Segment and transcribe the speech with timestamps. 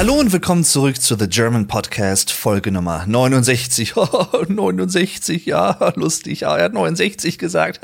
[0.00, 3.96] Hallo und willkommen zurück zu The German Podcast, Folge Nummer 69.
[3.96, 6.40] Oh, 69, ja, lustig.
[6.40, 7.80] Ja, er hat 69 gesagt.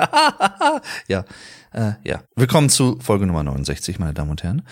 [1.09, 1.27] ja,
[1.75, 2.23] äh, ja.
[2.35, 4.63] Willkommen zu Folge Nummer 69, meine Damen und Herren.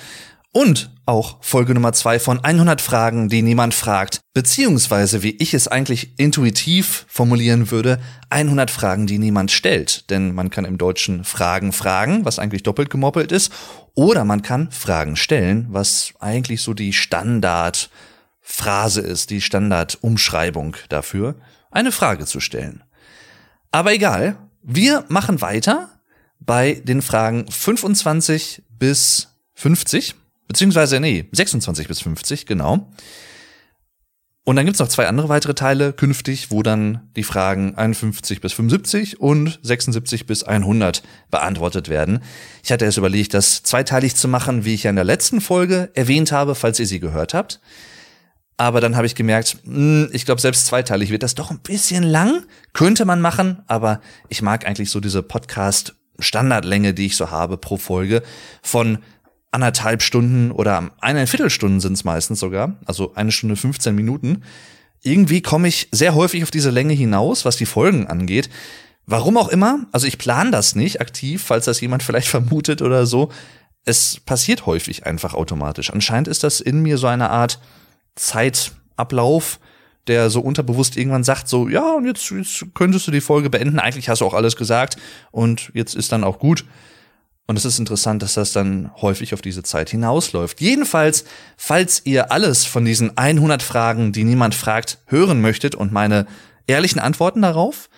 [0.56, 4.20] Und auch Folge Nummer zwei von 100 Fragen, die niemand fragt.
[4.34, 7.98] Beziehungsweise, wie ich es eigentlich intuitiv formulieren würde,
[8.30, 10.08] 100 Fragen, die niemand stellt.
[10.10, 13.52] Denn man kann im Deutschen Fragen fragen, was eigentlich doppelt gemoppelt ist.
[13.94, 21.34] Oder man kann Fragen stellen, was eigentlich so die Standardphrase ist, die Standardumschreibung dafür,
[21.72, 22.84] eine Frage zu stellen.
[23.72, 25.88] Aber egal, wir machen weiter
[26.38, 30.14] bei den Fragen 25 bis 50
[30.48, 32.90] beziehungsweise nee, 26 bis 50, genau.
[34.46, 38.52] Und dann gibt's noch zwei andere weitere Teile künftig, wo dann die Fragen 51 bis
[38.52, 42.20] 75 und 76 bis 100 beantwortet werden.
[42.62, 45.90] Ich hatte erst überlegt, das zweiteilig zu machen, wie ich ja in der letzten Folge
[45.94, 47.60] erwähnt habe, falls ihr sie gehört habt.
[48.58, 52.04] Aber dann habe ich gemerkt, hm, ich glaube, selbst zweiteilig wird das doch ein bisschen
[52.04, 52.44] lang.
[52.74, 57.78] Könnte man machen, aber ich mag eigentlich so diese Podcast-Standardlänge, die ich so habe pro
[57.78, 58.22] Folge
[58.62, 58.98] von
[59.54, 64.42] anderthalb Stunden oder eine Viertelstunden sind es meistens sogar, also eine Stunde 15 Minuten.
[65.02, 68.50] Irgendwie komme ich sehr häufig auf diese Länge hinaus, was die Folgen angeht.
[69.06, 73.06] Warum auch immer, also ich plane das nicht aktiv, falls das jemand vielleicht vermutet oder
[73.06, 73.30] so.
[73.84, 75.92] Es passiert häufig einfach automatisch.
[75.92, 77.60] Anscheinend ist das in mir so eine Art
[78.16, 79.60] Zeitablauf,
[80.06, 83.78] der so unterbewusst irgendwann sagt, so, ja, und jetzt, jetzt könntest du die Folge beenden.
[83.78, 84.96] Eigentlich hast du auch alles gesagt
[85.30, 86.64] und jetzt ist dann auch gut.
[87.46, 90.60] Und es ist interessant, dass das dann häufig auf diese Zeit hinausläuft.
[90.60, 91.24] Jedenfalls,
[91.58, 96.26] falls ihr alles von diesen 100 Fragen, die niemand fragt, hören möchtet und meine
[96.66, 97.90] ehrlichen Antworten darauf,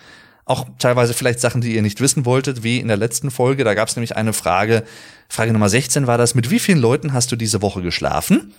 [0.43, 3.73] auch teilweise vielleicht Sachen, die ihr nicht wissen wolltet, wie in der letzten Folge, da
[3.73, 4.83] gab es nämlich eine Frage,
[5.29, 8.53] Frage Nummer 16 war das, mit wie vielen Leuten hast du diese Woche geschlafen?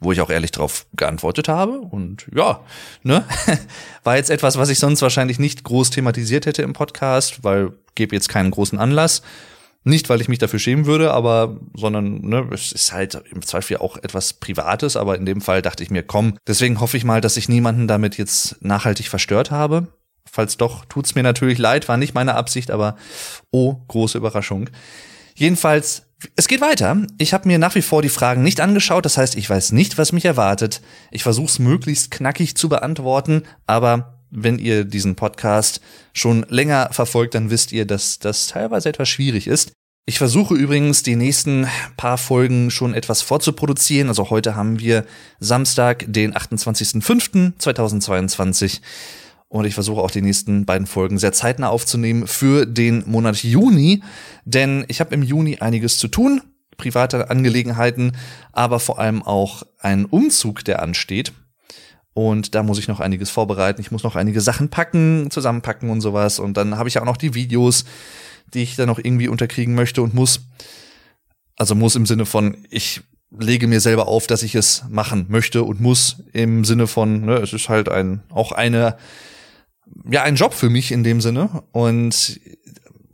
[0.00, 1.80] Wo ich auch ehrlich drauf geantwortet habe.
[1.80, 2.60] Und ja,
[3.02, 3.24] ne?
[4.04, 8.14] War jetzt etwas, was ich sonst wahrscheinlich nicht groß thematisiert hätte im Podcast, weil gebe
[8.14, 9.22] jetzt keinen großen Anlass.
[9.84, 13.78] Nicht, weil ich mich dafür schämen würde, aber, sondern, ne, es ist halt im Zweifel
[13.78, 17.20] auch etwas Privates, aber in dem Fall dachte ich mir, komm, deswegen hoffe ich mal,
[17.20, 19.88] dass ich niemanden damit jetzt nachhaltig verstört habe.
[20.30, 22.96] Falls doch, tut's mir natürlich leid, war nicht meine Absicht, aber
[23.50, 24.68] oh, große Überraschung.
[25.34, 26.02] Jedenfalls,
[26.36, 26.96] es geht weiter.
[27.18, 29.96] Ich habe mir nach wie vor die Fragen nicht angeschaut, das heißt, ich weiß nicht,
[29.96, 30.82] was mich erwartet.
[31.12, 35.80] Ich versuche es möglichst knackig zu beantworten, aber wenn ihr diesen Podcast
[36.12, 39.72] schon länger verfolgt, dann wisst ihr, dass das teilweise etwas schwierig ist.
[40.08, 41.66] Ich versuche übrigens die nächsten
[41.98, 44.08] paar Folgen schon etwas vorzuproduzieren.
[44.08, 45.04] Also heute haben wir
[45.38, 48.80] Samstag, den 28.05.2022.
[49.48, 54.02] Und ich versuche auch die nächsten beiden Folgen sehr zeitnah aufzunehmen für den Monat Juni.
[54.46, 56.40] Denn ich habe im Juni einiges zu tun,
[56.78, 58.12] private Angelegenheiten,
[58.52, 61.34] aber vor allem auch einen Umzug, der ansteht.
[62.18, 63.80] Und da muss ich noch einiges vorbereiten.
[63.80, 66.38] Ich muss noch einige Sachen packen, zusammenpacken und sowas.
[66.38, 67.84] Und dann habe ich auch noch die Videos
[68.54, 70.40] die ich dann noch irgendwie unterkriegen möchte und muss.
[71.56, 73.02] Also muss im Sinne von, ich
[73.36, 77.34] lege mir selber auf, dass ich es machen möchte und muss im Sinne von, ne,
[77.36, 78.96] es ist halt ein, auch eine,
[80.08, 82.40] ja, ein Job für mich in dem Sinne und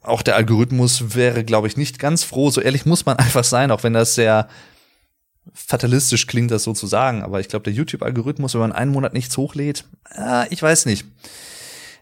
[0.02, 2.50] auch der Algorithmus wäre, glaube ich, nicht ganz froh.
[2.50, 4.48] So ehrlich muss man einfach sein, auch wenn das sehr
[5.52, 7.22] fatalistisch klingt, das so zu sagen.
[7.22, 9.84] Aber ich glaube, der YouTube-Algorithmus, wenn man einen Monat nichts hochlädt,
[10.16, 11.06] äh, ich weiß nicht,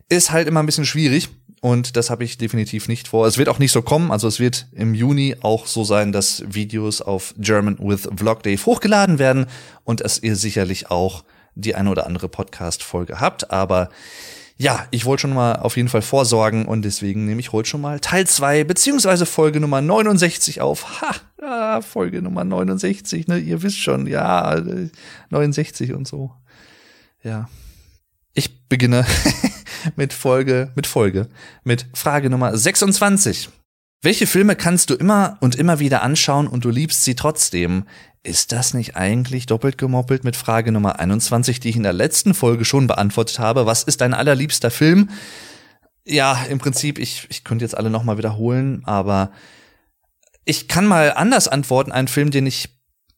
[0.08, 1.28] ist halt immer ein bisschen schwierig.
[1.60, 3.24] Und das habe ich definitiv nicht vor.
[3.26, 4.10] Es wird auch nicht so kommen.
[4.10, 8.66] Also es wird im Juni auch so sein, dass Videos auf German with Vlog Dave
[8.66, 9.46] hochgeladen werden
[9.84, 11.22] und dass ihr sicherlich auch
[11.54, 13.52] die eine oder andere Podcast-Folge habt.
[13.52, 13.90] Aber
[14.56, 17.80] ja, ich wollte schon mal auf jeden Fall vorsorgen und deswegen nehme ich heute schon
[17.80, 21.00] mal Teil 2 beziehungsweise Folge Nummer 69 auf.
[21.00, 23.38] Ha, ah, Folge Nummer 69, ne?
[23.38, 24.62] Ihr wisst schon, ja,
[25.30, 26.32] 69 und so.
[27.22, 27.48] Ja.
[28.34, 29.04] Ich beginne
[29.96, 31.28] mit Folge, mit Folge,
[31.64, 33.50] mit Frage Nummer 26.
[34.04, 37.84] Welche Filme kannst du immer und immer wieder anschauen und du liebst sie trotzdem?
[38.24, 42.34] Ist das nicht eigentlich doppelt gemoppelt mit Frage Nummer 21, die ich in der letzten
[42.34, 43.64] Folge schon beantwortet habe?
[43.64, 45.10] Was ist dein allerliebster Film?
[46.04, 49.30] Ja, im Prinzip, ich, ich könnte jetzt alle nochmal wiederholen, aber
[50.44, 51.92] ich kann mal anders antworten.
[51.92, 52.70] Ein Film, den ich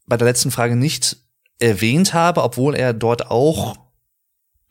[0.06, 1.16] bei der letzten Frage nicht
[1.60, 3.83] erwähnt habe, obwohl er dort auch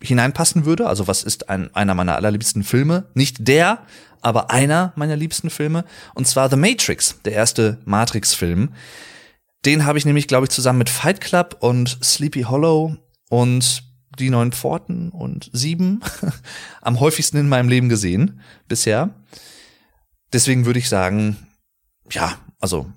[0.04, 0.88] hineinpassen würde.
[0.88, 3.06] Also was ist ein, einer meiner allerliebsten Filme?
[3.14, 3.80] Nicht der,
[4.22, 5.86] aber einer meiner liebsten Filme.
[6.14, 8.74] Und zwar The Matrix, der erste Matrix-Film.
[9.66, 12.98] Den habe ich nämlich, glaube ich, zusammen mit Fight Club und Sleepy Hollow
[13.30, 13.84] und
[14.20, 16.02] die neuen Pforten und sieben
[16.82, 19.10] am häufigsten in meinem Leben gesehen bisher.
[20.32, 21.38] Deswegen würde ich sagen,
[22.12, 22.92] ja, also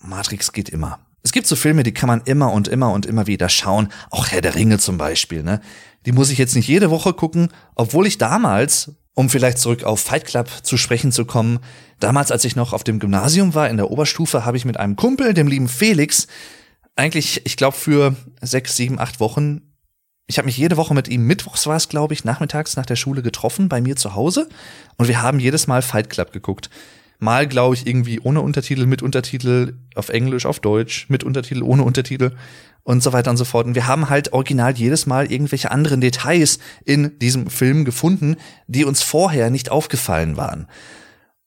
[0.00, 1.00] Matrix geht immer.
[1.22, 3.88] Es gibt so Filme, die kann man immer und immer und immer wieder schauen.
[4.10, 5.60] Auch Herr der Ringe zum Beispiel, ne?
[6.06, 10.00] Die muss ich jetzt nicht jede Woche gucken, obwohl ich damals, um vielleicht zurück auf
[10.00, 11.58] Fight Club zu sprechen zu kommen,
[11.98, 14.96] damals, als ich noch auf dem Gymnasium war, in der Oberstufe, habe ich mit einem
[14.96, 16.28] Kumpel, dem lieben Felix,
[16.94, 19.68] eigentlich, ich glaube, für sechs, sieben, acht Wochen
[20.28, 22.96] ich habe mich jede Woche mit ihm, mittwochs war es, glaube ich, nachmittags nach der
[22.96, 24.48] Schule getroffen, bei mir zu Hause.
[24.98, 26.68] Und wir haben jedes Mal Fight Club geguckt.
[27.18, 31.82] Mal, glaube ich, irgendwie ohne Untertitel, mit Untertitel, auf Englisch, auf Deutsch, mit Untertitel, ohne
[31.82, 32.32] Untertitel
[32.84, 33.66] und so weiter und so fort.
[33.66, 38.36] Und wir haben halt original jedes Mal irgendwelche anderen Details in diesem Film gefunden,
[38.66, 40.68] die uns vorher nicht aufgefallen waren.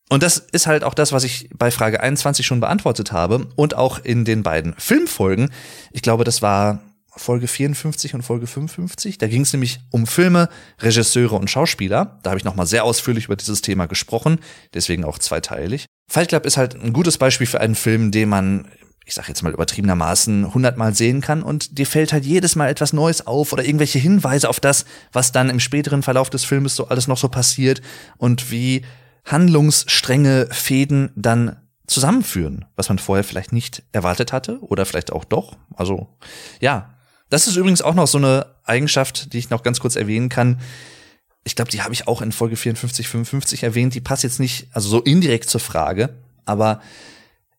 [0.10, 3.76] Und das ist halt auch das, was ich bei Frage 21 schon beantwortet habe und
[3.78, 5.52] auch in den beiden Filmfolgen.
[5.92, 6.82] Ich glaube, das war
[7.18, 9.18] Folge 54 und Folge 55.
[9.18, 10.50] Da ging es nämlich um Filme,
[10.80, 12.20] Regisseure und Schauspieler.
[12.24, 14.40] Da habe ich nochmal sehr ausführlich über dieses Thema gesprochen,
[14.74, 15.86] deswegen auch zweiteilig.
[16.08, 18.68] Fight Club ist halt ein gutes Beispiel für einen Film, den man,
[19.06, 22.94] ich sag jetzt mal übertriebenermaßen, hundertmal sehen kann und dir fällt halt jedes Mal etwas
[22.94, 26.88] Neues auf oder irgendwelche Hinweise auf das, was dann im späteren Verlauf des Filmes so
[26.88, 27.82] alles noch so passiert
[28.18, 28.84] und wie
[29.26, 31.58] Handlungsstränge, Fäden dann
[31.88, 35.58] zusammenführen, was man vorher vielleicht nicht erwartet hatte oder vielleicht auch doch.
[35.76, 36.08] Also
[36.62, 36.94] ja,
[37.32, 40.60] das ist übrigens auch noch so eine Eigenschaft, die ich noch ganz kurz erwähnen kann.
[41.46, 43.96] Ich glaube, die habe ich auch in Folge 54, 55 erwähnt.
[43.96, 46.14] Die passt jetzt nicht, also so indirekt zur Frage,
[46.46, 46.82] aber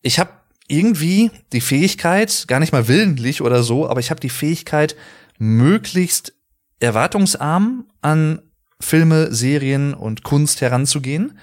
[0.03, 0.29] ich habe
[0.67, 4.95] irgendwie die Fähigkeit, gar nicht mal willentlich oder so, aber ich habe die Fähigkeit,
[5.39, 6.33] möglichst
[6.79, 8.43] erwartungsarm an
[8.79, 11.39] Filme, Serien und Kunst heranzugehen.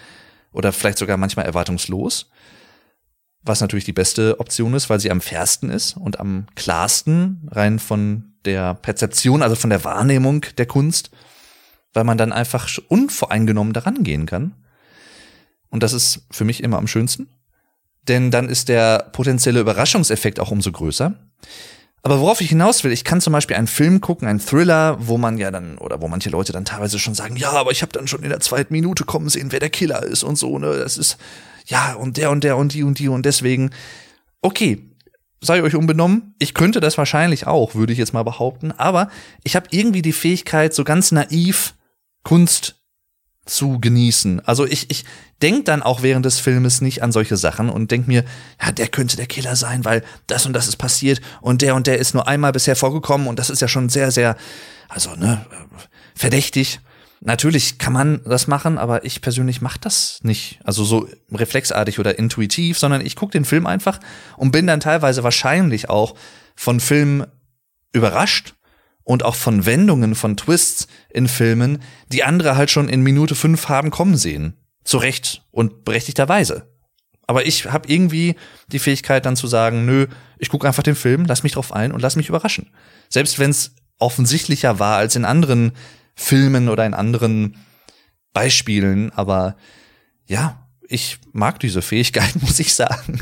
[0.52, 2.30] Oder vielleicht sogar manchmal erwartungslos
[3.42, 7.78] was natürlich die beste Option ist, weil sie am fairsten ist und am klarsten rein
[7.78, 11.10] von der Perzeption, also von der Wahrnehmung der Kunst,
[11.92, 14.54] weil man dann einfach unvoreingenommen daran gehen kann.
[15.70, 17.28] Und das ist für mich immer am schönsten,
[18.08, 21.14] denn dann ist der potenzielle Überraschungseffekt auch umso größer.
[22.02, 25.19] Aber worauf ich hinaus will, ich kann zum Beispiel einen Film gucken, einen Thriller, wo
[25.19, 27.92] man ja dann, oder wo manche Leute dann teilweise schon sagen, ja, aber ich habe
[27.92, 30.78] dann schon in der zweiten Minute kommen sehen, wer der Killer ist und so, ne?
[30.78, 31.19] Das ist,
[31.66, 33.70] ja, und der und der und die und die und deswegen,
[34.40, 34.90] okay,
[35.40, 39.10] sei euch unbenommen, ich könnte das wahrscheinlich auch, würde ich jetzt mal behaupten, aber
[39.42, 41.74] ich habe irgendwie die Fähigkeit, so ganz naiv
[42.22, 42.76] Kunst
[43.46, 44.40] zu genießen.
[44.46, 45.04] Also ich, ich
[45.42, 48.24] denke dann auch während des Filmes nicht an solche Sachen und denk mir,
[48.62, 51.86] ja, der könnte der Killer sein, weil das und das ist passiert und der und
[51.86, 54.36] der ist nur einmal bisher vorgekommen und das ist ja schon sehr, sehr,
[54.88, 55.46] also, ne,
[56.14, 56.80] verdächtig.
[57.22, 60.58] Natürlich kann man das machen, aber ich persönlich mache das nicht.
[60.64, 64.00] Also so reflexartig oder intuitiv, sondern ich gucke den Film einfach
[64.38, 66.14] und bin dann teilweise wahrscheinlich auch
[66.56, 67.26] von Filmen
[67.93, 68.55] überrascht
[69.05, 73.69] und auch von Wendungen, von Twists in Filmen, die andere halt schon in Minute fünf
[73.69, 74.55] haben kommen sehen.
[74.84, 76.70] Zu Recht und berechtigterweise.
[77.26, 78.34] Aber ich habe irgendwie
[78.73, 80.06] die Fähigkeit dann zu sagen, nö,
[80.38, 82.70] ich gucke einfach den Film, lass mich drauf ein und lass mich überraschen.
[83.11, 85.73] Selbst wenn es offensichtlicher war als in anderen
[86.14, 87.56] Filmen oder in anderen
[88.32, 89.56] Beispielen, aber
[90.26, 93.20] ja, ich mag diese Fähigkeit, muss ich sagen.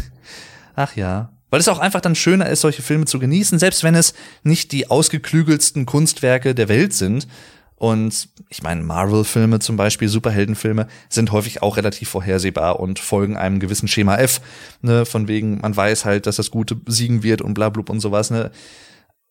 [0.74, 1.32] Ach ja.
[1.50, 4.12] Weil es auch einfach dann schöner ist, solche Filme zu genießen, selbst wenn es
[4.42, 7.26] nicht die ausgeklügelsten Kunstwerke der Welt sind.
[7.74, 13.60] Und ich meine, Marvel-Filme zum Beispiel, Superheldenfilme, sind häufig auch relativ vorhersehbar und folgen einem
[13.60, 14.40] gewissen Schema F.
[14.82, 15.06] Ne?
[15.06, 18.30] Von wegen, man weiß halt, dass das Gute siegen wird und bla, bla und sowas.
[18.30, 18.50] Ne?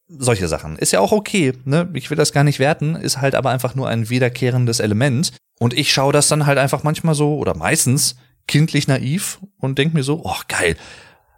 [0.07, 0.77] Solche Sachen.
[0.77, 1.89] Ist ja auch okay, ne?
[1.93, 5.33] Ich will das gar nicht werten, ist halt aber einfach nur ein wiederkehrendes Element.
[5.59, 8.15] Und ich schaue das dann halt einfach manchmal so oder meistens
[8.47, 10.77] kindlich naiv und denk mir so, oh geil.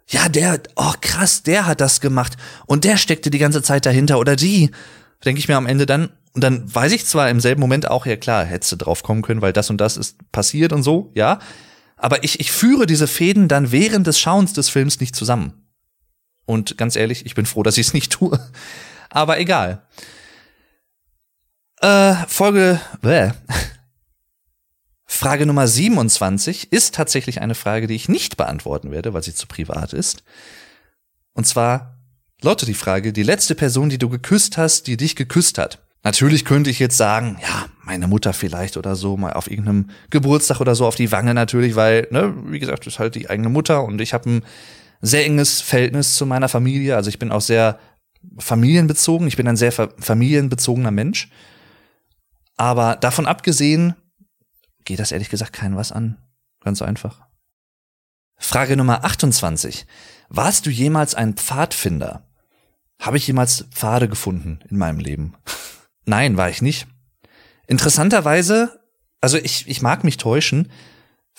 [0.08, 2.36] Ja, der, oh krass, der hat das gemacht
[2.66, 4.70] und der steckte die ganze Zeit dahinter oder die.
[5.24, 8.06] Denke ich mir am Ende dann, und dann weiß ich zwar im selben Moment auch,
[8.06, 11.10] ja klar, hättest du drauf kommen können, weil das und das ist passiert und so,
[11.14, 11.40] ja.
[11.96, 15.59] Aber ich, ich führe diese Fäden dann während des Schauens des Films nicht zusammen.
[16.50, 18.36] Und ganz ehrlich, ich bin froh, dass ich es nicht tue.
[19.08, 19.82] Aber egal.
[21.80, 22.80] Äh, Folge.
[23.00, 23.30] Bäh.
[25.06, 29.46] Frage Nummer 27 ist tatsächlich eine Frage, die ich nicht beantworten werde, weil sie zu
[29.46, 30.24] privat ist.
[31.34, 32.00] Und zwar
[32.42, 35.78] lautet die Frage, die letzte Person, die du geküsst hast, die dich geküsst hat.
[36.02, 40.60] Natürlich könnte ich jetzt sagen, ja, meine Mutter vielleicht oder so, mal auf irgendeinem Geburtstag
[40.60, 43.50] oder so auf die Wange natürlich, weil, ne, wie gesagt, das ist halt die eigene
[43.50, 44.44] Mutter und ich habe ein
[45.00, 46.96] sehr enges Verhältnis zu meiner Familie.
[46.96, 47.78] Also ich bin auch sehr
[48.38, 49.26] familienbezogen.
[49.26, 51.30] Ich bin ein sehr familienbezogener Mensch.
[52.56, 53.94] Aber davon abgesehen
[54.84, 56.18] geht das ehrlich gesagt keinem was an.
[56.62, 57.22] Ganz einfach.
[58.36, 59.86] Frage Nummer 28.
[60.28, 62.26] Warst du jemals ein Pfadfinder?
[63.00, 65.34] Habe ich jemals Pfade gefunden in meinem Leben?
[66.04, 66.86] Nein, war ich nicht.
[67.66, 68.80] Interessanterweise,
[69.20, 70.70] also ich, ich mag mich täuschen,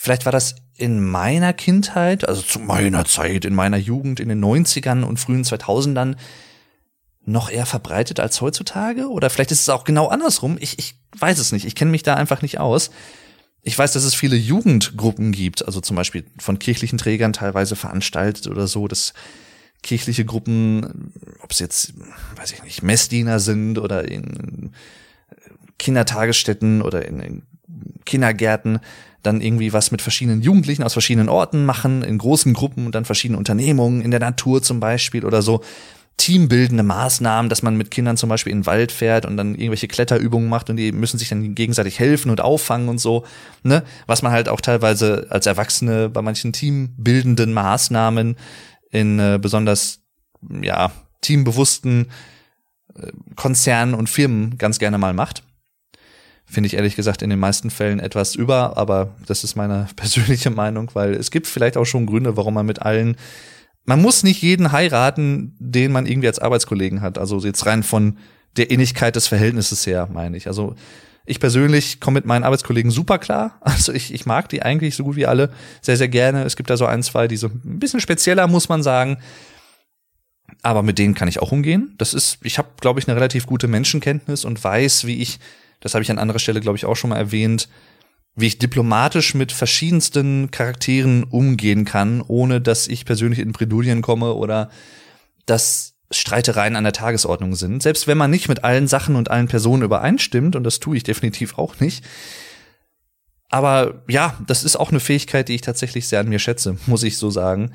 [0.03, 4.43] Vielleicht war das in meiner Kindheit, also zu meiner Zeit, in meiner Jugend, in den
[4.43, 6.15] 90ern und frühen 2000ern
[7.23, 9.11] noch eher verbreitet als heutzutage?
[9.11, 10.57] Oder vielleicht ist es auch genau andersrum.
[10.59, 11.65] Ich, ich weiß es nicht.
[11.65, 12.89] Ich kenne mich da einfach nicht aus.
[13.61, 18.47] Ich weiß, dass es viele Jugendgruppen gibt, also zum Beispiel von kirchlichen Trägern teilweise veranstaltet
[18.47, 19.13] oder so, dass
[19.83, 21.93] kirchliche Gruppen, ob es jetzt,
[22.37, 24.71] weiß ich nicht, Messdiener sind oder in
[25.77, 27.43] Kindertagesstätten oder in
[28.05, 28.79] Kindergärten,
[29.23, 33.05] dann irgendwie was mit verschiedenen Jugendlichen aus verschiedenen Orten machen, in großen Gruppen und dann
[33.05, 35.61] verschiedene Unternehmungen, in der Natur zum Beispiel oder so
[36.17, 39.87] teambildende Maßnahmen, dass man mit Kindern zum Beispiel in den Wald fährt und dann irgendwelche
[39.87, 43.25] Kletterübungen macht und die müssen sich dann gegenseitig helfen und auffangen und so,
[43.63, 43.83] ne?
[44.05, 48.35] Was man halt auch teilweise als Erwachsene bei manchen teambildenden Maßnahmen
[48.91, 50.01] in äh, besonders,
[50.61, 52.11] ja, teambewussten
[52.95, 55.43] äh, Konzernen und Firmen ganz gerne mal macht.
[56.51, 60.49] Finde ich ehrlich gesagt in den meisten Fällen etwas über, aber das ist meine persönliche
[60.49, 63.15] Meinung, weil es gibt vielleicht auch schon Gründe, warum man mit allen
[63.85, 67.17] man muss nicht jeden heiraten, den man irgendwie als Arbeitskollegen hat.
[67.17, 68.17] Also jetzt rein von
[68.57, 70.47] der Innigkeit des Verhältnisses her, meine ich.
[70.47, 70.75] Also
[71.25, 73.59] ich persönlich komme mit meinen Arbeitskollegen super klar.
[73.61, 76.43] Also ich, ich mag die eigentlich so gut wie alle sehr, sehr gerne.
[76.43, 79.17] Es gibt da so ein, zwei, die so ein bisschen spezieller, muss man sagen.
[80.61, 81.95] Aber mit denen kann ich auch umgehen.
[81.97, 85.39] Das ist, ich habe, glaube ich, eine relativ gute Menschenkenntnis und weiß, wie ich,
[85.81, 87.67] das habe ich an anderer Stelle, glaube ich, auch schon mal erwähnt,
[88.35, 94.33] wie ich diplomatisch mit verschiedensten Charakteren umgehen kann, ohne dass ich persönlich in Bredouillen komme
[94.33, 94.69] oder
[95.45, 97.83] dass Streitereien an der Tagesordnung sind.
[97.83, 101.03] Selbst wenn man nicht mit allen Sachen und allen Personen übereinstimmt, und das tue ich
[101.03, 102.05] definitiv auch nicht.
[103.49, 107.03] Aber ja, das ist auch eine Fähigkeit, die ich tatsächlich sehr an mir schätze, muss
[107.03, 107.71] ich so sagen.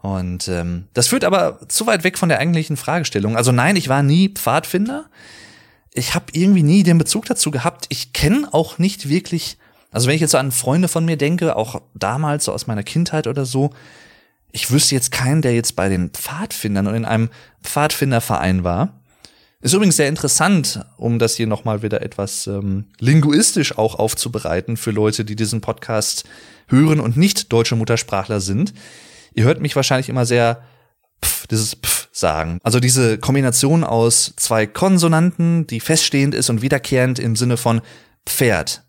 [0.00, 3.36] Und ähm, das führt aber zu weit weg von der eigentlichen Fragestellung.
[3.36, 5.06] Also nein, ich war nie Pfadfinder.
[5.98, 7.86] Ich habe irgendwie nie den Bezug dazu gehabt.
[7.88, 9.58] Ich kenne auch nicht wirklich
[9.90, 12.82] also wenn ich jetzt so an Freunde von mir denke, auch damals so aus meiner
[12.82, 13.70] Kindheit oder so,
[14.52, 17.30] ich wüsste jetzt keinen, der jetzt bei den Pfadfindern und in einem
[17.62, 19.00] Pfadfinderverein war.
[19.60, 24.92] Ist übrigens sehr interessant, um das hier nochmal wieder etwas ähm, linguistisch auch aufzubereiten für
[24.92, 26.24] Leute, die diesen Podcast
[26.68, 28.72] hören und nicht deutsche Muttersprachler sind.
[29.34, 30.62] Ihr hört mich wahrscheinlich immer sehr
[31.24, 32.58] pf, dieses pf sagen.
[32.62, 37.80] Also diese Kombination aus zwei Konsonanten, die feststehend ist und wiederkehrend im Sinne von
[38.26, 38.82] Pferd,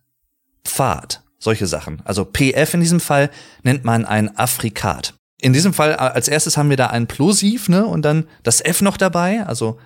[0.65, 2.01] Pfad, solche Sachen.
[2.05, 3.29] Also PF in diesem Fall
[3.63, 5.13] nennt man ein Afrikat.
[5.41, 8.81] In diesem Fall als erstes haben wir da ein Plosiv, ne, und dann das F
[8.81, 9.79] noch dabei, also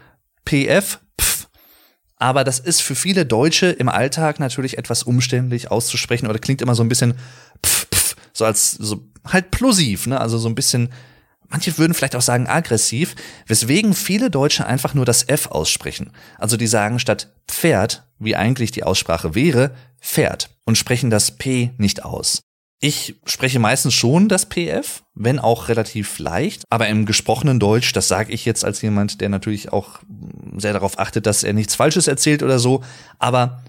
[0.46, 1.48] PF, pf.
[2.18, 6.74] Aber das ist für viele Deutsche im Alltag natürlich etwas umständlich auszusprechen oder klingt immer
[6.74, 7.14] so ein bisschen
[7.64, 10.90] pf, pf, so als so halt plosiv, ne, also so ein bisschen
[11.54, 16.10] Manche würden vielleicht auch sagen aggressiv, weswegen viele Deutsche einfach nur das F aussprechen.
[16.40, 21.70] Also die sagen statt Pferd, wie eigentlich die Aussprache wäre, Pferd und sprechen das P
[21.78, 22.42] nicht aus.
[22.80, 28.08] Ich spreche meistens schon das PF, wenn auch relativ leicht, aber im gesprochenen Deutsch, das
[28.08, 30.00] sage ich jetzt als jemand, der natürlich auch
[30.58, 32.84] sehr darauf achtet, dass er nichts Falsches erzählt oder so,
[33.20, 33.62] aber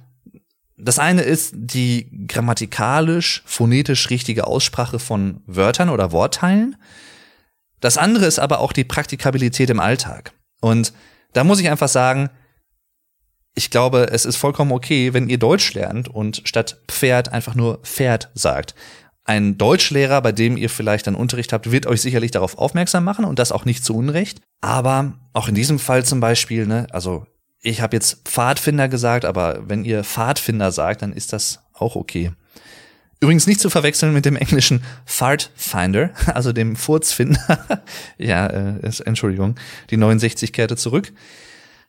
[0.78, 6.76] das eine ist die grammatikalisch, phonetisch richtige Aussprache von Wörtern oder Wortteilen.
[7.84, 10.32] Das andere ist aber auch die Praktikabilität im Alltag.
[10.62, 10.94] Und
[11.34, 12.30] da muss ich einfach sagen,
[13.54, 17.80] ich glaube, es ist vollkommen okay, wenn ihr Deutsch lernt und statt Pferd einfach nur
[17.82, 18.74] Pferd sagt.
[19.24, 23.26] Ein Deutschlehrer, bei dem ihr vielleicht einen Unterricht habt, wird euch sicherlich darauf aufmerksam machen
[23.26, 24.40] und das auch nicht zu Unrecht.
[24.62, 27.26] Aber auch in diesem Fall zum Beispiel, ne, also
[27.60, 32.32] ich habe jetzt Pfadfinder gesagt, aber wenn ihr Pfadfinder sagt, dann ist das auch okay.
[33.24, 37.82] Übrigens nicht zu verwechseln mit dem englischen Fart Finder, also dem Furzfinder.
[38.18, 39.54] ja, äh, Entschuldigung,
[39.88, 41.10] die 69 kehrte zurück.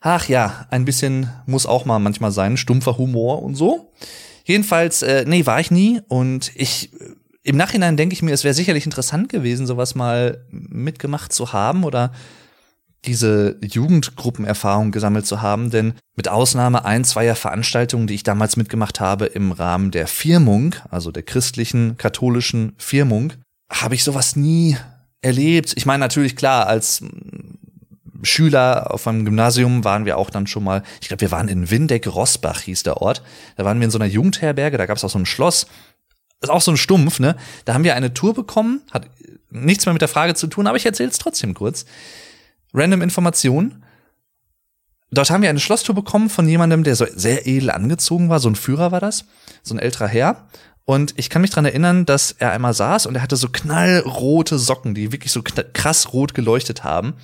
[0.00, 3.92] Ach ja, ein bisschen muss auch mal manchmal sein, stumpfer Humor und so.
[4.46, 6.88] Jedenfalls, äh, nee, war ich nie und ich
[7.42, 11.84] im Nachhinein denke ich mir, es wäre sicherlich interessant gewesen, sowas mal mitgemacht zu haben
[11.84, 12.12] oder
[13.06, 19.00] diese Jugendgruppenerfahrung gesammelt zu haben, denn mit Ausnahme ein, zweier Veranstaltungen, die ich damals mitgemacht
[19.00, 23.32] habe im Rahmen der Firmung, also der christlichen, katholischen Firmung,
[23.70, 24.76] habe ich sowas nie
[25.22, 25.74] erlebt.
[25.76, 27.02] Ich meine natürlich klar, als
[28.22, 31.70] Schüler auf einem Gymnasium waren wir auch dann schon mal, ich glaube, wir waren in
[31.70, 33.22] Windeck-Rosbach, hieß der Ort.
[33.56, 35.66] Da waren wir in so einer Jugendherberge, da gab es auch so ein Schloss.
[36.40, 37.36] ist auch so ein Stumpf, ne?
[37.64, 39.08] Da haben wir eine Tour bekommen, hat
[39.50, 41.86] nichts mehr mit der Frage zu tun, aber ich erzähle es trotzdem kurz
[42.76, 43.82] random Information.
[45.10, 48.38] Dort haben wir eine Schlosstour bekommen von jemandem, der so sehr edel angezogen war.
[48.38, 49.24] So ein Führer war das.
[49.62, 50.46] So ein älterer Herr.
[50.84, 54.58] Und ich kann mich dran erinnern, dass er einmal saß und er hatte so knallrote
[54.58, 57.14] Socken, die wirklich so krass rot geleuchtet haben.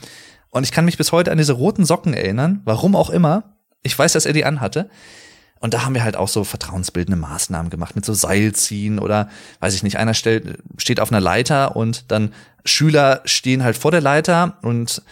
[0.51, 3.57] Und ich kann mich bis heute an diese roten Socken erinnern, warum auch immer.
[3.83, 4.91] Ich weiß, dass er die anhatte.
[5.61, 9.29] Und da haben wir halt auch so vertrauensbildende Maßnahmen gemacht mit so Seilziehen oder
[9.61, 13.93] weiß ich nicht, einer stellt, steht auf einer Leiter und dann Schüler stehen halt vor
[13.93, 15.03] der Leiter und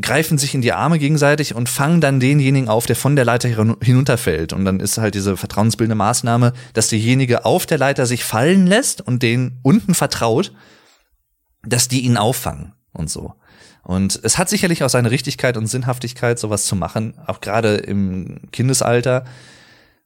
[0.00, 3.48] greifen sich in die Arme gegenseitig und fangen dann denjenigen auf, der von der Leiter
[3.48, 4.52] hinunterfällt.
[4.52, 9.00] Und dann ist halt diese vertrauensbildende Maßnahme, dass derjenige auf der Leiter sich fallen lässt
[9.00, 10.52] und den unten vertraut,
[11.62, 13.34] dass die ihn auffangen und so.
[13.82, 18.50] Und es hat sicherlich auch seine Richtigkeit und Sinnhaftigkeit, sowas zu machen, auch gerade im
[18.50, 19.24] Kindesalter.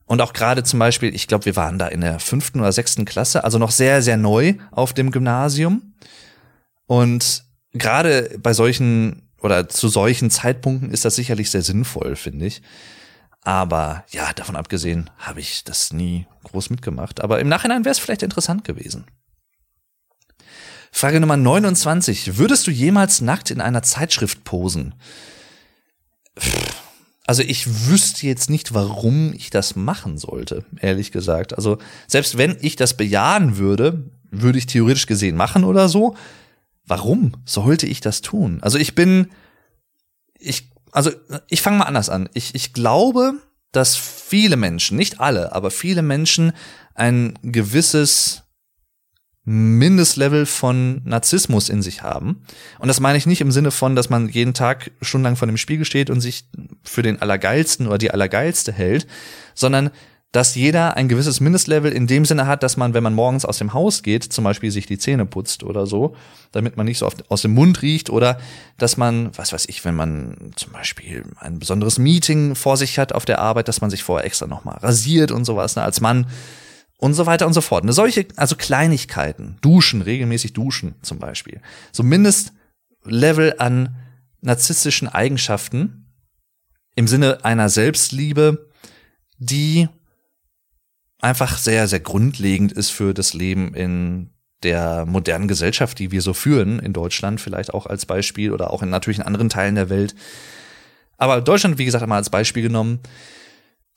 [0.04, 3.06] Und auch gerade zum Beispiel, ich glaube, wir waren da in der fünften oder sechsten
[3.06, 5.94] Klasse, also noch sehr, sehr neu auf dem Gymnasium.
[6.86, 12.62] Und gerade bei solchen oder zu solchen Zeitpunkten ist das sicherlich sehr sinnvoll, finde ich.
[13.42, 17.22] Aber ja, davon abgesehen habe ich das nie groß mitgemacht.
[17.22, 19.06] Aber im Nachhinein wäre es vielleicht interessant gewesen.
[20.92, 22.36] Frage Nummer 29.
[22.36, 24.94] Würdest du jemals nackt in einer Zeitschrift posen?
[27.26, 31.54] Also ich wüsste jetzt nicht, warum ich das machen sollte, ehrlich gesagt.
[31.54, 31.78] Also
[32.08, 36.16] selbst wenn ich das bejahen würde, würde ich theoretisch gesehen machen oder so
[36.86, 38.58] warum sollte ich das tun?
[38.62, 39.28] Also ich bin,
[40.38, 41.10] ich, also
[41.48, 42.28] ich fange mal anders an.
[42.34, 43.34] Ich, ich glaube,
[43.72, 46.52] dass viele Menschen, nicht alle, aber viele Menschen
[46.94, 48.42] ein gewisses
[49.44, 52.42] Mindestlevel von Narzissmus in sich haben.
[52.78, 55.56] Und das meine ich nicht im Sinne von, dass man jeden Tag stundenlang vor dem
[55.56, 56.44] Spiegel steht und sich
[56.84, 59.06] für den Allergeilsten oder die Allergeilste hält,
[59.54, 59.90] sondern
[60.32, 63.58] dass jeder ein gewisses Mindestlevel in dem Sinne hat, dass man, wenn man morgens aus
[63.58, 66.14] dem Haus geht, zum Beispiel sich die Zähne putzt oder so,
[66.52, 68.38] damit man nicht so oft aus dem Mund riecht oder
[68.78, 73.12] dass man, was weiß ich, wenn man zum Beispiel ein besonderes Meeting vor sich hat
[73.12, 76.26] auf der Arbeit, dass man sich vorher extra nochmal rasiert und sowas, ne, als Mann
[76.96, 77.84] und so weiter und so fort.
[77.84, 81.60] Ne, solche, also Kleinigkeiten, duschen, regelmäßig duschen zum Beispiel.
[81.90, 83.96] So Mindestlevel an
[84.42, 86.06] narzisstischen Eigenschaften
[86.94, 88.68] im Sinne einer Selbstliebe,
[89.38, 89.88] die
[91.20, 94.30] einfach sehr, sehr grundlegend ist für das Leben in
[94.62, 98.82] der modernen Gesellschaft, die wir so führen, in Deutschland vielleicht auch als Beispiel oder auch
[98.82, 100.14] in natürlich in anderen Teilen der Welt.
[101.16, 103.00] Aber Deutschland, wie gesagt, einmal als Beispiel genommen.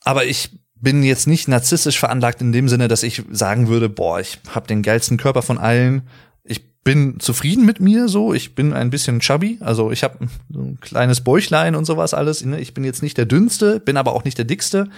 [0.02, 4.20] Aber ich bin jetzt nicht narzisstisch veranlagt in dem Sinne, dass ich sagen würde, boah,
[4.20, 6.02] ich habe den geilsten Körper von allen.
[6.44, 8.34] Ich bin zufrieden mit mir so.
[8.34, 12.44] Ich bin ein bisschen chubby, also ich habe ein kleines Bäuchlein und sowas alles.
[12.44, 12.60] Ne?
[12.60, 14.90] Ich bin jetzt nicht der dünnste, bin aber auch nicht der dickste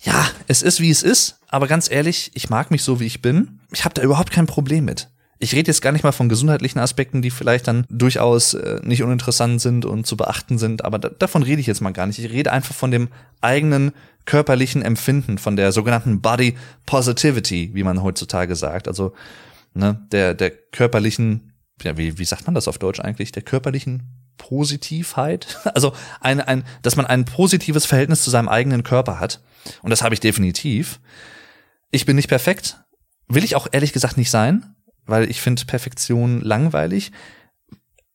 [0.00, 3.22] ja, es ist wie es ist, aber ganz ehrlich, ich mag mich so, wie ich
[3.22, 3.60] bin.
[3.72, 5.08] Ich habe da überhaupt kein Problem mit.
[5.38, 9.02] Ich rede jetzt gar nicht mal von gesundheitlichen Aspekten, die vielleicht dann durchaus äh, nicht
[9.02, 12.18] uninteressant sind und zu beachten sind, aber da, davon rede ich jetzt mal gar nicht.
[12.18, 13.08] Ich rede einfach von dem
[13.42, 13.92] eigenen
[14.24, 16.56] körperlichen Empfinden, von der sogenannten Body
[16.86, 18.88] Positivity, wie man heutzutage sagt.
[18.88, 19.12] Also
[19.74, 23.30] ne, der, der körperlichen, ja, wie, wie sagt man das auf Deutsch eigentlich?
[23.32, 25.58] Der körperlichen Positivheit.
[25.74, 29.40] Also ein, ein, dass man ein positives Verhältnis zu seinem eigenen Körper hat.
[29.82, 31.00] Und das habe ich definitiv.
[31.90, 32.78] Ich bin nicht perfekt.
[33.28, 37.12] Will ich auch ehrlich gesagt nicht sein, weil ich finde Perfektion langweilig.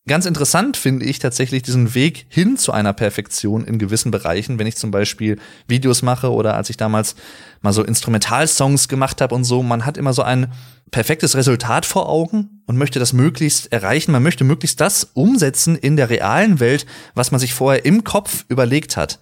[0.08, 4.66] Ganz interessant finde ich tatsächlich diesen Weg hin zu einer Perfektion in gewissen Bereichen, wenn
[4.66, 7.16] ich zum Beispiel Videos mache oder als ich damals
[7.62, 9.62] mal so Instrumentalsongs gemacht habe und so.
[9.62, 10.52] Man hat immer so ein
[10.90, 14.12] perfektes Resultat vor Augen und möchte das möglichst erreichen.
[14.12, 18.46] Man möchte möglichst das umsetzen in der realen Welt, was man sich vorher im Kopf
[18.50, 19.20] überlegt hat.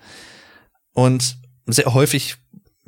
[0.94, 1.38] Und
[1.68, 2.38] sehr häufig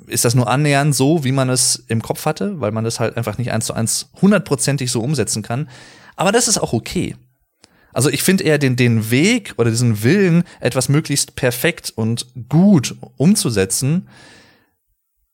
[0.08, 3.18] ist das nur annähernd so, wie man es im Kopf hatte, weil man das halt
[3.18, 5.70] einfach nicht eins zu eins hundertprozentig so umsetzen kann.
[6.16, 7.18] Aber das ist auch okay.
[7.94, 12.96] Also ich finde eher den, den Weg oder diesen Willen, etwas möglichst perfekt und gut
[13.18, 14.08] umzusetzen,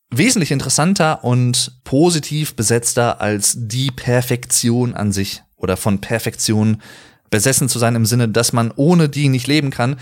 [0.10, 6.82] wesentlich interessanter und positiv besetzter als die Perfektion an sich oder von Perfektion
[7.30, 9.98] besessen zu sein im Sinne, dass man ohne die nicht leben kann.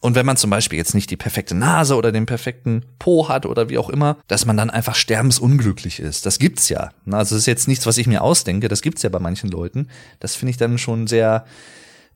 [0.00, 3.46] Und wenn man zum Beispiel jetzt nicht die perfekte Nase oder den perfekten Po hat
[3.46, 6.24] oder wie auch immer, dass man dann einfach sterbensunglücklich ist.
[6.24, 6.90] Das gibt's ja.
[7.06, 8.68] Also das ist jetzt nichts, was ich mir ausdenke.
[8.68, 9.88] Das gibt's ja bei manchen Leuten.
[10.20, 11.44] Das finde ich dann schon sehr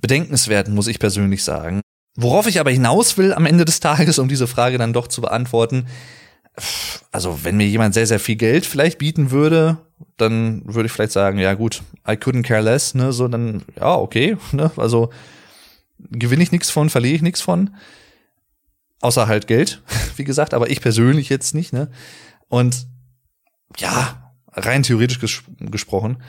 [0.01, 1.81] bedenkenswert, muss ich persönlich sagen.
[2.15, 5.23] Worauf ich aber hinaus will am Ende des Tages, um diese Frage dann doch zu
[5.23, 5.87] beantworten,
[7.11, 9.79] also wenn mir jemand sehr, sehr viel Geld vielleicht bieten würde,
[10.19, 13.95] dann würde ich vielleicht sagen, ja gut, I couldn't care less, ne, so dann, ja,
[13.95, 15.11] okay, ne, also
[16.11, 17.75] gewinne ich nichts von, verliere ich nichts von.
[19.01, 19.83] Außer halt Geld,
[20.17, 21.91] wie gesagt, aber ich persönlich jetzt nicht, ne?
[22.49, 22.87] Und
[23.79, 26.23] ja, rein theoretisch ges gesprochen.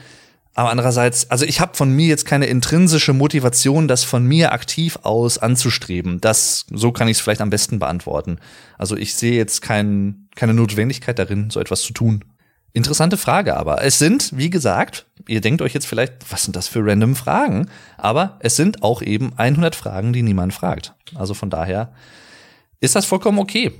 [0.54, 4.98] Aber andererseits, also ich habe von mir jetzt keine intrinsische Motivation, das von mir aktiv
[5.02, 6.20] aus anzustreben.
[6.20, 8.38] Das, so kann ich es vielleicht am besten beantworten.
[8.78, 12.24] Also ich sehe jetzt kein, keine Notwendigkeit darin, so etwas zu tun.
[12.76, 13.84] Interessante Frage aber.
[13.84, 17.70] Es sind, wie gesagt, ihr denkt euch jetzt vielleicht, was sind das für random Fragen?
[17.96, 20.92] Aber es sind auch eben 100 Fragen, die niemand fragt.
[21.14, 21.92] Also von daher
[22.80, 23.70] ist das vollkommen okay.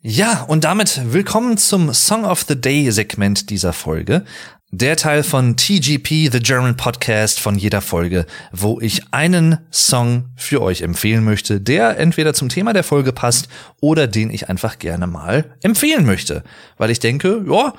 [0.00, 4.24] Ja, und damit willkommen zum Song of the Day Segment dieser Folge.
[4.72, 10.60] Der Teil von TGP, The German Podcast von jeder Folge, wo ich einen Song für
[10.60, 13.46] euch empfehlen möchte, der entweder zum Thema der Folge passt
[13.80, 16.42] oder den ich einfach gerne mal empfehlen möchte.
[16.78, 17.74] Weil ich denke, ja,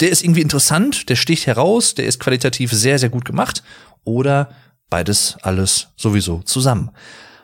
[0.00, 3.62] der ist irgendwie interessant, der sticht heraus, der ist qualitativ sehr, sehr gut gemacht
[4.02, 4.50] oder
[4.90, 6.90] beides alles sowieso zusammen.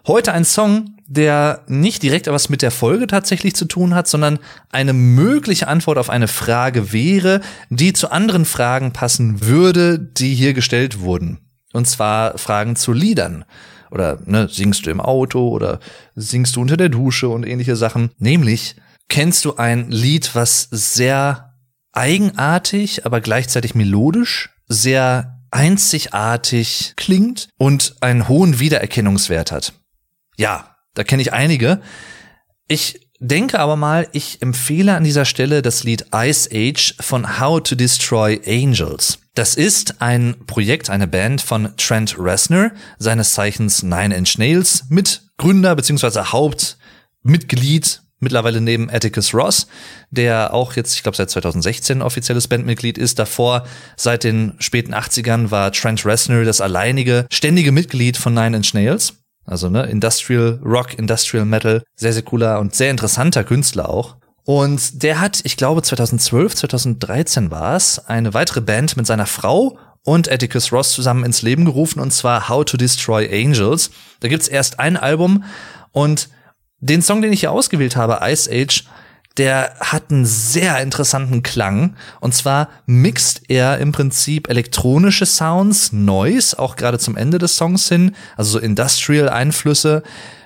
[0.09, 4.39] Heute ein Song, der nicht direkt etwas mit der Folge tatsächlich zu tun hat, sondern
[4.71, 10.55] eine mögliche Antwort auf eine Frage wäre, die zu anderen Fragen passen würde, die hier
[10.55, 11.41] gestellt wurden.
[11.73, 13.45] Und zwar Fragen zu Liedern.
[13.91, 15.81] Oder ne, singst du im Auto oder
[16.15, 18.11] singst du unter der Dusche und ähnliche Sachen.
[18.19, 18.77] Nämlich,
[19.09, 21.57] kennst du ein Lied, was sehr
[21.91, 29.73] eigenartig, aber gleichzeitig melodisch, sehr einzigartig klingt und einen hohen Wiedererkennungswert hat?
[30.37, 31.81] Ja, da kenne ich einige.
[32.69, 37.63] Ich denke aber mal, ich empfehle an dieser Stelle das Lied Ice Age von How
[37.63, 39.19] to Destroy Angels.
[39.35, 45.77] Das ist ein Projekt, eine Band von Trent Reznor, seines Zeichens Nine Inch Nails, Mitgründer
[45.77, 46.21] bzw.
[46.33, 49.67] Hauptmitglied mittlerweile neben Atticus Ross,
[50.11, 53.19] der auch jetzt, ich glaube, seit 2016 offizielles Bandmitglied ist.
[53.19, 58.75] Davor, seit den späten 80ern, war Trent Reznor das alleinige, ständige Mitglied von Nine Inch
[58.75, 59.15] Nails.
[59.51, 64.17] Also ne, Industrial Rock, Industrial Metal, sehr, sehr cooler und sehr interessanter Künstler auch.
[64.45, 69.77] Und der hat, ich glaube 2012, 2013 war es, eine weitere Band mit seiner Frau
[70.05, 73.91] und Atticus Ross zusammen ins Leben gerufen, und zwar How to Destroy Angels.
[74.21, 75.43] Da gibt's erst ein Album
[75.91, 76.29] und
[76.79, 78.85] den Song, den ich hier ausgewählt habe, Ice Age,
[79.41, 81.97] der hat einen sehr interessanten Klang.
[82.21, 87.89] Und zwar mixt er im Prinzip elektronische Sounds, Noise, auch gerade zum Ende des Songs
[87.89, 90.03] hin, also so Industrial-Einflüsse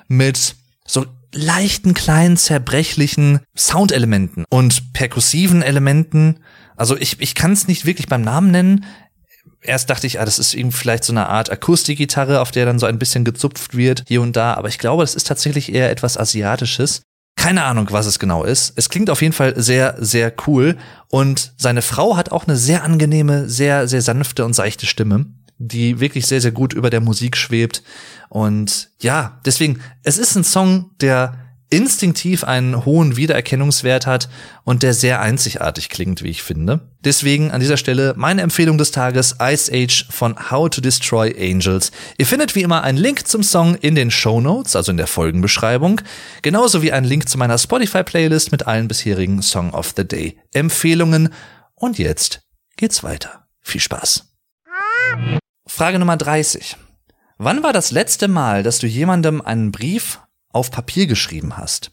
[0.06, 0.54] mit
[0.86, 6.38] so leichten, kleinen, zerbrechlichen Soundelementen und perkussiven Elementen.
[6.76, 8.84] Also ich, ich kann es nicht wirklich beim Namen nennen.
[9.60, 12.78] Erst dachte ich, ah, das ist irgendwie vielleicht so eine Art Akustikgitarre, auf der dann
[12.78, 14.54] so ein bisschen gezupft wird, hier und da.
[14.54, 17.02] Aber ich glaube, das ist tatsächlich eher etwas Asiatisches.
[17.44, 18.72] Keine Ahnung, was es genau ist.
[18.76, 20.78] Es klingt auf jeden Fall sehr, sehr cool.
[21.10, 25.26] Und seine Frau hat auch eine sehr angenehme, sehr, sehr sanfte und seichte Stimme,
[25.58, 27.82] die wirklich sehr, sehr gut über der Musik schwebt.
[28.30, 31.34] Und ja, deswegen, es ist ein Song, der
[31.70, 34.28] instinktiv einen hohen Wiedererkennungswert hat
[34.64, 36.80] und der sehr einzigartig klingt, wie ich finde.
[37.00, 41.90] Deswegen an dieser Stelle meine Empfehlung des Tages Ice Age von How to Destroy Angels.
[42.16, 45.06] Ihr findet wie immer einen Link zum Song in den Show Notes, also in der
[45.06, 46.00] Folgenbeschreibung,
[46.42, 50.38] genauso wie einen Link zu meiner Spotify Playlist mit allen bisherigen Song of the Day
[50.52, 51.30] Empfehlungen.
[51.74, 52.42] Und jetzt
[52.76, 53.46] geht's weiter.
[53.60, 54.26] Viel Spaß.
[55.66, 56.76] Frage Nummer 30.
[57.38, 60.20] Wann war das letzte Mal, dass du jemandem einen Brief
[60.54, 61.90] auf Papier geschrieben hast?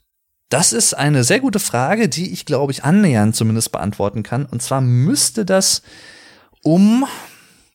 [0.49, 4.45] Das ist eine sehr gute Frage, die ich, glaube ich, annähernd zumindest beantworten kann.
[4.45, 5.81] Und zwar müsste das
[6.61, 7.05] um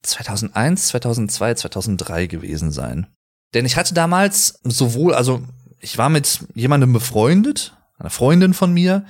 [0.02, 3.06] 2001, 2002, 2003 gewesen sein.
[3.54, 5.42] Denn ich hatte damals sowohl, also
[5.80, 9.06] ich war mit jemandem befreundet, einer Freundin von mir,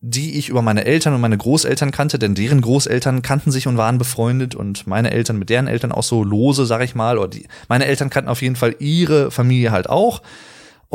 [0.00, 3.76] die ich über meine Eltern und meine Großeltern kannte, denn deren Großeltern kannten sich und
[3.76, 7.28] waren befreundet und meine Eltern mit deren Eltern auch so lose, sag ich mal, oder
[7.28, 10.22] die, meine Eltern kannten auf jeden Fall ihre Familie halt auch.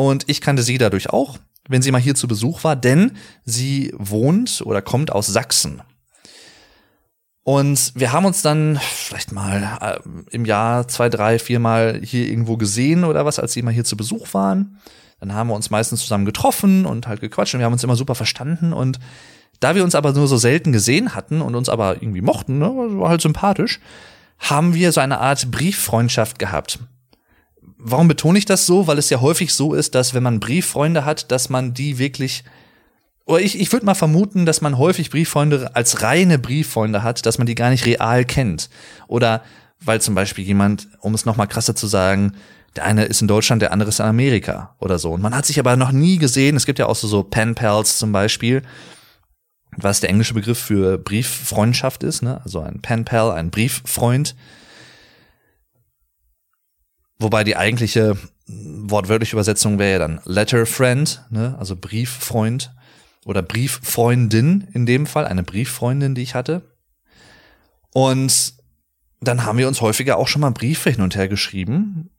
[0.01, 1.37] Und ich kannte sie dadurch auch,
[1.69, 3.11] wenn sie mal hier zu Besuch war, denn
[3.45, 5.83] sie wohnt oder kommt aus Sachsen.
[7.43, 9.99] Und wir haben uns dann vielleicht mal äh,
[10.31, 13.83] im Jahr zwei, drei, vier Mal hier irgendwo gesehen oder was, als sie mal hier
[13.83, 14.79] zu Besuch waren.
[15.19, 17.95] Dann haben wir uns meistens zusammen getroffen und halt gequatscht und wir haben uns immer
[17.95, 18.73] super verstanden.
[18.73, 18.97] Und
[19.59, 22.71] da wir uns aber nur so selten gesehen hatten und uns aber irgendwie mochten, ne,
[22.73, 23.79] war halt sympathisch,
[24.39, 26.79] haben wir so eine Art Brieffreundschaft gehabt.
[27.83, 28.87] Warum betone ich das so?
[28.87, 32.43] Weil es ja häufig so ist, dass wenn man Brieffreunde hat, dass man die wirklich
[33.25, 37.37] oder ich, ich würde mal vermuten, dass man häufig Brieffreunde als reine Brieffreunde hat, dass
[37.37, 38.69] man die gar nicht real kennt.
[39.07, 39.43] Oder
[39.79, 42.33] weil zum Beispiel jemand, um es noch mal krasser zu sagen,
[42.75, 45.11] der eine ist in Deutschland, der andere ist in Amerika oder so.
[45.11, 46.55] Und man hat sich aber noch nie gesehen.
[46.55, 48.61] Es gibt ja auch so, so Pen Pals zum Beispiel,
[49.77, 52.21] was der englische Begriff für Brieffreundschaft ist.
[52.21, 52.41] Ne?
[52.43, 54.35] Also ein Pen Pal, ein Brieffreund.
[57.21, 61.55] Wobei die eigentliche wortwörtliche Übersetzung wäre ja dann Letter Friend, ne?
[61.59, 62.73] also Brieffreund
[63.25, 66.63] oder Brieffreundin in dem Fall, eine Brieffreundin, die ich hatte.
[67.93, 68.55] Und
[69.19, 72.09] dann haben wir uns häufiger auch schon mal Briefe hin und her geschrieben.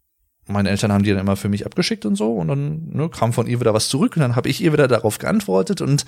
[0.46, 3.32] Meine Eltern haben die dann immer für mich abgeschickt und so und dann ne, kam
[3.32, 6.04] von ihr wieder was zurück und dann habe ich ihr wieder darauf geantwortet und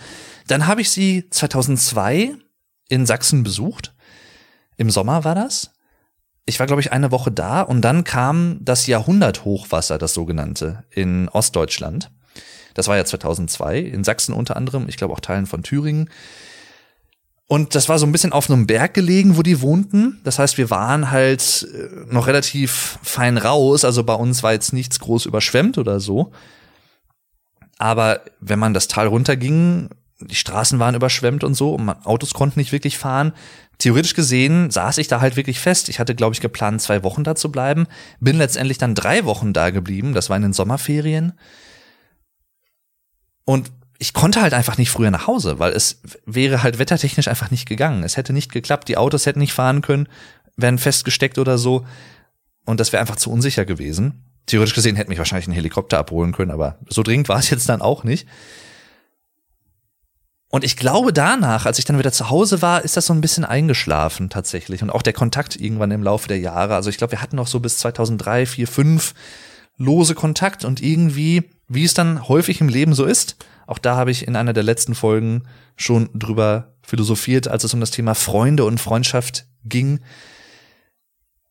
[0.46, 2.37] dann habe ich sie 2002
[2.88, 3.92] in Sachsen besucht.
[4.76, 5.73] Im Sommer war das
[6.46, 11.28] ich war, glaube ich, eine Woche da und dann kam das Jahrhunderthochwasser, das sogenannte, in
[11.28, 12.11] Ostdeutschland.
[12.74, 16.11] Das war ja 2002 in Sachsen unter anderem, ich glaube auch Teilen von Thüringen.
[17.46, 20.20] Und das war so ein bisschen auf einem Berg gelegen, wo die wohnten.
[20.24, 23.85] Das heißt, wir waren halt äh, noch relativ fein raus.
[23.85, 26.33] Also bei uns war jetzt nichts groß überschwemmt oder so.
[27.76, 32.33] Aber wenn man das Tal runterging, die Straßen waren überschwemmt und so und man, Autos
[32.33, 33.33] konnten nicht wirklich fahren.
[33.85, 35.90] Theoretisch gesehen saß ich da halt wirklich fest.
[35.90, 37.87] Ich hatte, glaube ich, geplant, zwei Wochen da zu bleiben.
[38.18, 40.14] Bin letztendlich dann drei Wochen da geblieben.
[40.14, 41.35] Das war in den Sommerferien.
[43.44, 47.51] Und ich konnte halt einfach nicht früher nach Hause, weil es wäre halt wettertechnisch einfach
[47.51, 48.05] nicht gegangen.
[48.05, 50.09] Es hätte nicht geklappt, die Autos hätten nicht fahren können,
[50.57, 51.85] wären festgesteckt oder so.
[52.64, 54.25] Und das wäre einfach zu unsicher gewesen.
[54.47, 57.68] Theoretisch gesehen hätte mich wahrscheinlich ein Helikopter abholen können, aber so dringend war es jetzt
[57.68, 58.27] dann auch nicht.
[60.55, 63.21] Und ich glaube danach, als ich dann wieder zu Hause war, ist das so ein
[63.21, 64.85] bisschen eingeschlafen tatsächlich.
[64.85, 66.77] Und auch der Kontakt irgendwann im Laufe der Jahre.
[66.77, 69.14] Also ich glaube, wir hatten noch so bis 2003, 4, 5
[69.79, 73.35] lose Kontakt und irgendwie, wie es dann häufig im Leben so ist,
[73.67, 75.43] auch da habe ich in einer der letzten Folgen
[75.75, 80.03] schon drüber philosophiert, als es um das Thema Freunde und Freundschaft ging.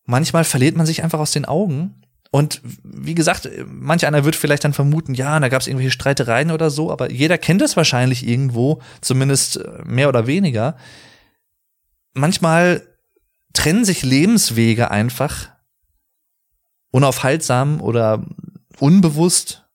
[0.05, 2.02] Manchmal verliert man sich einfach aus den Augen.
[2.35, 6.49] Und wie gesagt, manch einer wird vielleicht dann vermuten, ja, da gab es irgendwelche Streitereien
[6.49, 10.75] oder so, aber jeder kennt das wahrscheinlich irgendwo, zumindest mehr oder weniger.
[12.13, 12.81] Manchmal
[13.53, 15.49] trennen sich Lebenswege einfach
[16.89, 18.25] unaufhaltsam oder
[18.79, 19.65] unbewusst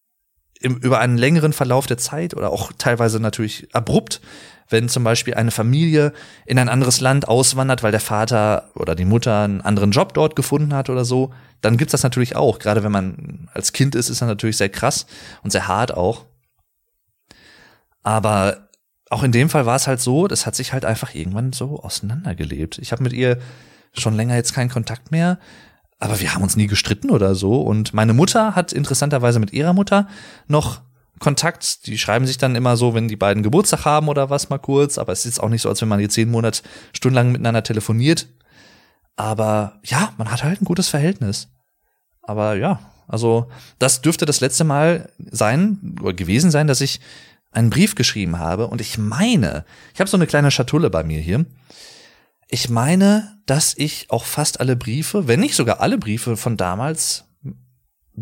[0.58, 4.20] im, über einen längeren Verlauf der Zeit oder auch teilweise natürlich abrupt,
[4.68, 6.12] wenn zum Beispiel eine Familie
[6.46, 10.36] in ein anderes Land auswandert, weil der Vater oder die Mutter einen anderen Job dort
[10.36, 12.58] gefunden hat oder so, dann gibt's das natürlich auch.
[12.58, 15.06] Gerade wenn man als Kind ist, ist das natürlich sehr krass
[15.42, 16.26] und sehr hart auch.
[18.02, 18.68] Aber
[19.10, 21.80] auch in dem Fall war es halt so, das hat sich halt einfach irgendwann so
[21.80, 22.78] auseinandergelebt.
[22.78, 23.38] Ich habe mit ihr
[23.94, 25.38] schon länger jetzt keinen Kontakt mehr
[25.98, 27.60] aber wir haben uns nie gestritten oder so.
[27.60, 30.08] Und meine Mutter hat interessanterweise mit ihrer Mutter
[30.46, 30.80] noch
[31.18, 31.86] Kontakt.
[31.86, 34.98] Die schreiben sich dann immer so, wenn die beiden Geburtstag haben oder was mal kurz.
[34.98, 38.28] Aber es ist auch nicht so, als wenn man jetzt jeden Monat stundenlang miteinander telefoniert.
[39.16, 41.48] Aber ja, man hat halt ein gutes Verhältnis.
[42.22, 47.00] Aber ja, also das dürfte das letzte Mal sein oder gewesen sein, dass ich
[47.50, 48.68] einen Brief geschrieben habe.
[48.68, 51.46] Und ich meine, ich habe so eine kleine Schatulle bei mir hier
[52.48, 57.24] ich meine, dass ich auch fast alle Briefe, wenn nicht sogar alle Briefe von damals,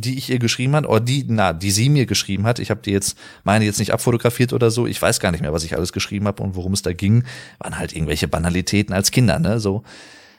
[0.00, 2.82] die ich ihr geschrieben hat, oder die, na, die sie mir geschrieben hat, ich habe
[2.82, 5.76] die jetzt, meine jetzt nicht abfotografiert oder so, ich weiß gar nicht mehr, was ich
[5.76, 7.24] alles geschrieben habe und worum es da ging,
[7.58, 9.82] waren halt irgendwelche Banalitäten als Kinder, ne, so.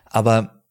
[0.05, 0.63] Aber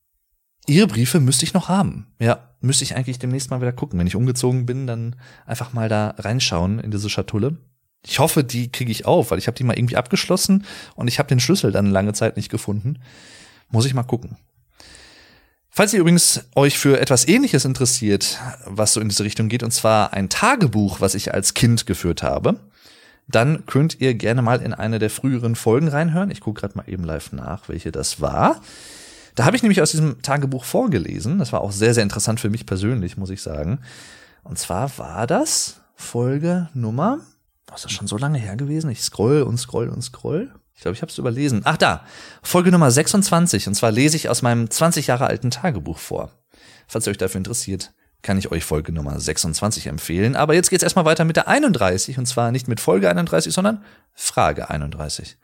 [0.66, 2.06] ihre Briefe müsste ich noch haben.
[2.20, 3.98] Ja, müsste ich eigentlich demnächst mal wieder gucken.
[3.98, 7.56] Wenn ich umgezogen bin, dann einfach mal da reinschauen in diese Schatulle.
[8.04, 11.18] Ich hoffe, die kriege ich auf, weil ich habe die mal irgendwie abgeschlossen und ich
[11.18, 13.00] habe den Schlüssel dann lange Zeit nicht gefunden.
[13.68, 14.36] Muss ich mal gucken.
[15.76, 19.72] Falls ihr übrigens euch für etwas ähnliches interessiert, was so in diese Richtung geht, und
[19.72, 22.58] zwar ein Tagebuch, was ich als Kind geführt habe,
[23.28, 26.30] dann könnt ihr gerne mal in eine der früheren Folgen reinhören.
[26.30, 28.62] Ich gucke gerade mal eben live nach, welche das war.
[29.34, 31.38] Da habe ich nämlich aus diesem Tagebuch vorgelesen.
[31.38, 33.80] Das war auch sehr, sehr interessant für mich persönlich, muss ich sagen.
[34.44, 37.18] Und zwar war das Folge Nummer
[37.74, 38.90] ist das schon so lange her gewesen?
[38.90, 40.54] Ich scroll und scroll und scroll.
[40.74, 41.62] Ich glaube, ich habe es überlesen.
[41.64, 42.04] Ach da,
[42.42, 43.66] Folge Nummer 26.
[43.66, 46.32] Und zwar lese ich aus meinem 20 Jahre alten Tagebuch vor.
[46.86, 50.36] Falls ihr euch dafür interessiert, kann ich euch Folge Nummer 26 empfehlen.
[50.36, 52.18] Aber jetzt geht's erstmal weiter mit der 31.
[52.18, 55.38] Und zwar nicht mit Folge 31, sondern Frage 31.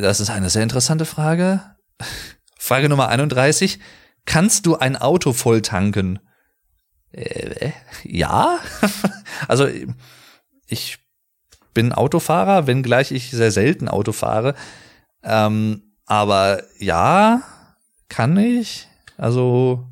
[0.00, 1.60] Das ist eine sehr interessante Frage.
[2.58, 3.78] Frage Nummer 31.
[4.24, 6.18] Kannst du ein Auto voll tanken?
[7.12, 7.72] Äh,
[8.04, 8.58] ja.
[9.48, 9.68] also
[10.66, 10.98] ich
[11.74, 14.54] bin Autofahrer, wenngleich ich sehr selten Auto fahre.
[15.22, 17.42] Ähm, aber ja,
[18.08, 18.88] kann ich.
[19.18, 19.86] Also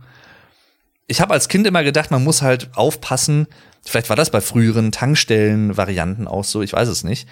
[1.06, 3.46] ich habe als Kind immer gedacht, man muss halt aufpassen.
[3.84, 7.28] Vielleicht war das bei früheren Tankstellen-Varianten auch so, ich weiß es nicht.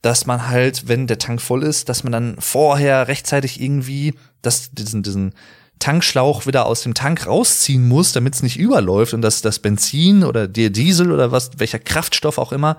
[0.00, 4.70] Dass man halt, wenn der Tank voll ist, dass man dann vorher rechtzeitig irgendwie das,
[4.70, 5.34] diesen, diesen
[5.78, 10.24] Tankschlauch wieder aus dem Tank rausziehen muss, damit es nicht überläuft und dass das Benzin
[10.24, 12.76] oder der Diesel oder was, welcher Kraftstoff auch immer,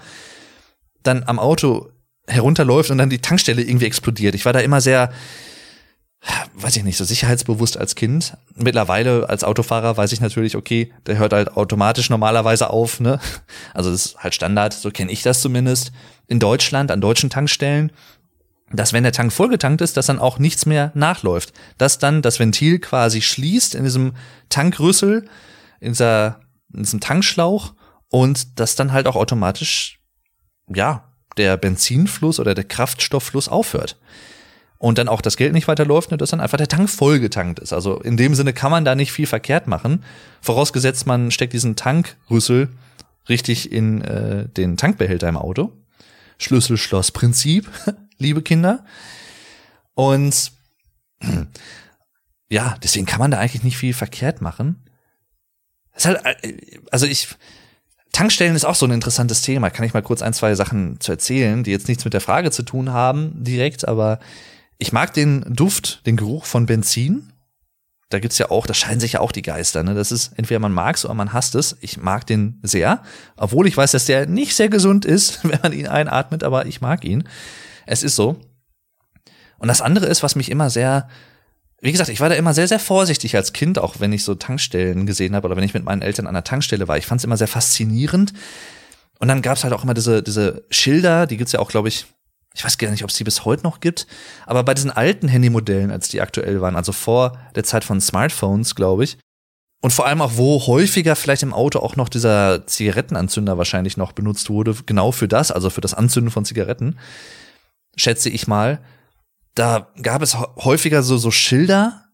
[1.03, 1.89] dann am Auto
[2.27, 4.35] herunterläuft und dann die Tankstelle irgendwie explodiert.
[4.35, 5.11] Ich war da immer sehr,
[6.53, 8.37] weiß ich nicht, so sicherheitsbewusst als Kind.
[8.55, 13.19] Mittlerweile als Autofahrer weiß ich natürlich, okay, der hört halt automatisch normalerweise auf, ne?
[13.73, 15.91] Also das ist halt Standard, so kenne ich das zumindest.
[16.27, 17.91] In Deutschland, an deutschen Tankstellen
[18.71, 21.53] dass wenn der Tank vollgetankt ist, dass dann auch nichts mehr nachläuft.
[21.77, 24.13] Dass dann das Ventil quasi schließt in diesem
[24.49, 25.27] Tankrüssel,
[25.79, 26.39] in, dieser,
[26.73, 27.73] in diesem Tankschlauch
[28.09, 29.99] und dass dann halt auch automatisch,
[30.67, 31.03] ja,
[31.37, 33.97] der Benzinfluss oder der Kraftstofffluss aufhört.
[34.77, 37.73] Und dann auch das Geld nicht weiterläuft, dass dann einfach der Tank vollgetankt ist.
[37.73, 40.03] Also in dem Sinne kann man da nicht viel verkehrt machen.
[40.41, 42.69] Vorausgesetzt, man steckt diesen Tankrüssel
[43.27, 45.73] richtig in äh, den Tankbehälter im Auto.
[46.37, 47.69] Schlüssel-Schloss-Prinzip,
[48.19, 48.85] liebe Kinder.
[49.95, 50.51] Und
[52.49, 54.85] ja, deswegen kann man da eigentlich nicht viel verkehrt machen.
[56.03, 57.29] halt, äh, also ich,
[58.11, 59.69] Tankstellen ist auch so ein interessantes Thema.
[59.69, 62.51] Kann ich mal kurz ein, zwei Sachen zu erzählen, die jetzt nichts mit der Frage
[62.51, 64.19] zu tun haben direkt, aber
[64.77, 67.33] ich mag den Duft, den Geruch von Benzin.
[68.09, 69.83] Da gibt's ja auch, da scheinen sich ja auch die Geister.
[69.83, 69.93] Ne?
[69.93, 71.77] Das ist entweder man mag's oder man hasst es.
[71.81, 73.03] Ich mag den sehr,
[73.35, 76.81] obwohl ich weiß, dass der nicht sehr gesund ist, wenn man ihn einatmet, aber ich
[76.81, 77.25] mag ihn.
[77.89, 78.37] Es ist so.
[79.57, 81.09] Und das andere ist, was mich immer sehr
[81.81, 84.35] wie gesagt, ich war da immer sehr, sehr vorsichtig als Kind, auch wenn ich so
[84.35, 86.97] Tankstellen gesehen habe oder wenn ich mit meinen Eltern an der Tankstelle war.
[86.97, 88.33] Ich fand es immer sehr faszinierend.
[89.19, 91.87] Und dann gab es halt auch immer diese, diese Schilder, die gibt's ja auch, glaube
[91.87, 92.05] ich,
[92.53, 94.07] ich weiß gar nicht, ob es die bis heute noch gibt,
[94.45, 98.75] aber bei diesen alten Handymodellen, als die aktuell waren, also vor der Zeit von Smartphones,
[98.75, 99.17] glaube ich,
[99.81, 104.11] und vor allem auch, wo häufiger vielleicht im Auto auch noch dieser Zigarettenanzünder wahrscheinlich noch
[104.11, 106.97] benutzt wurde, genau für das, also für das Anzünden von Zigaretten,
[107.95, 108.81] schätze ich mal,
[109.55, 112.05] da gab es häufiger so, so Schilder,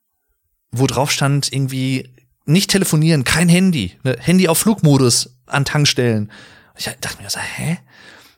[0.72, 4.18] wo drauf stand irgendwie nicht telefonieren, kein Handy, ne?
[4.20, 6.32] Handy auf Flugmodus an Tankstellen.
[6.78, 7.78] Ich dachte mir so, hä?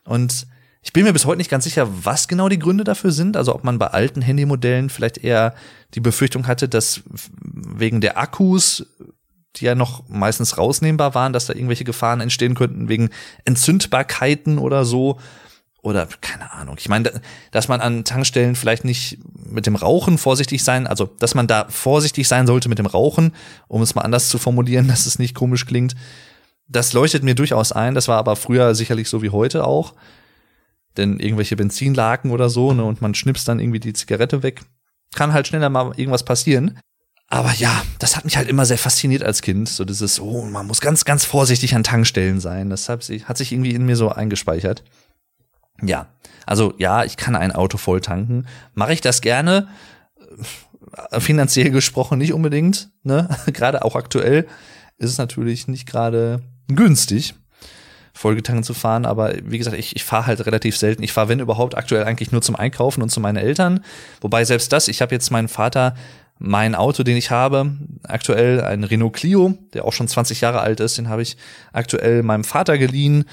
[0.04, 0.48] Und
[0.82, 3.36] ich bin mir bis heute nicht ganz sicher, was genau die Gründe dafür sind.
[3.36, 5.54] Also ob man bei alten Handymodellen vielleicht eher
[5.94, 7.02] die Befürchtung hatte, dass
[7.44, 8.86] wegen der Akkus,
[9.58, 13.10] die ja noch meistens rausnehmbar waren, dass da irgendwelche Gefahren entstehen könnten wegen
[13.44, 15.20] Entzündbarkeiten oder so.
[15.88, 16.76] Oder keine Ahnung.
[16.80, 17.22] Ich meine,
[17.52, 21.66] dass man an Tankstellen vielleicht nicht mit dem Rauchen vorsichtig sein, also dass man da
[21.70, 23.34] vorsichtig sein sollte mit dem Rauchen,
[23.70, 25.96] um es mal anders zu formulieren, dass es nicht komisch klingt.
[26.68, 27.96] Das leuchtet mir durchaus ein.
[27.96, 29.94] Das war aber früher sicherlich so wie heute auch.
[30.98, 34.64] Denn irgendwelche Benzinlaken oder so, ne, und man schnipst dann irgendwie die Zigarette weg.
[35.16, 36.82] Kann halt schneller mal irgendwas passieren.
[37.30, 39.70] Aber ja, das hat mich halt immer sehr fasziniert als Kind.
[39.70, 42.70] So dieses, oh, man muss ganz, ganz vorsichtig an Tankstellen sein.
[42.70, 44.84] Das hat sich irgendwie in mir so eingespeichert.
[45.82, 46.08] Ja,
[46.46, 48.48] also ja, ich kann ein Auto voll tanken.
[48.74, 49.68] Mache ich das gerne?
[51.12, 52.90] Äh, finanziell gesprochen nicht unbedingt.
[53.04, 53.30] Ne?
[53.48, 54.48] gerade auch aktuell
[54.98, 57.36] ist es natürlich nicht gerade günstig,
[58.14, 59.06] vollgetankt zu fahren.
[59.06, 61.04] Aber wie gesagt, ich, ich fahre halt relativ selten.
[61.04, 63.84] Ich fahre, wenn überhaupt, aktuell eigentlich nur zum Einkaufen und zu meinen Eltern.
[64.22, 65.96] Wobei selbst das, ich habe jetzt meinen Vater
[66.40, 67.72] mein Auto, den ich habe,
[68.04, 71.36] aktuell ein Renault Clio, der auch schon 20 Jahre alt ist, den habe ich
[71.74, 73.26] aktuell meinem Vater geliehen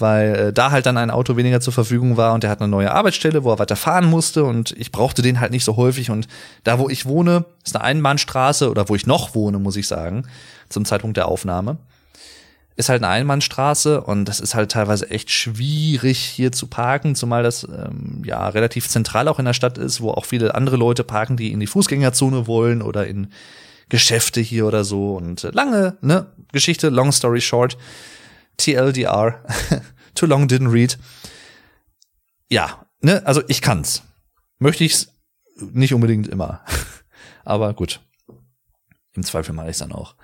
[0.00, 2.68] weil äh, da halt dann ein Auto weniger zur Verfügung war und er hat eine
[2.68, 6.10] neue Arbeitsstelle, wo er weiter fahren musste und ich brauchte den halt nicht so häufig
[6.10, 6.28] und
[6.64, 10.26] da, wo ich wohne, ist eine Einbahnstraße oder wo ich noch wohne, muss ich sagen,
[10.68, 11.78] zum Zeitpunkt der Aufnahme,
[12.76, 17.42] ist halt eine Einbahnstraße und das ist halt teilweise echt schwierig hier zu parken, zumal
[17.42, 21.04] das ähm, ja relativ zentral auch in der Stadt ist, wo auch viele andere Leute
[21.04, 23.28] parken, die in die Fußgängerzone wollen oder in
[23.90, 27.76] Geschäfte hier oder so und äh, lange, ne, Geschichte, long story short,
[28.60, 29.44] TLDR,
[30.14, 30.98] Too Long Didn't Read.
[32.48, 34.02] Ja, ne, also ich kann's.
[34.58, 35.12] Möchte ich's
[35.56, 36.64] nicht unbedingt immer.
[37.44, 38.00] Aber gut.
[39.14, 40.14] Im Zweifel mache ich's dann auch.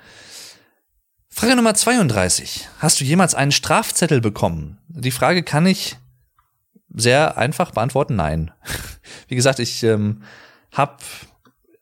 [1.28, 2.68] Frage Nummer 32.
[2.78, 4.78] Hast du jemals einen Strafzettel bekommen?
[4.88, 5.96] Die Frage kann ich
[6.94, 8.52] sehr einfach beantworten, nein.
[9.28, 10.22] Wie gesagt, ich ähm,
[10.72, 11.02] hab,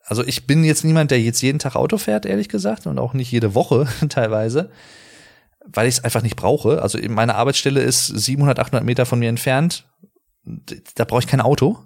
[0.03, 3.13] also ich bin jetzt niemand, der jetzt jeden Tag Auto fährt, ehrlich gesagt, und auch
[3.13, 4.71] nicht jede Woche teilweise
[5.67, 6.81] weil ich es einfach nicht brauche.
[6.81, 9.87] Also meine Arbeitsstelle ist 700, 800 Meter von mir entfernt.
[10.43, 11.79] Da brauche ich kein Auto.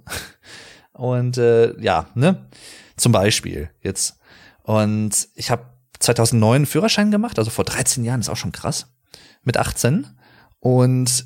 [0.93, 2.49] Und äh, ja, ne?
[2.97, 4.19] Zum Beispiel jetzt.
[4.63, 5.63] Und ich habe
[5.99, 8.93] 2009 einen Führerschein gemacht, also vor 13 Jahren, ist auch schon krass,
[9.43, 10.07] mit 18.
[10.59, 11.25] Und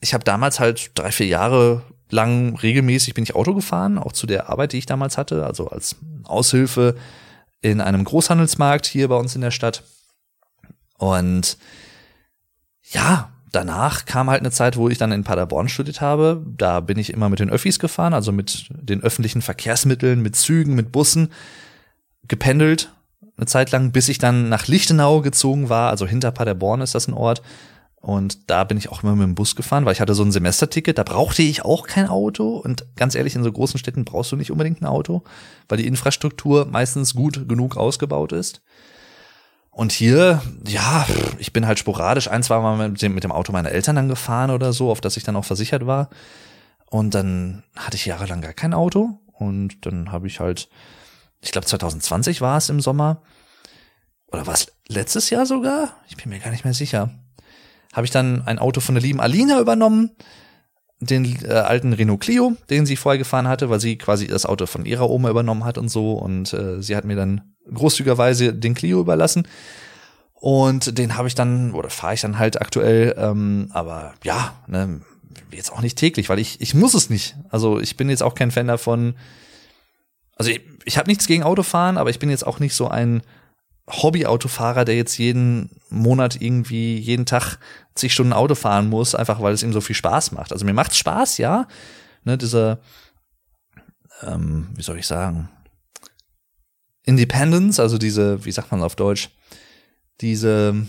[0.00, 4.26] ich habe damals halt drei, vier Jahre lang regelmäßig bin ich Auto gefahren, auch zu
[4.26, 6.96] der Arbeit, die ich damals hatte, also als Aushilfe
[7.60, 9.82] in einem Großhandelsmarkt hier bei uns in der Stadt.
[10.98, 11.56] Und
[12.94, 16.42] ja, danach kam halt eine Zeit, wo ich dann in Paderborn studiert habe.
[16.56, 20.74] Da bin ich immer mit den Öffis gefahren, also mit den öffentlichen Verkehrsmitteln, mit Zügen,
[20.74, 21.30] mit Bussen
[22.26, 22.92] gependelt.
[23.36, 27.08] Eine Zeit lang, bis ich dann nach Lichtenau gezogen war, also hinter Paderborn ist das
[27.08, 27.42] ein Ort.
[28.00, 30.30] Und da bin ich auch immer mit dem Bus gefahren, weil ich hatte so ein
[30.30, 32.58] Semesterticket, da brauchte ich auch kein Auto.
[32.58, 35.22] Und ganz ehrlich, in so großen Städten brauchst du nicht unbedingt ein Auto,
[35.68, 38.60] weil die Infrastruktur meistens gut genug ausgebaut ist.
[39.74, 41.04] Und hier, ja,
[41.38, 44.08] ich bin halt sporadisch ein, zwei Mal mit dem, mit dem Auto meiner Eltern dann
[44.08, 46.10] gefahren oder so, auf das ich dann auch versichert war.
[46.90, 49.18] Und dann hatte ich jahrelang gar kein Auto.
[49.32, 50.68] Und dann habe ich halt,
[51.40, 53.22] ich glaube 2020 war es im Sommer.
[54.30, 55.96] Oder war es letztes Jahr sogar?
[56.08, 57.10] Ich bin mir gar nicht mehr sicher.
[57.92, 60.12] Habe ich dann ein Auto von der lieben Alina übernommen
[61.00, 64.66] den äh, alten Renault Clio, den sie vorher gefahren hatte, weil sie quasi das Auto
[64.66, 66.12] von ihrer Oma übernommen hat und so.
[66.12, 69.46] Und äh, sie hat mir dann großzügigerweise den Clio überlassen.
[70.34, 75.00] Und den habe ich dann, oder fahre ich dann halt aktuell, ähm, aber ja, ne,
[75.50, 77.36] jetzt auch nicht täglich, weil ich, ich muss es nicht.
[77.48, 79.14] Also ich bin jetzt auch kein Fan davon.
[80.36, 83.22] Also ich, ich habe nichts gegen Autofahren, aber ich bin jetzt auch nicht so ein
[83.88, 87.58] Hobby-Autofahrer, der jetzt jeden Monat irgendwie jeden Tag
[87.94, 90.52] zig Stunden Auto fahren muss, einfach weil es ihm so viel Spaß macht.
[90.52, 91.68] Also mir macht's Spaß, ja.
[92.24, 92.80] Ne, diese,
[94.22, 95.50] ähm, wie soll ich sagen,
[97.04, 99.28] Independence, also diese, wie sagt man auf Deutsch,
[100.22, 100.86] diese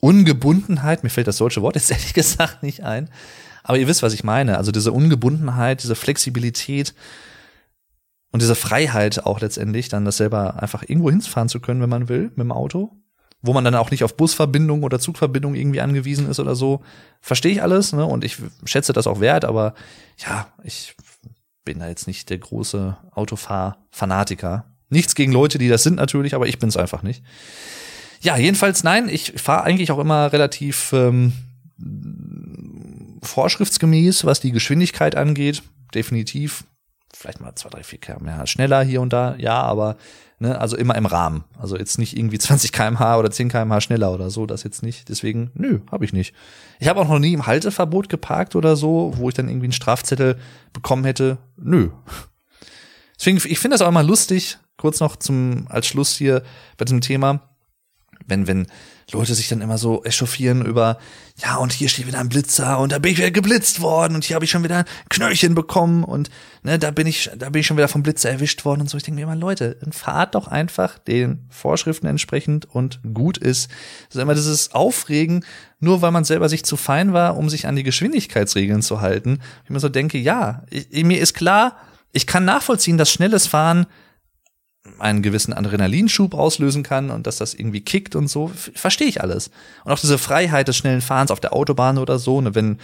[0.00, 3.10] Ungebundenheit, mir fällt das deutsche Wort jetzt ehrlich gesagt nicht ein,
[3.62, 4.56] aber ihr wisst, was ich meine.
[4.56, 6.94] Also diese Ungebundenheit, diese Flexibilität
[8.32, 12.08] und diese Freiheit auch letztendlich, dann das selber einfach irgendwo hinfahren zu können, wenn man
[12.08, 12.96] will, mit dem Auto,
[13.42, 16.82] wo man dann auch nicht auf Busverbindung oder Zugverbindung irgendwie angewiesen ist oder so.
[17.20, 18.06] Verstehe ich alles, ne?
[18.06, 19.74] Und ich schätze das auch wert, aber
[20.16, 20.96] ja, ich
[21.64, 24.64] bin da jetzt nicht der große Autofahr-Fanatiker.
[24.88, 27.22] Nichts gegen Leute, die das sind natürlich, aber ich bin es einfach nicht.
[28.22, 31.32] Ja, jedenfalls nein, ich fahre eigentlich auch immer relativ ähm,
[33.22, 35.62] vorschriftsgemäß, was die Geschwindigkeit angeht.
[35.94, 36.64] Definitiv.
[37.14, 39.96] Vielleicht mal zwei, drei, vier km schneller hier und da, ja, aber
[40.38, 41.44] ne, also immer im Rahmen.
[41.58, 45.08] Also jetzt nicht irgendwie 20 km/h oder 10 km/h schneller oder so, das jetzt nicht.
[45.08, 46.34] Deswegen, nö, habe ich nicht.
[46.78, 49.72] Ich habe auch noch nie im Halteverbot geparkt oder so, wo ich dann irgendwie einen
[49.72, 50.38] Strafzettel
[50.72, 51.38] bekommen hätte.
[51.56, 51.90] Nö.
[53.18, 56.42] Deswegen, ich finde das auch immer lustig, kurz noch zum als Schluss hier
[56.76, 57.40] bei diesem Thema
[58.26, 58.66] wenn, wenn
[59.12, 60.98] Leute sich dann immer so echauffieren über,
[61.36, 64.24] ja, und hier steht wieder ein Blitzer und da bin ich wieder geblitzt worden und
[64.24, 66.30] hier habe ich schon wieder ein Knöllchen bekommen und
[66.62, 68.96] ne, da bin ich, da bin ich schon wieder vom Blitzer erwischt worden und so.
[68.96, 73.70] Ich denke mir immer, Leute, dann fahrt doch einfach den Vorschriften entsprechend und gut ist.
[74.08, 75.44] Das ist immer dieses Aufregen,
[75.80, 79.40] nur weil man selber sich zu fein war, um sich an die Geschwindigkeitsregeln zu halten.
[79.64, 81.76] Ich mir so denke, ja, ich, mir ist klar,
[82.12, 83.86] ich kann nachvollziehen, dass schnelles Fahren
[84.98, 89.50] einen gewissen Adrenalinschub auslösen kann und dass das irgendwie kickt und so, verstehe ich alles.
[89.84, 92.78] Und auch diese Freiheit des schnellen Fahrens auf der Autobahn oder so, ne, wenn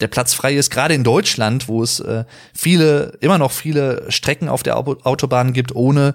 [0.00, 4.48] der Platz frei ist, gerade in Deutschland, wo es äh, viele, immer noch viele Strecken
[4.48, 6.14] auf der Autobahn gibt ohne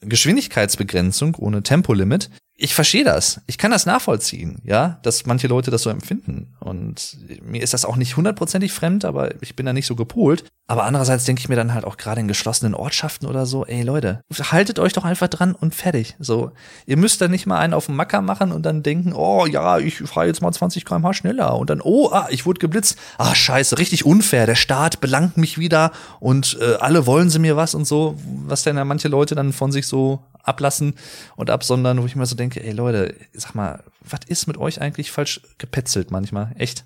[0.00, 3.40] Geschwindigkeitsbegrenzung, ohne Tempolimit, ich verstehe das.
[3.46, 6.56] Ich kann das nachvollziehen, ja, dass manche Leute das so empfinden.
[6.58, 10.44] Und mir ist das auch nicht hundertprozentig fremd, aber ich bin da nicht so gepolt.
[10.66, 13.82] Aber andererseits denke ich mir dann halt auch gerade in geschlossenen Ortschaften oder so, ey
[13.82, 16.16] Leute, haltet euch doch einfach dran und fertig.
[16.18, 16.50] So,
[16.84, 19.78] ihr müsst da nicht mal einen auf den Macker machen und dann denken, oh ja,
[19.78, 22.98] ich fahre jetzt mal 20 km/h schneller und dann, oh, ah, ich wurde geblitzt.
[23.18, 24.46] Ah, scheiße, richtig unfair.
[24.46, 28.64] Der Staat belangt mich wieder und äh, alle wollen sie mir was und so, was
[28.64, 30.94] denn ja manche Leute dann von sich so ablassen
[31.36, 34.80] und absondern, wo ich mir so denke, ey Leute, sag mal, was ist mit euch
[34.80, 36.52] eigentlich falsch gepetzelt manchmal?
[36.58, 36.84] Echt?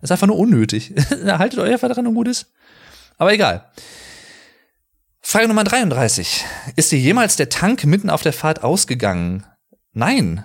[0.00, 0.94] Ist einfach nur unnötig.
[1.26, 2.46] Haltet einfach dran und gut ist.
[3.18, 3.66] Aber egal.
[5.20, 6.44] Frage Nummer 33.
[6.76, 9.44] Ist dir jemals der Tank mitten auf der Fahrt ausgegangen?
[9.92, 10.44] Nein.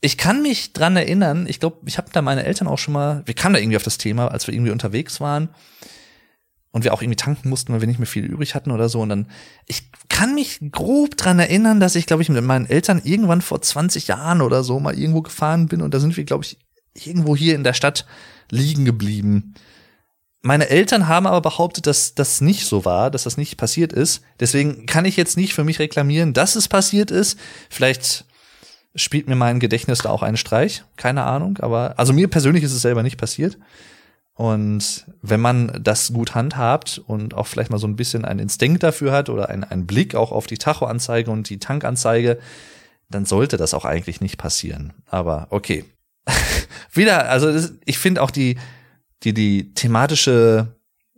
[0.00, 3.22] Ich kann mich dran erinnern, ich glaube, ich habe da meine Eltern auch schon mal,
[3.26, 5.48] wir kamen da irgendwie auf das Thema, als wir irgendwie unterwegs waren
[6.76, 9.00] und wir auch irgendwie tanken mussten, weil wir nicht mehr viel übrig hatten oder so.
[9.00, 9.30] Und dann,
[9.66, 13.62] ich kann mich grob dran erinnern, dass ich, glaube ich, mit meinen Eltern irgendwann vor
[13.62, 16.58] 20 Jahren oder so mal irgendwo gefahren bin und da sind wir, glaube ich,
[16.92, 18.04] irgendwo hier in der Stadt
[18.50, 19.54] liegen geblieben.
[20.42, 24.20] Meine Eltern haben aber behauptet, dass das nicht so war, dass das nicht passiert ist.
[24.38, 27.38] Deswegen kann ich jetzt nicht für mich reklamieren, dass es passiert ist.
[27.70, 28.26] Vielleicht
[28.94, 30.84] spielt mir mein Gedächtnis da auch einen Streich.
[30.98, 31.56] Keine Ahnung.
[31.62, 33.56] Aber, also mir persönlich ist es selber nicht passiert.
[34.36, 38.82] Und wenn man das gut handhabt und auch vielleicht mal so ein bisschen einen Instinkt
[38.82, 42.38] dafür hat oder einen, einen Blick auch auf die Tachoanzeige und die Tankanzeige,
[43.08, 44.92] dann sollte das auch eigentlich nicht passieren.
[45.06, 45.84] Aber okay.
[46.92, 47.50] Wieder, also
[47.86, 48.58] ich finde auch die,
[49.22, 50.68] die, die thematische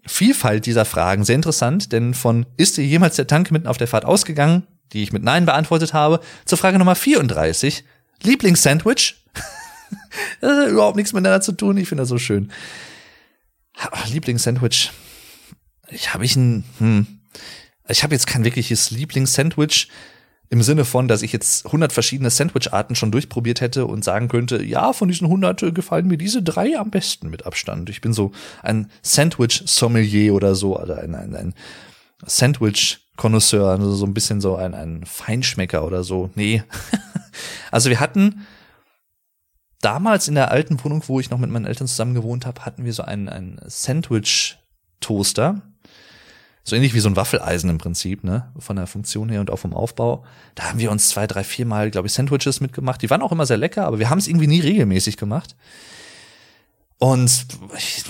[0.06, 3.88] Vielfalt dieser Fragen sehr interessant, denn von ist dir jemals der Tank mitten auf der
[3.88, 4.62] Fahrt ausgegangen,
[4.92, 7.84] die ich mit Nein beantwortet habe, zur Frage Nummer 34.
[8.22, 9.16] Lieblingssandwich?
[10.40, 11.76] das hat überhaupt nichts miteinander zu tun.
[11.78, 12.52] Ich finde das so schön.
[14.09, 14.91] Lieblingssandwich.
[15.91, 17.07] Ich habe ich ein, hm,
[17.89, 19.89] ich habe jetzt kein wirkliches Lieblingssandwich
[20.51, 24.62] im Sinne von, dass ich jetzt 100 verschiedene Sandwich-Arten schon durchprobiert hätte und sagen könnte,
[24.62, 27.91] ja, von diesen 100 gefallen mir diese drei am besten mit Abstand.
[27.91, 31.55] Ich bin so ein Sandwich-Sommelier oder so, oder ein, ein, ein
[32.24, 36.31] Sandwich-Konnoisseur, also so ein bisschen so ein, ein Feinschmecker oder so.
[36.35, 36.62] Nee.
[37.70, 38.47] also wir hatten
[39.81, 42.85] damals in der alten Wohnung, wo ich noch mit meinen Eltern zusammen gewohnt habe, hatten
[42.85, 45.62] wir so einen, einen Sandwich-Toaster.
[46.64, 48.53] So ähnlich wie so ein Waffeleisen im Prinzip, ne?
[48.59, 50.24] Von der Funktion her und auch vom Aufbau.
[50.55, 53.01] Da haben wir uns zwei, drei, vier Mal, glaube ich, Sandwiches mitgemacht.
[53.01, 55.57] Die waren auch immer sehr lecker, aber wir haben es irgendwie nie regelmäßig gemacht.
[56.99, 57.47] Und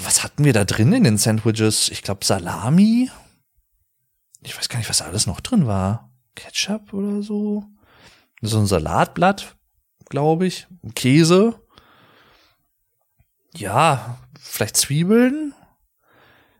[0.03, 1.91] was hatten wir da drin in den Sandwiches?
[1.91, 3.11] Ich glaube Salami.
[4.43, 6.11] Ich weiß gar nicht, was alles noch drin war.
[6.35, 7.65] Ketchup oder so.
[8.41, 9.57] so ein Salatblatt,
[10.09, 11.61] glaube ich, Käse.
[13.55, 15.55] Ja, vielleicht Zwiebeln.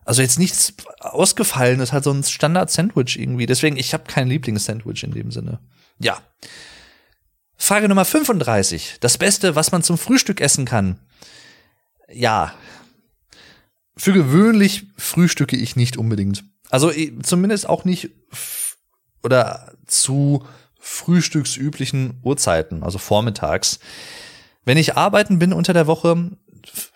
[0.05, 3.47] Also jetzt nichts ausgefallenes, halt so ein Standard-Sandwich irgendwie.
[3.47, 5.61] Deswegen, ich habe kein Lieblings-Sandwich in dem Sinne.
[5.99, 6.23] Ja.
[7.57, 8.97] Frage Nummer 35.
[9.01, 10.99] Das Beste, was man zum Frühstück essen kann.
[12.09, 12.55] Ja.
[13.97, 16.45] Für gewöhnlich frühstücke ich nicht unbedingt.
[16.71, 16.93] Also
[17.23, 18.11] zumindest auch nicht
[19.23, 20.47] oder zu
[20.89, 23.79] frühstücksüblichen Uhrzeiten, also vormittags.
[24.65, 26.31] Wenn ich arbeiten bin unter der Woche,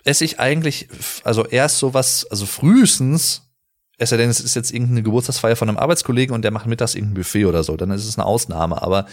[0.05, 0.89] esse ich eigentlich,
[1.25, 3.51] also erst sowas, also frühestens,
[3.99, 7.23] es denn, es ist jetzt irgendeine Geburtstagsfeier von einem Arbeitskollegen und der macht mittags irgendein
[7.23, 8.83] Buffet oder so, dann ist es eine Ausnahme.
[8.83, 9.07] Aber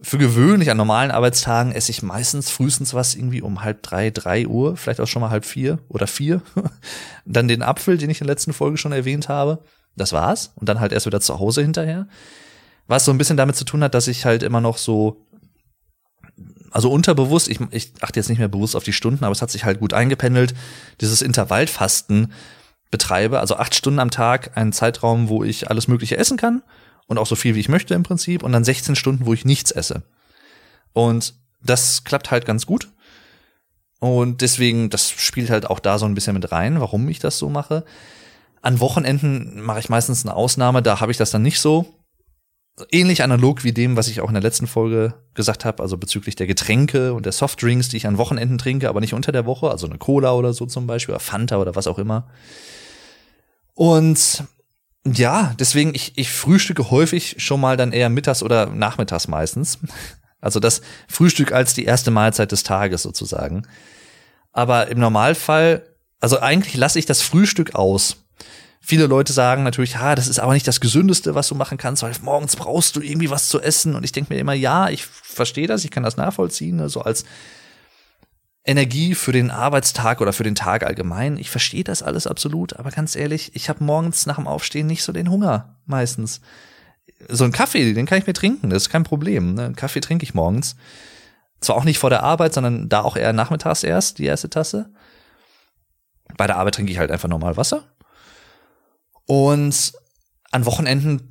[0.00, 4.46] für gewöhnlich an normalen Arbeitstagen esse ich meistens frühestens was irgendwie um halb drei, drei
[4.46, 6.42] Uhr, vielleicht auch schon mal halb vier oder vier.
[7.24, 9.62] dann den Apfel, den ich in der letzten Folge schon erwähnt habe.
[9.96, 10.52] Das war's.
[10.56, 12.08] Und dann halt erst wieder zu Hause hinterher.
[12.88, 15.24] Was so ein bisschen damit zu tun hat, dass ich halt immer noch so,
[16.70, 19.50] also unterbewusst, ich, ich achte jetzt nicht mehr bewusst auf die Stunden, aber es hat
[19.50, 20.54] sich halt gut eingependelt,
[21.00, 22.32] dieses Intervallfasten
[22.90, 26.62] betreibe, also acht Stunden am Tag, einen Zeitraum, wo ich alles Mögliche essen kann
[27.06, 29.44] und auch so viel wie ich möchte im Prinzip und dann 16 Stunden, wo ich
[29.44, 30.02] nichts esse.
[30.92, 32.88] Und das klappt halt ganz gut.
[34.00, 37.38] Und deswegen, das spielt halt auch da so ein bisschen mit rein, warum ich das
[37.38, 37.84] so mache.
[38.62, 41.97] An Wochenenden mache ich meistens eine Ausnahme, da habe ich das dann nicht so.
[42.90, 46.36] Ähnlich analog wie dem, was ich auch in der letzten Folge gesagt habe, also bezüglich
[46.36, 49.70] der Getränke und der Softdrinks, die ich an Wochenenden trinke, aber nicht unter der Woche,
[49.70, 52.28] also eine Cola oder so zum Beispiel, oder Fanta oder was auch immer.
[53.74, 54.44] Und
[55.06, 59.78] ja, deswegen, ich, ich frühstücke häufig schon mal dann eher mittags oder nachmittags meistens.
[60.40, 63.66] Also das Frühstück als die erste Mahlzeit des Tages sozusagen.
[64.52, 65.84] Aber im Normalfall,
[66.20, 68.27] also eigentlich lasse ich das Frühstück aus.
[68.88, 72.02] Viele Leute sagen natürlich, ja, das ist aber nicht das Gesündeste, was du machen kannst,
[72.02, 73.94] weil morgens brauchst du irgendwie was zu essen.
[73.94, 77.02] Und ich denke mir immer, ja, ich verstehe das, ich kann das nachvollziehen, ne, so
[77.02, 77.26] als
[78.64, 81.36] Energie für den Arbeitstag oder für den Tag allgemein.
[81.36, 85.02] Ich verstehe das alles absolut, aber ganz ehrlich, ich habe morgens nach dem Aufstehen nicht
[85.02, 86.40] so den Hunger meistens.
[87.28, 89.52] So ein Kaffee, den kann ich mir trinken, das ist kein Problem.
[89.52, 89.66] Ne?
[89.66, 90.76] Einen Kaffee trinke ich morgens.
[91.60, 94.88] Zwar auch nicht vor der Arbeit, sondern da auch eher nachmittags erst, die erste Tasse.
[96.38, 97.84] Bei der Arbeit trinke ich halt einfach normal Wasser.
[99.28, 99.92] Und
[100.50, 101.28] an Wochenenden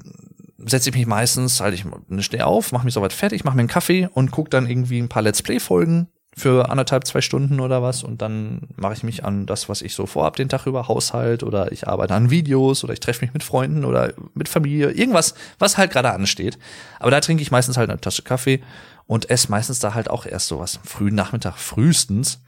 [0.59, 3.69] setze ich mich meistens, halte ich schnell auf, mache mich soweit fertig, mache mir einen
[3.69, 8.03] Kaffee und gucke dann irgendwie ein paar Let's Play-Folgen für anderthalb, zwei Stunden oder was
[8.03, 11.41] und dann mache ich mich an das, was ich so vorhab den Tag über, Haushalt
[11.41, 15.33] oder ich arbeite an Videos oder ich treffe mich mit Freunden oder mit Familie, irgendwas,
[15.57, 16.59] was halt gerade ansteht.
[16.99, 18.61] Aber da trinke ich meistens halt eine Tasse Kaffee
[19.07, 22.39] und esse meistens da halt auch erst sowas frühen Nachmittag frühestens.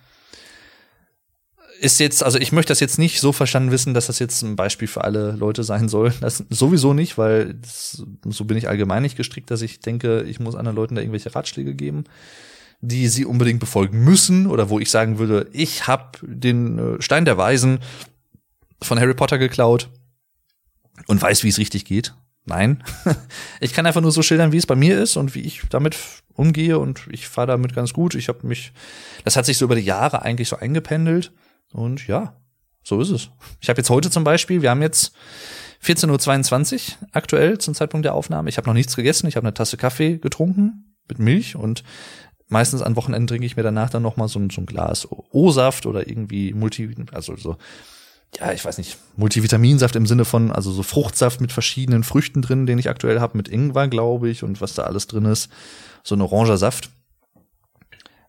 [1.79, 4.55] Ist jetzt, also ich möchte das jetzt nicht so verstanden wissen, dass das jetzt ein
[4.55, 6.13] Beispiel für alle Leute sein soll.
[6.19, 10.39] Das sowieso nicht, weil das, so bin ich allgemein nicht gestrickt, dass ich denke, ich
[10.39, 12.03] muss anderen Leuten da irgendwelche Ratschläge geben
[12.81, 17.25] die sie unbedingt befolgen müssen oder wo ich sagen würde, ich habe den äh, Stein
[17.25, 17.79] der Weisen
[18.81, 19.89] von Harry Potter geklaut
[21.07, 22.13] und weiß, wie es richtig geht.
[22.45, 22.83] Nein,
[23.59, 25.97] ich kann einfach nur so schildern, wie es bei mir ist und wie ich damit
[26.33, 28.15] umgehe und ich fahre damit ganz gut.
[28.15, 28.71] Ich habe mich,
[29.25, 31.31] das hat sich so über die Jahre eigentlich so eingependelt
[31.73, 32.35] und ja,
[32.83, 33.29] so ist es.
[33.61, 35.13] Ich habe jetzt heute zum Beispiel, wir haben jetzt
[35.83, 38.49] 14.22 Uhr aktuell zum Zeitpunkt der Aufnahme.
[38.49, 41.83] Ich habe noch nichts gegessen, ich habe eine Tasse Kaffee getrunken mit Milch und
[42.47, 45.85] meistens an Wochenenden trinke ich mir danach dann noch mal so, so ein Glas O-Saft
[45.85, 47.57] oder irgendwie Multi, also so,
[48.37, 52.65] ja, ich weiß nicht, Multivitaminsaft im Sinne von, also so Fruchtsaft mit verschiedenen Früchten drin,
[52.65, 55.49] den ich aktuell habe, mit Ingwer, glaube ich, und was da alles drin ist.
[56.03, 56.89] So ein oranger Saft.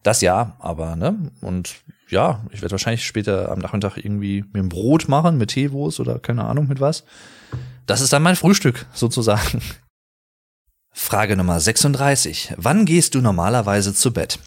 [0.02, 1.30] Das ja, aber, ne?
[1.40, 1.74] Und
[2.08, 6.18] ja, ich werde wahrscheinlich später am Nachmittag irgendwie mir ein Brot machen mit Teewurst oder
[6.18, 7.04] keine Ahnung mit was.
[7.86, 9.60] Das ist dann mein Frühstück sozusagen.
[10.92, 12.54] Frage Nummer 36.
[12.56, 14.38] Wann gehst du normalerweise zu Bett?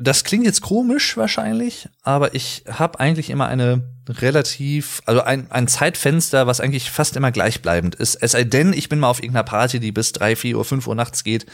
[0.00, 5.66] Das klingt jetzt komisch wahrscheinlich, aber ich habe eigentlich immer eine relativ, also ein, ein
[5.66, 8.14] Zeitfenster, was eigentlich fast immer gleichbleibend ist.
[8.14, 10.86] Es sei denn, ich bin mal auf irgendeiner Party, die bis drei, vier Uhr, fünf
[10.86, 11.46] Uhr nachts geht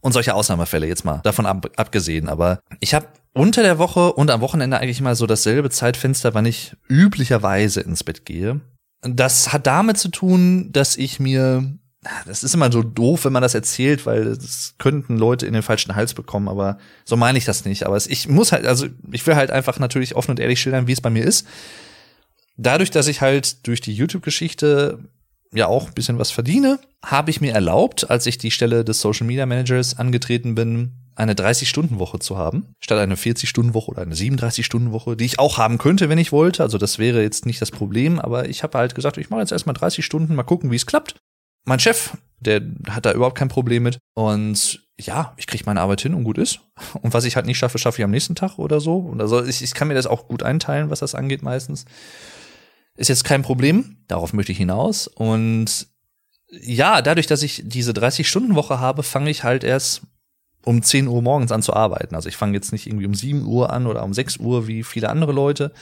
[0.00, 2.28] und solche Ausnahmefälle jetzt mal davon ab, abgesehen.
[2.28, 6.46] Aber ich habe unter der Woche und am Wochenende eigentlich immer so dasselbe Zeitfenster, wann
[6.46, 8.60] ich üblicherweise ins Bett gehe.
[9.02, 11.78] Das hat damit zu tun, dass ich mir
[12.26, 15.62] das ist immer so doof, wenn man das erzählt, weil es könnten Leute in den
[15.62, 17.84] falschen Hals bekommen, aber so meine ich das nicht.
[17.84, 20.92] Aber ich muss halt, also ich will halt einfach natürlich offen und ehrlich schildern, wie
[20.92, 21.46] es bei mir ist.
[22.56, 24.98] Dadurch, dass ich halt durch die YouTube-Geschichte
[25.54, 29.00] ja auch ein bisschen was verdiene, habe ich mir erlaubt, als ich die Stelle des
[29.00, 35.16] Social Media Managers angetreten bin, eine 30-Stunden-Woche zu haben, statt eine 40-Stunden-Woche oder eine 37-Stunden-Woche,
[35.16, 36.62] die ich auch haben könnte, wenn ich wollte.
[36.62, 39.52] Also das wäre jetzt nicht das Problem, aber ich habe halt gesagt, ich mache jetzt
[39.52, 41.16] erstmal 30 Stunden, mal gucken, wie es klappt.
[41.66, 43.98] mein Chef, der hat da überhaupt kein Problem mit.
[44.14, 46.60] Und ja, ich kriege meine Arbeit hin und gut ist.
[47.02, 49.14] Und was ich halt nicht schaffe, schaffe ich am nächsten Tag oder so.
[49.18, 51.84] Also ich, ich kann mir das auch gut einteilen, was das angeht meistens.
[53.00, 53.96] Ist jetzt kein Problem.
[54.08, 55.06] Darauf möchte ich hinaus.
[55.06, 55.86] Und
[56.50, 60.02] ja, dadurch, dass ich diese 30-Stunden-Woche habe, fange ich halt erst
[60.66, 62.14] um 10 Uhr morgens an zu arbeiten.
[62.14, 64.82] Also ich fange jetzt nicht irgendwie um 7 Uhr an oder um 6 Uhr wie
[64.82, 65.72] viele andere Leute,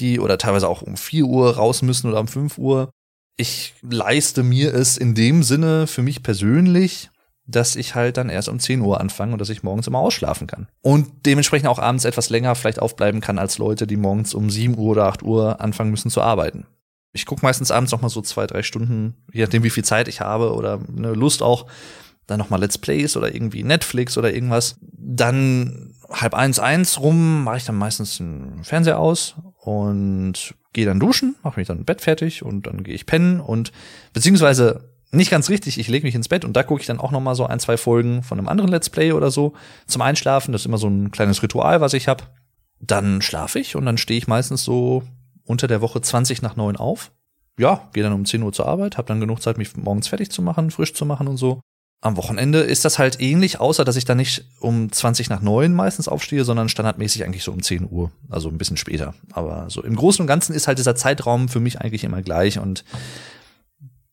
[0.00, 2.90] die oder teilweise auch um 4 Uhr raus müssen oder um 5 Uhr.
[3.36, 7.11] Ich leiste mir es in dem Sinne für mich persönlich,
[7.54, 10.46] dass ich halt dann erst um 10 Uhr anfange und dass ich morgens immer ausschlafen
[10.46, 10.68] kann.
[10.80, 14.76] Und dementsprechend auch abends etwas länger vielleicht aufbleiben kann als Leute, die morgens um 7
[14.76, 16.66] Uhr oder 8 Uhr anfangen müssen zu arbeiten.
[17.12, 20.08] Ich gucke meistens abends noch mal so zwei, drei Stunden, je nachdem wie viel Zeit
[20.08, 21.66] ich habe oder eine Lust auch,
[22.26, 24.76] dann noch mal Let's Plays oder irgendwie Netflix oder irgendwas.
[24.80, 31.00] Dann halb eins, eins rum mache ich dann meistens den Fernseher aus und gehe dann
[31.00, 33.72] duschen, mache mich dann im Bett fertig und dann gehe ich pennen und
[34.12, 37.10] beziehungsweise nicht ganz richtig, ich lege mich ins Bett und da gucke ich dann auch
[37.10, 39.52] noch mal so ein, zwei Folgen von einem anderen Let's Play oder so
[39.86, 40.52] zum Einschlafen.
[40.52, 42.24] Das ist immer so ein kleines Ritual, was ich habe.
[42.80, 45.02] Dann schlafe ich und dann stehe ich meistens so
[45.44, 47.12] unter der Woche 20 nach 9 auf.
[47.58, 50.30] Ja, gehe dann um 10 Uhr zur Arbeit, habe dann genug Zeit, mich morgens fertig
[50.30, 51.60] zu machen, frisch zu machen und so.
[52.00, 55.72] Am Wochenende ist das halt ähnlich, außer dass ich dann nicht um 20 nach 9
[55.72, 59.14] meistens aufstehe, sondern standardmäßig eigentlich so um 10 Uhr, also ein bisschen später.
[59.32, 62.58] Aber so im Großen und Ganzen ist halt dieser Zeitraum für mich eigentlich immer gleich
[62.58, 62.84] und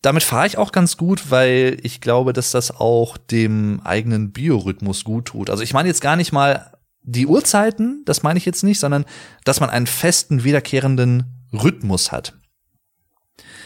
[0.02, 5.04] damit fahre ich auch ganz gut, weil ich glaube, dass das auch dem eigenen Biorhythmus
[5.04, 5.50] gut tut.
[5.50, 6.72] Also ich meine jetzt gar nicht mal
[7.02, 9.06] die Uhrzeiten, das meine ich jetzt nicht, sondern
[9.44, 12.34] dass man einen festen, wiederkehrenden Rhythmus hat.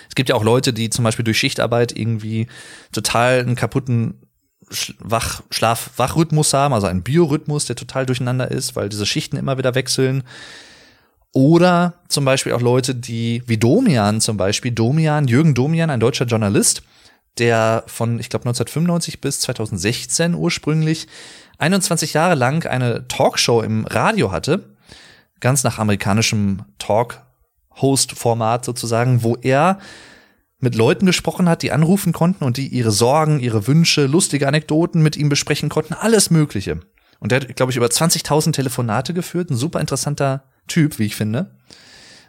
[0.10, 2.48] Es gibt ja auch Leute, die zum Beispiel durch Schichtarbeit irgendwie
[2.92, 4.22] total einen kaputten
[5.00, 9.58] Wach, Schlaf, Wachrhythmus haben, also einen Biorhythmus, der total durcheinander ist, weil diese Schichten immer
[9.58, 10.24] wieder wechseln.
[11.34, 16.26] Oder zum Beispiel auch Leute, die, wie Domian zum Beispiel, Domian, Jürgen Domian, ein deutscher
[16.26, 16.84] Journalist,
[17.40, 21.08] der von, ich glaube, 1995 bis 2016 ursprünglich
[21.58, 24.76] 21 Jahre lang eine Talkshow im Radio hatte,
[25.40, 29.80] ganz nach amerikanischem Talk-Host-Format sozusagen, wo er
[30.60, 35.02] mit Leuten gesprochen hat, die anrufen konnten und die ihre Sorgen, ihre Wünsche, lustige Anekdoten
[35.02, 36.80] mit ihm besprechen konnten, alles Mögliche.
[37.20, 41.16] Und der hat, glaube ich, über 20.000 Telefonate geführt, ein super interessanter Typ, wie ich
[41.16, 41.52] finde.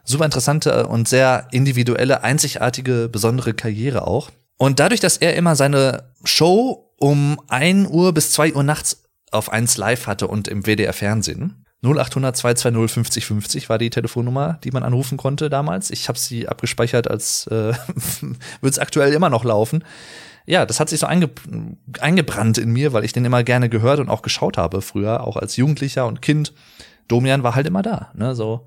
[0.05, 4.31] Super interessante und sehr individuelle, einzigartige, besondere Karriere auch.
[4.59, 9.51] Und dadurch, dass er immer seine Show um 1 Uhr bis 2 Uhr nachts auf
[9.51, 11.65] 1 Live hatte und im WDR Fernsehen.
[11.83, 15.91] 0800 220 50 50 war die Telefonnummer, die man anrufen konnte damals.
[15.91, 17.73] Ich habe sie abgespeichert, als äh,
[18.61, 19.85] wird es aktuell immer noch laufen.
[20.47, 21.31] Ja, das hat sich so einge
[22.01, 25.37] eingebrannt in mir, weil ich den immer gerne gehört und auch geschaut habe früher, auch
[25.37, 26.53] als Jugendlicher und Kind.
[27.09, 28.67] Domian war halt immer da, ne, so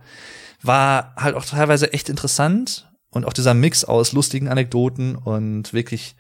[0.62, 6.16] war halt auch teilweise echt interessant und auch dieser Mix aus lustigen Anekdoten und wirklich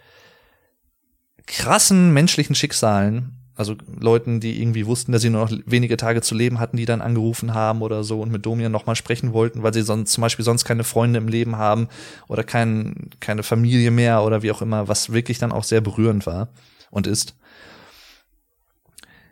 [1.47, 6.35] krassen menschlichen Schicksalen also Leuten, die irgendwie wussten, dass sie nur noch wenige Tage zu
[6.35, 9.73] leben hatten, die dann angerufen haben oder so und mit Domian nochmal sprechen wollten, weil
[9.73, 11.87] sie sonst zum Beispiel sonst keine Freunde im Leben haben
[12.27, 16.27] oder kein, keine Familie mehr oder wie auch immer, was wirklich dann auch sehr berührend
[16.27, 16.49] war
[16.91, 17.35] und ist.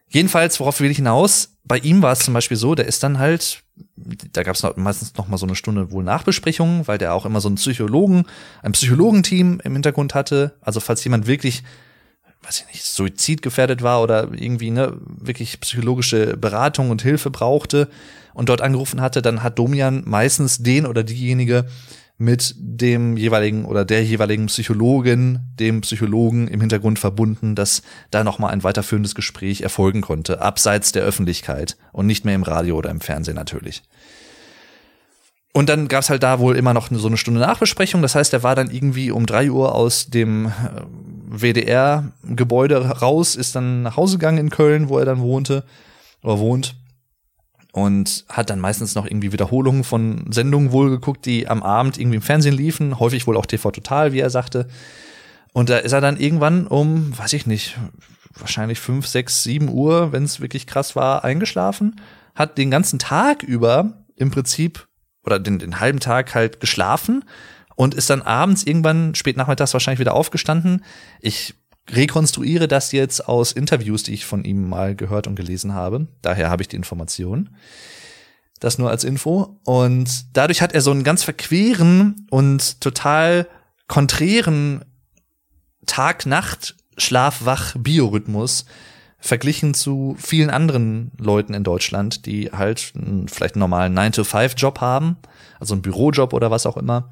[0.07, 1.54] Jedenfalls, worauf will ich hinaus?
[1.67, 3.63] Bei ihm war es zum Beispiel so, der ist dann halt,
[3.95, 7.41] da gab es meistens noch mal so eine Stunde wohl Nachbesprechungen, weil der auch immer
[7.41, 8.25] so einen Psychologen,
[8.61, 10.55] ein Psychologenteam im Hintergrund hatte.
[10.61, 11.63] Also falls jemand wirklich
[12.45, 17.89] weiß ich nicht, suizidgefährdet war oder irgendwie ne, wirklich psychologische Beratung und Hilfe brauchte
[18.33, 21.65] und dort angerufen hatte, dann hat Domian meistens den oder diejenige
[22.17, 28.51] mit dem jeweiligen oder der jeweiligen Psychologin, dem Psychologen im Hintergrund verbunden, dass da nochmal
[28.51, 33.01] ein weiterführendes Gespräch erfolgen konnte, abseits der Öffentlichkeit und nicht mehr im Radio oder im
[33.01, 33.83] Fernsehen natürlich.
[35.51, 38.01] Und dann gab's halt da wohl immer noch so eine Stunde Nachbesprechung.
[38.01, 40.51] Das heißt, er war dann irgendwie um drei Uhr aus dem äh,
[41.27, 45.63] WDR-Gebäude raus, ist dann nach Hause gegangen in Köln, wo er dann wohnte
[46.23, 46.75] oder wohnt.
[47.75, 52.15] Und hat dann meistens noch irgendwie Wiederholungen von Sendungen wohl geguckt, die am Abend irgendwie
[52.15, 54.69] im Fernsehen liefen, häufig wohl auch TV Total, wie er sagte.
[55.51, 57.77] Und da ist er dann irgendwann um, weiß ich nicht,
[58.33, 61.99] wahrscheinlich fünf, sechs, sieben Uhr, wenn es wirklich krass war, eingeschlafen,
[62.33, 64.87] hat den ganzen Tag über im Prinzip
[65.25, 67.25] oder den, den halben Tag halt geschlafen
[67.75, 70.85] und ist dann abends irgendwann spät nachmittags wahrscheinlich wieder aufgestanden.
[71.19, 71.55] Ich
[71.89, 76.07] rekonstruiere das jetzt aus Interviews, die ich von ihm mal gehört und gelesen habe.
[76.21, 77.49] Daher habe ich die Information.
[78.59, 79.59] Das nur als Info.
[79.63, 83.47] Und dadurch hat er so einen ganz verqueren und total
[83.87, 84.83] konträren
[85.85, 88.65] Tag-Nacht, Schlaf-Wach-Biorhythmus
[89.19, 92.93] verglichen zu vielen anderen Leuten in Deutschland, die halt
[93.27, 95.17] vielleicht einen normalen 9-to-5-Job haben,
[95.59, 97.11] also einen Bürojob oder was auch immer,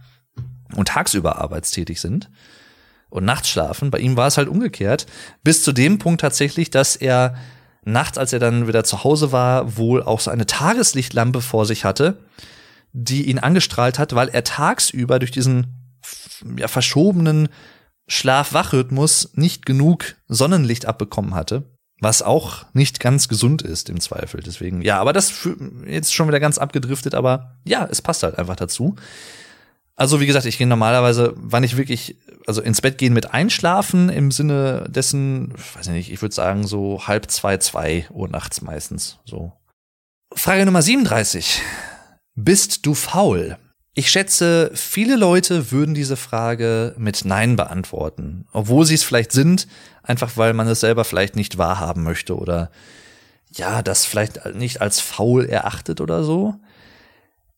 [0.76, 2.30] und tagsüber arbeitstätig sind.
[3.14, 3.91] Und nachts schlafen.
[3.91, 5.05] Bei ihm war es halt umgekehrt.
[5.43, 7.36] Bis zu dem Punkt tatsächlich, dass er
[7.86, 11.86] nachts, als er dann wieder zu Hause war, wohl auch so eine Tageslichtlampe vor sich
[11.86, 12.18] hatte,
[12.91, 15.95] die ihn angestrahlt hat, weil er tagsüber durch diesen
[16.57, 17.49] ja, verschobenen
[18.07, 21.70] Schlaf-Wach-Rhythmus nicht genug Sonnenlicht abbekommen hatte.
[21.99, 24.41] Was auch nicht ganz gesund ist im Zweifel.
[24.41, 25.47] Deswegen, ja, aber das
[25.86, 28.95] jetzt schon wieder ganz abgedriftet, aber ja, es passt halt einfach dazu.
[29.95, 32.17] Also, wie gesagt, ich gehe normalerweise, wann ich wirklich,
[32.47, 36.65] also ins Bett gehen mit einschlafen, im Sinne dessen, weiß ich nicht, ich würde sagen
[36.65, 39.53] so halb zwei, zwei Uhr nachts meistens, so.
[40.33, 41.61] Frage Nummer 37.
[42.35, 43.57] Bist du faul?
[43.93, 49.67] Ich schätze, viele Leute würden diese Frage mit Nein beantworten, obwohl sie es vielleicht sind,
[50.01, 52.71] einfach weil man es selber vielleicht nicht wahrhaben möchte oder
[53.51, 56.55] ja, das vielleicht nicht als faul erachtet oder so.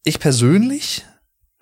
[0.04, 1.06] Ich persönlich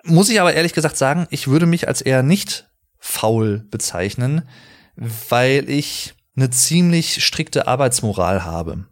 [0.04, 4.48] muss ich aber ehrlich gesagt sagen, ich würde mich als eher nicht faul bezeichnen,
[4.96, 8.86] weil ich eine ziemlich strikte Arbeitsmoral habe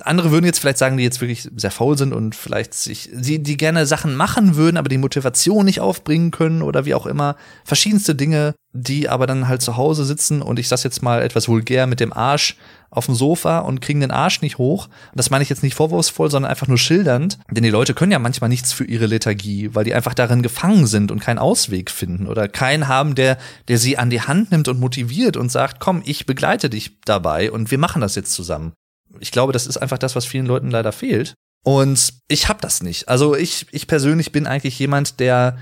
[0.00, 3.42] andere würden jetzt vielleicht sagen, die jetzt wirklich sehr faul sind und vielleicht sich, die,
[3.42, 7.36] die gerne Sachen machen würden, aber die Motivation nicht aufbringen können oder wie auch immer.
[7.64, 11.48] Verschiedenste Dinge, die aber dann halt zu Hause sitzen und ich sag's jetzt mal etwas
[11.48, 12.56] vulgär mit dem Arsch
[12.90, 14.86] auf dem Sofa und kriegen den Arsch nicht hoch.
[14.86, 17.38] Und das meine ich jetzt nicht vorwurfsvoll, sondern einfach nur schildernd.
[17.50, 20.86] Denn die Leute können ja manchmal nichts für ihre Lethargie, weil die einfach darin gefangen
[20.86, 23.38] sind und keinen Ausweg finden oder keinen haben, der,
[23.68, 27.50] der sie an die Hand nimmt und motiviert und sagt, komm, ich begleite dich dabei
[27.50, 28.72] und wir machen das jetzt zusammen
[29.20, 31.34] ich glaube, das ist einfach das, was vielen Leuten leider fehlt.
[31.62, 33.08] Und ich habe das nicht.
[33.08, 35.58] Also ich, ich persönlich bin eigentlich jemand, der,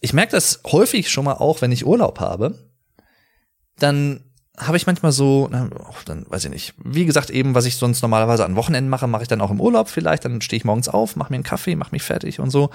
[0.00, 2.58] ich merke das häufig schon mal auch, wenn ich Urlaub habe,
[3.78, 4.24] dann
[4.58, 8.44] habe ich manchmal so, dann weiß ich nicht, wie gesagt eben, was ich sonst normalerweise
[8.44, 11.16] an Wochenenden mache, mache ich dann auch im Urlaub vielleicht, dann stehe ich morgens auf,
[11.16, 12.68] mache mir einen Kaffee, mache mich fertig und so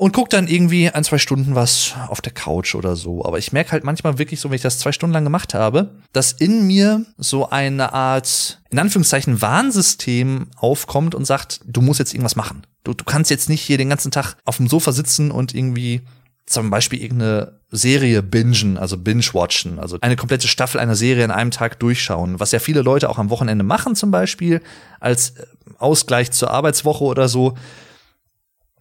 [0.00, 3.22] und guck dann irgendwie ein, zwei Stunden was auf der Couch oder so.
[3.26, 5.90] Aber ich merke halt manchmal wirklich so, wenn ich das zwei Stunden lang gemacht habe,
[6.14, 12.14] dass in mir so eine Art, in Anführungszeichen, Warnsystem aufkommt und sagt, du musst jetzt
[12.14, 12.62] irgendwas machen.
[12.82, 16.00] Du, du kannst jetzt nicht hier den ganzen Tag auf dem Sofa sitzen und irgendwie
[16.46, 21.50] zum Beispiel irgendeine Serie bingen, also binge-watchen, also eine komplette Staffel einer Serie in einem
[21.50, 24.62] Tag durchschauen, was ja viele Leute auch am Wochenende machen zum Beispiel,
[24.98, 25.34] als
[25.76, 27.54] Ausgleich zur Arbeitswoche oder so.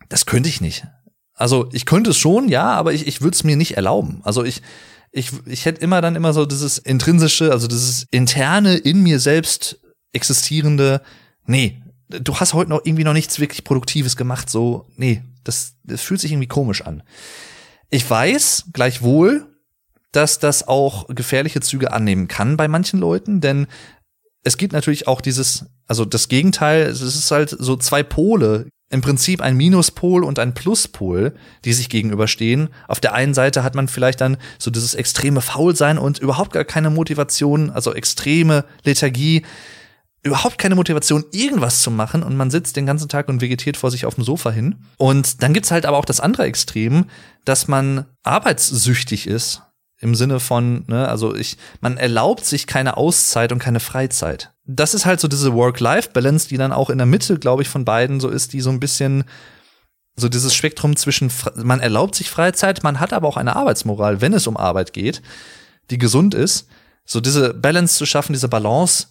[0.07, 0.87] Das könnte ich nicht.
[1.39, 4.19] Also ich könnte es schon, ja, aber ich, ich würde es mir nicht erlauben.
[4.23, 4.61] Also ich,
[5.13, 9.79] ich, ich hätte immer dann immer so dieses intrinsische, also dieses interne in mir selbst
[10.11, 11.01] existierende,
[11.45, 16.01] nee, du hast heute noch irgendwie noch nichts wirklich Produktives gemacht, so, nee, das, das
[16.01, 17.03] fühlt sich irgendwie komisch an.
[17.89, 19.47] Ich weiß gleichwohl,
[20.11, 23.67] dass das auch gefährliche Züge annehmen kann bei manchen Leuten, denn
[24.43, 29.01] es gibt natürlich auch dieses, also das Gegenteil, es ist halt so zwei Pole im
[29.01, 32.69] Prinzip ein Minuspol und ein Pluspol, die sich gegenüberstehen.
[32.87, 36.65] Auf der einen Seite hat man vielleicht dann so dieses extreme Faulsein und überhaupt gar
[36.65, 39.43] keine Motivation, also extreme Lethargie,
[40.23, 43.91] überhaupt keine Motivation, irgendwas zu machen und man sitzt den ganzen Tag und vegetiert vor
[43.91, 44.75] sich auf dem Sofa hin.
[44.97, 47.05] Und dann gibt's halt aber auch das andere Extrem,
[47.45, 49.61] dass man arbeitssüchtig ist
[49.99, 54.53] im Sinne von, ne, also ich, man erlaubt sich keine Auszeit und keine Freizeit.
[54.65, 57.85] Das ist halt so diese Work-Life-Balance, die dann auch in der Mitte, glaube ich, von
[57.85, 59.25] beiden so ist, die so ein bisschen
[60.15, 64.33] so dieses Spektrum zwischen, man erlaubt sich Freizeit, man hat aber auch eine Arbeitsmoral, wenn
[64.33, 65.21] es um Arbeit geht,
[65.89, 66.67] die gesund ist.
[67.05, 69.07] So diese Balance zu schaffen, diese Balance,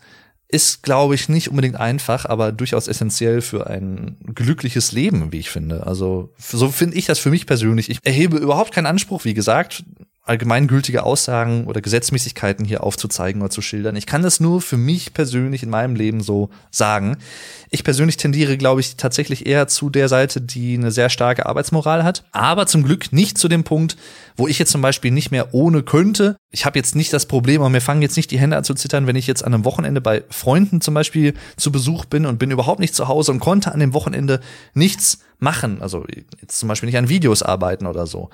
[0.51, 5.51] ist, glaube ich, nicht unbedingt einfach, aber durchaus essentiell für ein glückliches Leben, wie ich
[5.51, 5.86] finde.
[5.86, 7.91] Also so finde ich das für mich persönlich.
[7.91, 9.84] Ich erhebe überhaupt keinen Anspruch, wie gesagt,
[10.28, 13.96] allgemeingültige Aussagen oder Gesetzmäßigkeiten hier aufzuzeigen oder zu schildern.
[13.96, 17.16] Ich kann das nur für mich persönlich in meinem Leben so sagen.
[17.70, 22.04] Ich persönlich tendiere, glaube ich, tatsächlich eher zu der Seite, die eine sehr starke Arbeitsmoral
[22.04, 22.24] hat.
[22.32, 23.96] Aber zum Glück nicht zu dem Punkt,
[24.36, 26.36] wo ich jetzt zum Beispiel nicht mehr ohne könnte.
[26.50, 28.74] Ich habe jetzt nicht das Problem, aber mir fangen jetzt nicht die Hände an zu
[28.74, 32.38] zittern, wenn ich jetzt an einem Wochenende bei Freunden zum Beispiel zu Besuch bin und
[32.38, 34.40] bin überhaupt nicht zu Hause und konnte an dem Wochenende
[34.74, 35.82] nichts machen.
[35.82, 36.04] Also
[36.40, 38.30] jetzt zum Beispiel nicht an Videos arbeiten oder so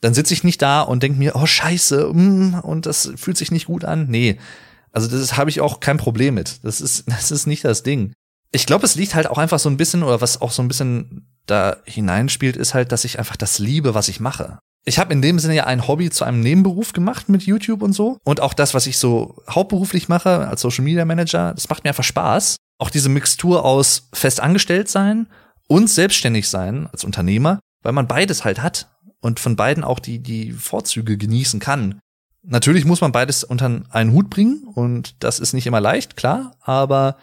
[0.00, 3.50] dann sitze ich nicht da und denke mir, oh scheiße, mm, und das fühlt sich
[3.50, 4.06] nicht gut an.
[4.08, 4.38] Nee,
[4.92, 6.64] also das habe ich auch kein Problem mit.
[6.64, 8.12] Das ist, das ist nicht das Ding.
[8.50, 10.68] Ich glaube, es liegt halt auch einfach so ein bisschen, oder was auch so ein
[10.68, 14.58] bisschen da hineinspielt, ist halt, dass ich einfach das liebe, was ich mache.
[14.84, 17.92] Ich habe in dem Sinne ja ein Hobby zu einem Nebenberuf gemacht mit YouTube und
[17.92, 18.16] so.
[18.24, 21.90] Und auch das, was ich so hauptberuflich mache als Social Media Manager, das macht mir
[21.90, 22.56] einfach Spaß.
[22.78, 25.26] Auch diese Mixtur aus fest angestellt sein
[25.66, 28.88] und selbstständig sein als Unternehmer, weil man beides halt hat
[29.20, 32.00] und von beiden auch die, die Vorzüge genießen kann.
[32.42, 36.56] Natürlich muss man beides unter einen Hut bringen und das ist nicht immer leicht, klar,
[36.60, 37.16] aber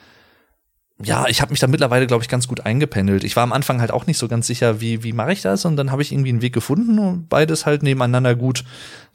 [1.03, 3.25] ja, ich habe mich da mittlerweile, glaube ich, ganz gut eingependelt.
[3.25, 5.65] Ich war am Anfang halt auch nicht so ganz sicher, wie, wie mache ich das?
[5.65, 8.63] Und dann habe ich irgendwie einen Weg gefunden, um beides halt nebeneinander gut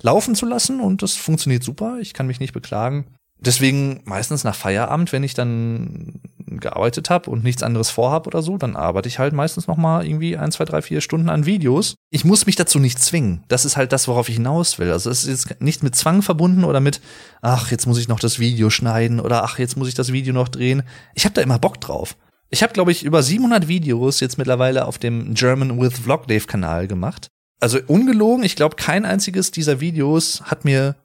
[0.03, 0.81] laufen zu lassen.
[0.81, 1.97] Und das funktioniert super.
[1.99, 3.07] Ich kann mich nicht beklagen
[3.41, 8.59] deswegen meistens nach Feierabend, wenn ich dann gearbeitet habe und nichts anderes vorhab oder so,
[8.59, 11.95] dann arbeite ich halt meistens noch mal irgendwie ein, zwei, drei, vier Stunden an Videos.
[12.11, 13.45] Ich muss mich dazu nicht zwingen.
[13.49, 14.91] Das ist halt das, worauf ich hinaus will.
[14.91, 17.01] Also es ist jetzt nicht mit Zwang verbunden oder mit,
[17.41, 20.35] ach, jetzt muss ich noch das Video schneiden oder ach, jetzt muss ich das Video
[20.35, 20.83] noch drehen.
[21.15, 22.17] Ich habe da immer Bock drauf.
[22.49, 26.47] Ich habe, glaube ich, über 700 Videos jetzt mittlerweile auf dem German with Vlog Dave
[26.47, 27.29] Kanal gemacht.
[27.61, 30.97] Also ungelogen, ich glaube, kein einziges dieser Videos hat mir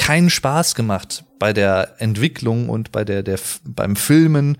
[0.00, 4.56] keinen Spaß gemacht bei der Entwicklung und bei der, der beim Filmen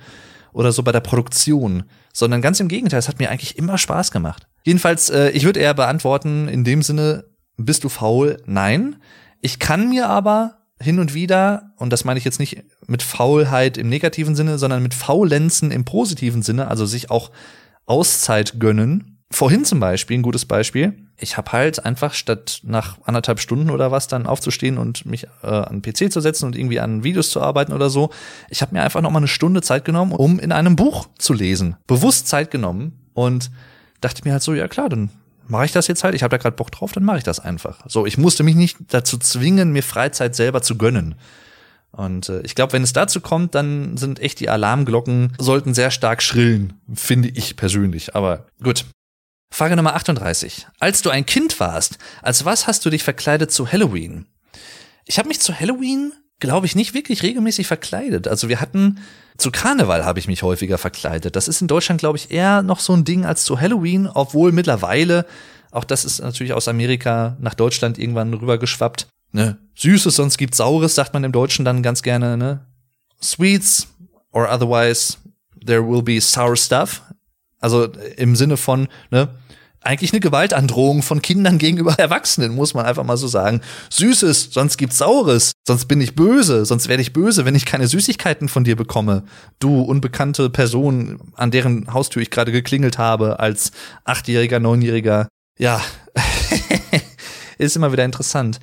[0.53, 4.11] oder so bei der Produktion, sondern ganz im Gegenteil, es hat mir eigentlich immer Spaß
[4.11, 4.47] gemacht.
[4.65, 7.25] Jedenfalls, äh, ich würde eher beantworten, in dem Sinne,
[7.57, 8.43] bist du faul?
[8.45, 8.97] Nein.
[9.41, 13.79] Ich kann mir aber hin und wieder, und das meine ich jetzt nicht mit Faulheit
[13.79, 17.31] im negativen Sinne, sondern mit Faulenzen im positiven Sinne, also sich auch
[17.87, 23.41] Auszeit gönnen, Vorhin zum Beispiel, ein gutes Beispiel, ich habe halt einfach statt nach anderthalb
[23.41, 26.81] Stunden oder was dann aufzustehen und mich äh, an den PC zu setzen und irgendwie
[26.81, 28.11] an Videos zu arbeiten oder so,
[28.49, 31.35] ich habe mir einfach noch mal eine Stunde Zeit genommen, um in einem Buch zu
[31.35, 31.77] lesen.
[31.87, 33.51] Bewusst Zeit genommen und
[34.01, 35.11] dachte mir halt so, ja klar, dann
[35.47, 36.15] mache ich das jetzt halt.
[36.15, 37.81] Ich habe da gerade Bock drauf, dann mache ich das einfach.
[37.87, 41.17] So, ich musste mich nicht dazu zwingen, mir Freizeit selber zu gönnen.
[41.93, 45.91] Und äh, ich glaube, wenn es dazu kommt, dann sind echt die Alarmglocken sollten sehr
[45.91, 48.15] stark schrillen, finde ich persönlich.
[48.15, 48.85] Aber gut,
[49.53, 50.67] Frage Nummer 38.
[50.79, 54.27] Als du ein Kind warst, als was hast du dich verkleidet zu Halloween?
[55.07, 58.29] Ich habe mich zu Halloween, glaube ich, nicht wirklich regelmäßig verkleidet.
[58.29, 59.01] Also wir hatten
[59.37, 61.35] zu Karneval habe ich mich häufiger verkleidet.
[61.35, 64.53] Das ist in Deutschland, glaube ich, eher noch so ein Ding als zu Halloween, obwohl
[64.53, 65.27] mittlerweile,
[65.73, 69.09] auch das ist natürlich aus Amerika nach Deutschland irgendwann rübergeschwappt.
[69.33, 69.59] Ne?
[69.75, 72.67] Süßes, sonst gibt's Saures, sagt man im Deutschen dann ganz gerne, ne?
[73.23, 73.89] Sweets
[74.33, 75.19] or otherwise
[75.65, 77.03] there will be sour stuff.
[77.61, 79.29] Also im Sinne von, ne,
[79.83, 83.63] eigentlich eine Gewaltandrohung von Kindern gegenüber Erwachsenen, muss man einfach mal so sagen.
[83.91, 87.87] Süßes, sonst gibt's Saures, sonst bin ich böse, sonst werde ich böse, wenn ich keine
[87.87, 89.25] Süßigkeiten von dir bekomme.
[89.59, 93.73] Du unbekannte Person, an deren Haustür ich gerade geklingelt habe, als
[94.05, 95.29] Achtjähriger, Neunjähriger.
[95.59, 95.81] Ja,
[97.59, 98.61] ist immer wieder interessant.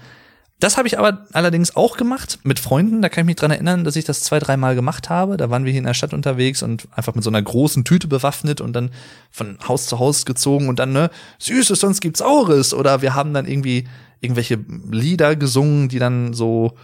[0.59, 3.03] Das habe ich aber allerdings auch gemacht mit Freunden.
[3.03, 5.37] Da kann ich mich dran erinnern, dass ich das zwei, dreimal gemacht habe.
[5.37, 8.07] Da waren wir hier in der Stadt unterwegs und einfach mit so einer großen Tüte
[8.07, 8.89] bewaffnet und dann
[9.29, 12.73] von Haus zu Haus gezogen und dann, ne, Süßes, sonst gibt's Saures.
[12.73, 13.87] Oder wir haben dann irgendwie
[14.19, 14.55] irgendwelche
[14.89, 16.75] Lieder gesungen, die dann so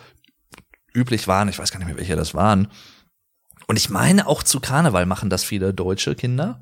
[0.94, 1.50] üblich waren.
[1.50, 2.68] Ich weiß gar nicht mehr, welche das waren.
[3.66, 6.62] Und ich meine, auch zu Karneval machen das viele deutsche Kinder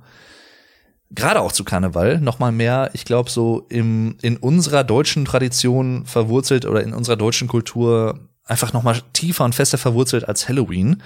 [1.14, 6.06] gerade auch zu Karneval noch mal mehr, ich glaube so im in unserer deutschen Tradition
[6.06, 11.02] verwurzelt oder in unserer deutschen Kultur einfach noch mal tiefer und fester verwurzelt als Halloween,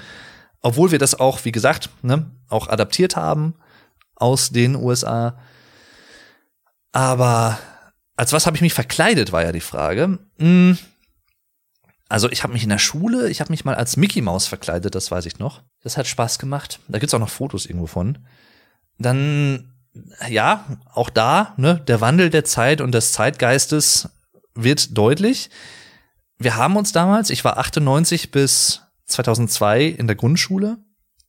[0.61, 3.55] obwohl wir das auch, wie gesagt, ne, auch adaptiert haben
[4.15, 5.37] aus den USA.
[6.91, 7.59] Aber
[8.15, 10.19] als was habe ich mich verkleidet, war ja die Frage.
[10.39, 10.77] Hm.
[12.07, 14.95] Also ich habe mich in der Schule, ich habe mich mal als Mickey Maus verkleidet,
[14.95, 15.63] das weiß ich noch.
[15.81, 16.79] Das hat Spaß gemacht.
[16.87, 18.19] Da gibt's auch noch Fotos irgendwo von.
[18.97, 19.74] Dann
[20.29, 24.09] ja, auch da, ne, der Wandel der Zeit und des Zeitgeistes
[24.53, 25.49] wird deutlich.
[26.37, 30.77] Wir haben uns damals, ich war 98 bis 2002 in der Grundschule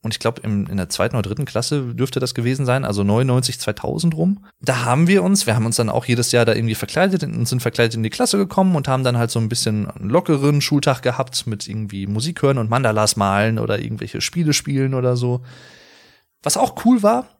[0.03, 3.59] und ich glaube in der zweiten oder dritten Klasse dürfte das gewesen sein, also 99,
[3.59, 4.45] 2000 rum.
[4.61, 7.47] Da haben wir uns, wir haben uns dann auch jedes Jahr da irgendwie verkleidet und
[7.47, 10.61] sind verkleidet in die Klasse gekommen und haben dann halt so ein bisschen einen lockeren
[10.61, 15.41] Schultag gehabt mit irgendwie Musik hören und Mandalas malen oder irgendwelche Spiele spielen oder so.
[16.43, 17.36] Was auch cool war,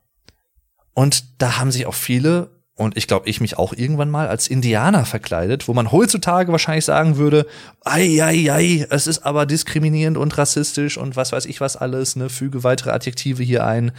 [0.98, 4.48] und da haben sich auch viele, und ich glaube, ich mich auch irgendwann mal als
[4.48, 7.46] Indianer verkleidet, wo man heutzutage wahrscheinlich sagen würde,
[7.86, 12.16] ei, ei, ei, es ist aber diskriminierend und rassistisch und was weiß ich was alles,
[12.16, 13.92] ne, füge weitere Adjektive hier ein.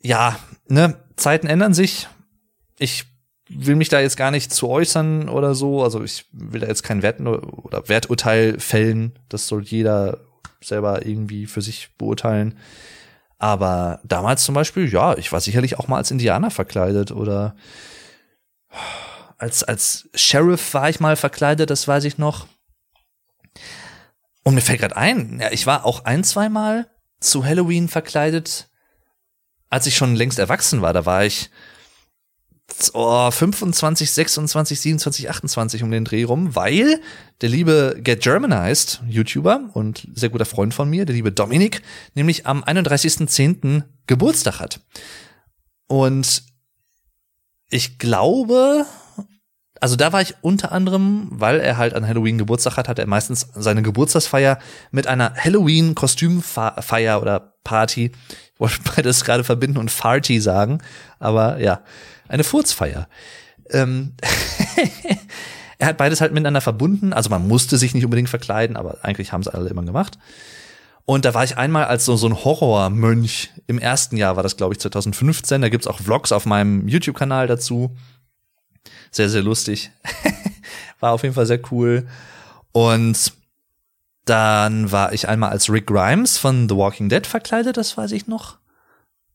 [0.00, 2.08] Ja, ne, Zeiten ändern sich.
[2.80, 3.04] Ich
[3.48, 5.84] will mich da jetzt gar nicht zu äußern oder so.
[5.84, 9.20] Also ich will da jetzt kein Wert oder Werturteil fällen.
[9.28, 10.18] Das soll jeder
[10.60, 12.58] selber irgendwie für sich beurteilen.
[13.44, 17.54] Aber damals zum Beispiel, ja, ich war sicherlich auch mal als Indianer verkleidet oder
[19.36, 22.46] als, als Sheriff war ich mal verkleidet, das weiß ich noch.
[24.44, 26.86] Und mir fällt gerade ein, ja, ich war auch ein, zwei Mal
[27.20, 28.70] zu Halloween verkleidet,
[29.68, 30.94] als ich schon längst erwachsen war.
[30.94, 31.50] Da war ich
[32.94, 37.00] oh, 25, 26, 27, 28 um den Dreh rum, weil
[37.40, 41.82] der liebe Get Germanized YouTuber und sehr guter Freund von mir, der liebe Dominik,
[42.14, 43.82] nämlich am 31.10.
[44.06, 44.80] Geburtstag hat.
[45.86, 46.42] Und
[47.70, 48.86] ich glaube,
[49.80, 53.06] also da war ich unter anderem, weil er halt an Halloween Geburtstag hat, hat er
[53.06, 54.58] meistens seine Geburtstagsfeier
[54.90, 58.12] mit einer Halloween-Kostümfeier oder Party.
[58.54, 60.78] Ich wollte beides gerade verbinden und Farty sagen,
[61.18, 61.82] aber ja,
[62.34, 63.08] eine Furzfeier.
[63.70, 64.12] Ähm
[65.78, 67.12] er hat beides halt miteinander verbunden.
[67.12, 70.18] Also man musste sich nicht unbedingt verkleiden, aber eigentlich haben es alle immer gemacht.
[71.06, 73.50] Und da war ich einmal als so, so ein Horrormönch.
[73.66, 75.62] Im ersten Jahr war das, glaube ich, 2015.
[75.62, 77.94] Da gibt's auch Vlogs auf meinem YouTube-Kanal dazu.
[79.10, 79.90] Sehr, sehr lustig.
[81.00, 82.06] war auf jeden Fall sehr cool.
[82.72, 83.32] Und
[84.24, 88.26] dann war ich einmal als Rick Grimes von The Walking Dead verkleidet, das weiß ich
[88.26, 88.56] noch.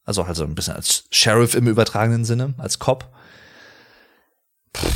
[0.09, 3.13] Also halt so ein bisschen als Sheriff im übertragenen Sinne, als Cop.
[4.73, 4.87] Puh,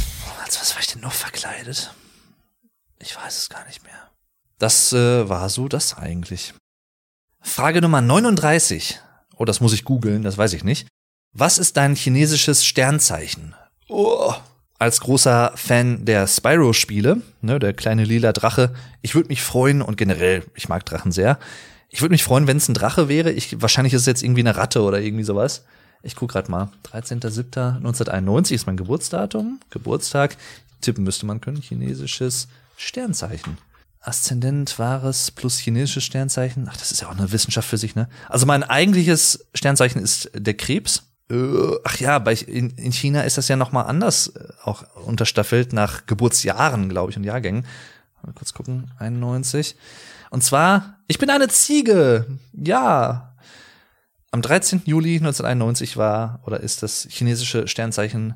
[0.43, 1.93] als was war ich denn noch verkleidet?
[2.97, 4.09] Ich weiß es gar nicht mehr.
[4.57, 6.55] Das äh, war so das eigentlich.
[7.41, 9.01] Frage Nummer 39.
[9.35, 10.87] Oh, das muss ich googeln, das weiß ich nicht.
[11.31, 13.53] Was ist dein chinesisches Sternzeichen?
[13.89, 14.33] Oh.
[14.79, 19.95] Als großer Fan der Spyro-Spiele, ne, der kleine lila Drache, ich würde mich freuen und
[19.95, 21.37] generell, ich mag Drachen sehr.
[21.93, 23.31] Ich würde mich freuen, wenn es ein Drache wäre.
[23.31, 25.63] Ich, wahrscheinlich ist es jetzt irgendwie eine Ratte oder irgendwie sowas.
[26.01, 26.71] Ich guck grad mal.
[26.91, 29.59] 13.07.1991 ist mein Geburtsdatum.
[29.69, 30.35] Geburtstag.
[30.81, 31.61] Tippen müsste man können.
[31.61, 33.59] Chinesisches Sternzeichen.
[33.99, 36.67] Aszendent, Wahres plus chinesisches Sternzeichen.
[36.67, 38.09] Ach, das ist ja auch eine Wissenschaft für sich, ne?
[38.27, 41.03] Also mein eigentliches Sternzeichen ist der Krebs.
[41.29, 44.83] Äh, ach ja, bei, in, in China ist das ja noch mal anders äh, auch
[45.05, 47.67] unterstaffelt nach Geburtsjahren, glaube ich, und Jahrgängen.
[48.23, 49.75] Mal kurz gucken, 91.
[50.33, 52.25] Und zwar, ich bin eine Ziege.
[52.53, 53.35] Ja.
[54.31, 54.81] Am 13.
[54.85, 58.33] Juli 1991 war oder ist das chinesische Sternzeichen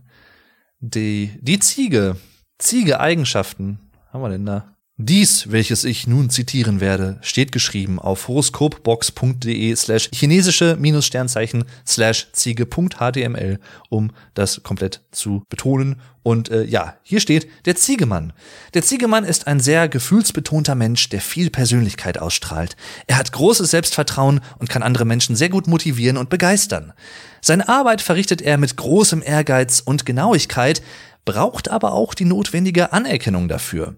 [0.79, 2.15] die, die Ziege.
[2.59, 3.79] Ziege Eigenschaften.
[4.13, 4.76] Haben wir denn da?
[4.99, 12.29] Dies, welches ich nun zitieren werde, steht geschrieben auf horoskopbox.de slash chinesische minus Sternzeichen slash
[12.33, 16.01] ziege.html, um das komplett zu betonen.
[16.23, 18.33] Und äh, ja, hier steht der Ziegemann.
[18.73, 22.75] Der Ziegemann ist ein sehr gefühlsbetonter Mensch, der viel Persönlichkeit ausstrahlt.
[23.05, 26.91] Er hat großes Selbstvertrauen und kann andere Menschen sehr gut motivieren und begeistern.
[27.39, 30.81] Seine Arbeit verrichtet er mit großem Ehrgeiz und Genauigkeit,
[31.23, 33.95] braucht aber auch die notwendige Anerkennung dafür.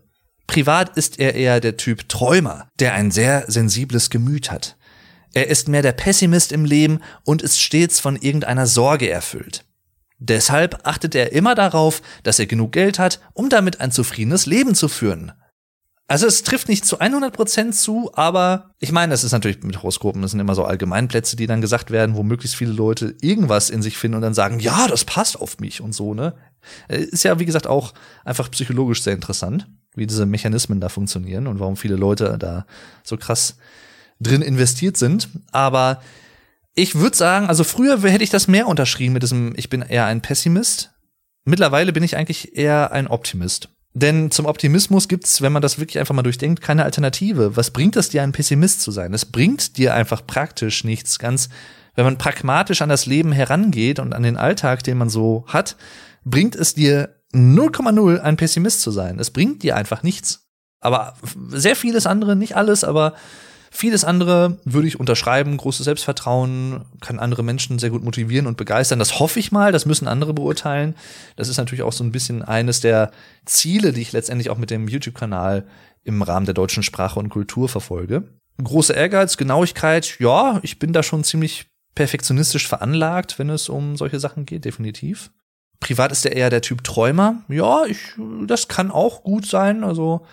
[0.50, 4.78] Privat ist er eher der Typ Träumer, der ein sehr sensibles Gemüt hat.
[5.36, 9.64] Er ist mehr der Pessimist im Leben und ist stets von irgendeiner Sorge erfüllt.
[10.18, 14.74] Deshalb achtet er immer darauf, dass er genug Geld hat, um damit ein zufriedenes Leben
[14.74, 15.34] zu führen.
[16.08, 20.24] Also es trifft nicht zu 100% zu, aber ich meine, das ist natürlich mit Horoskopen,
[20.24, 23.84] das sind immer so Allgemeinplätze, die dann gesagt werden, wo möglichst viele Leute irgendwas in
[23.84, 26.34] sich finden und dann sagen, ja, das passt auf mich und so, ne?
[26.88, 27.94] Äh, ist ja, wie gesagt, auch
[28.26, 29.68] einfach psychologisch sehr interessant
[30.00, 32.66] wie diese Mechanismen da funktionieren und warum viele Leute da
[33.04, 33.58] so krass
[34.20, 35.30] drin investiert sind.
[35.52, 36.02] Aber
[36.74, 40.06] ich würde sagen, also früher hätte ich das mehr unterschrieben mit diesem, ich bin eher
[40.06, 40.92] ein Pessimist.
[41.46, 43.70] Mittlerweile bin ich eigentlich eher ein Optimist.
[43.94, 47.58] Denn zum Optimismus gibt's, wenn man das wirklich einfach mal durchdenkt, keine Alternative.
[47.58, 49.14] Was bringt es dir, ein Pessimist zu sein?
[49.14, 51.18] Es bringt dir einfach praktisch nichts.
[51.18, 51.50] Ganz,
[51.96, 55.76] wenn man pragmatisch an das Leben herangeht und an den Alltag, den man so hat,
[56.24, 59.20] bringt es dir 0,0 ein Pessimist zu sein.
[59.20, 60.48] Es bringt dir einfach nichts.
[60.82, 61.16] Aber
[61.50, 63.14] sehr vieles andere, nicht alles, aber
[63.72, 65.58] vieles andere würde ich unterschreiben.
[65.58, 69.00] Großes Selbstvertrauen kann andere Menschen sehr gut motivieren und begeistern.
[69.00, 69.72] Das hoffe ich mal.
[69.72, 70.96] Das müssen andere beurteilen.
[71.36, 73.12] Das ist natürlich auch so ein bisschen eines der
[73.46, 75.68] Ziele, die ich letztendlich auch mit dem YouTube-Kanal
[76.04, 78.24] im Rahmen der deutschen Sprache und Kultur verfolge.
[78.64, 80.18] Große Ehrgeiz, Genauigkeit.
[80.20, 85.32] Ja, ich bin da schon ziemlich perfektionistisch veranlagt, wenn es um solche Sachen geht, definitiv.
[85.80, 87.44] Privat ist er eher der Typ Träumer.
[87.48, 88.00] Ja, ich,
[88.46, 89.84] das kann auch gut sein.
[89.84, 90.26] Also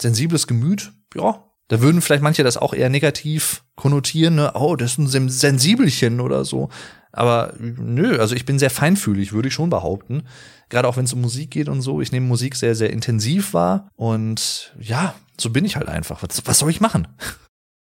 [0.00, 1.44] sensibles Gemüt, ja.
[1.68, 4.52] Da würden vielleicht manche das auch eher negativ konnotieren, ne?
[4.54, 6.68] Oh, das ist ein Sensibelchen oder so.
[7.12, 10.24] Aber nö, also ich bin sehr feinfühlig, würde ich schon behaupten.
[10.68, 12.00] Gerade auch wenn es um Musik geht und so.
[12.00, 13.88] Ich nehme Musik sehr, sehr intensiv wahr.
[13.96, 16.22] Und ja, so bin ich halt einfach.
[16.22, 17.08] Was, was soll ich machen?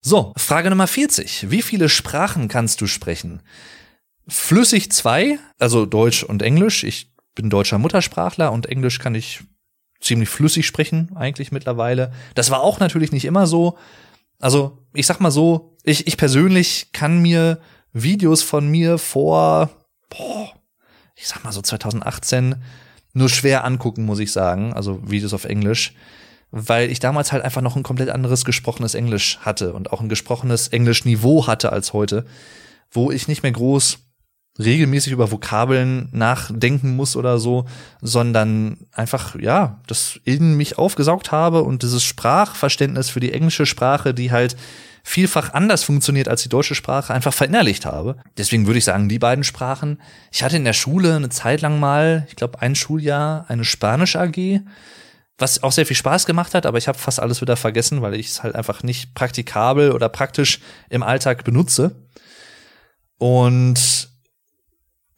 [0.02, 1.52] So, Frage Nummer 40.
[1.52, 3.42] Wie viele Sprachen kannst du sprechen?
[4.30, 6.84] Flüssig zwei, also Deutsch und Englisch.
[6.84, 9.42] Ich bin deutscher Muttersprachler und Englisch kann ich
[10.00, 12.12] ziemlich flüssig sprechen, eigentlich mittlerweile.
[12.36, 13.78] Das war auch natürlich nicht immer so.
[14.40, 17.60] Also, ich sag mal so, ich, ich persönlich kann mir
[17.92, 19.70] Videos von mir vor,
[20.10, 20.54] boah,
[21.16, 22.56] ich sag mal so 2018
[23.14, 24.74] nur schwer angucken, muss ich sagen.
[24.74, 25.94] Also Videos auf Englisch.
[26.52, 30.10] Weil ich damals halt einfach noch ein komplett anderes gesprochenes Englisch hatte und auch ein
[30.10, 32.26] gesprochenes Englischniveau hatte als heute,
[32.90, 34.00] wo ich nicht mehr groß
[34.60, 37.66] regelmäßig über Vokabeln nachdenken muss oder so,
[38.02, 44.14] sondern einfach, ja, das in mich aufgesaugt habe und dieses Sprachverständnis für die englische Sprache,
[44.14, 44.58] die halt
[45.04, 48.18] vielfach anders funktioniert als die deutsche Sprache, einfach verinnerlicht habe.
[48.38, 50.02] Deswegen würde ich sagen, die beiden Sprachen.
[50.32, 54.18] Ich hatte in der Schule eine Zeit lang mal, ich glaube ein Schuljahr, eine Spanisch
[54.18, 54.60] AG,
[55.38, 58.14] was auch sehr viel Spaß gemacht hat, aber ich habe fast alles wieder vergessen, weil
[58.14, 61.96] ich es halt einfach nicht praktikabel oder praktisch im Alltag benutze.
[63.18, 64.09] Und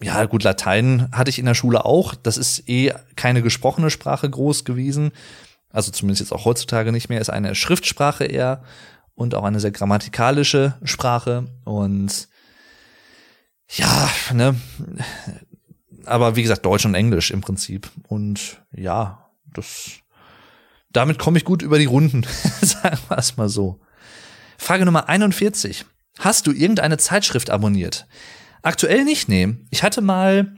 [0.01, 2.15] ja, gut, Latein hatte ich in der Schule auch.
[2.15, 5.11] Das ist eh keine gesprochene Sprache groß gewesen.
[5.69, 7.21] Also zumindest jetzt auch heutzutage nicht mehr.
[7.21, 8.63] Ist eine Schriftsprache eher
[9.15, 11.45] und auch eine sehr grammatikalische Sprache.
[11.63, 12.27] Und
[13.69, 14.55] ja, ne.
[16.05, 17.89] Aber wie gesagt, Deutsch und Englisch im Prinzip.
[18.07, 19.91] Und ja, das,
[20.91, 22.23] damit komme ich gut über die Runden.
[22.61, 23.79] Sagen wir es mal so.
[24.57, 25.85] Frage Nummer 41.
[26.19, 28.07] Hast du irgendeine Zeitschrift abonniert?
[28.61, 29.55] Aktuell nicht, nee.
[29.69, 30.55] Ich hatte mal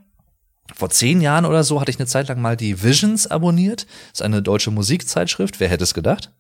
[0.73, 3.85] vor zehn Jahren oder so hatte ich eine Zeit lang mal die Visions abonniert.
[4.11, 5.59] Das ist eine deutsche Musikzeitschrift.
[5.59, 6.31] Wer hätte es gedacht?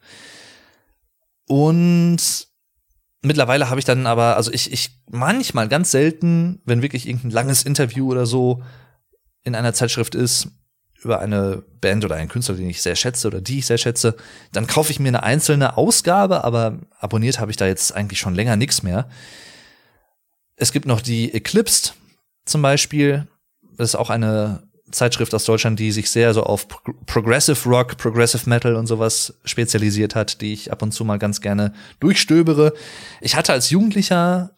[1.47, 2.47] Und
[3.21, 7.63] mittlerweile habe ich dann aber, also ich, ich manchmal ganz selten, wenn wirklich irgendein langes
[7.63, 8.63] Interview oder so
[9.43, 10.47] in einer Zeitschrift ist,
[11.03, 14.15] über eine Band oder einen Künstler, den ich sehr schätze oder die ich sehr schätze,
[14.53, 18.35] dann kaufe ich mir eine einzelne Ausgabe, aber abonniert habe ich da jetzt eigentlich schon
[18.35, 19.09] länger nichts mehr.
[20.55, 21.95] Es gibt noch die Eclipsed
[22.45, 23.27] zum Beispiel.
[23.77, 26.67] Das ist auch eine Zeitschrift aus Deutschland, die sich sehr so auf
[27.07, 31.41] Progressive Rock, Progressive Metal und sowas spezialisiert hat, die ich ab und zu mal ganz
[31.41, 32.73] gerne durchstöbere.
[33.21, 34.51] Ich hatte als Jugendlicher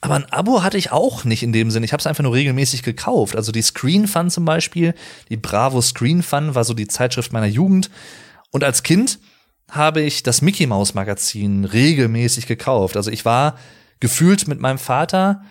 [0.00, 1.82] aber ein Abo hatte ich auch nicht in dem Sinn.
[1.82, 3.34] Ich habe es einfach nur regelmäßig gekauft.
[3.34, 4.94] Also die Screen Fun zum Beispiel,
[5.28, 7.90] die Bravo Screen Fun war so die Zeitschrift meiner Jugend.
[8.50, 9.18] Und als Kind
[9.70, 12.96] habe ich das Mickey Mouse Magazin regelmäßig gekauft.
[12.96, 13.58] Also ich war
[14.00, 15.42] gefühlt mit meinem Vater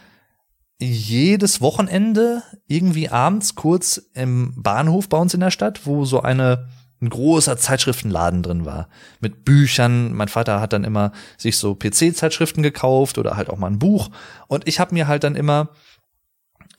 [0.79, 6.67] jedes Wochenende irgendwie abends kurz im Bahnhof bei uns in der Stadt, wo so eine
[6.99, 8.89] ein großer Zeitschriftenladen drin war
[9.19, 10.13] mit Büchern.
[10.13, 14.09] Mein Vater hat dann immer sich so PC-Zeitschriften gekauft oder halt auch mal ein Buch
[14.47, 15.69] und ich habe mir halt dann immer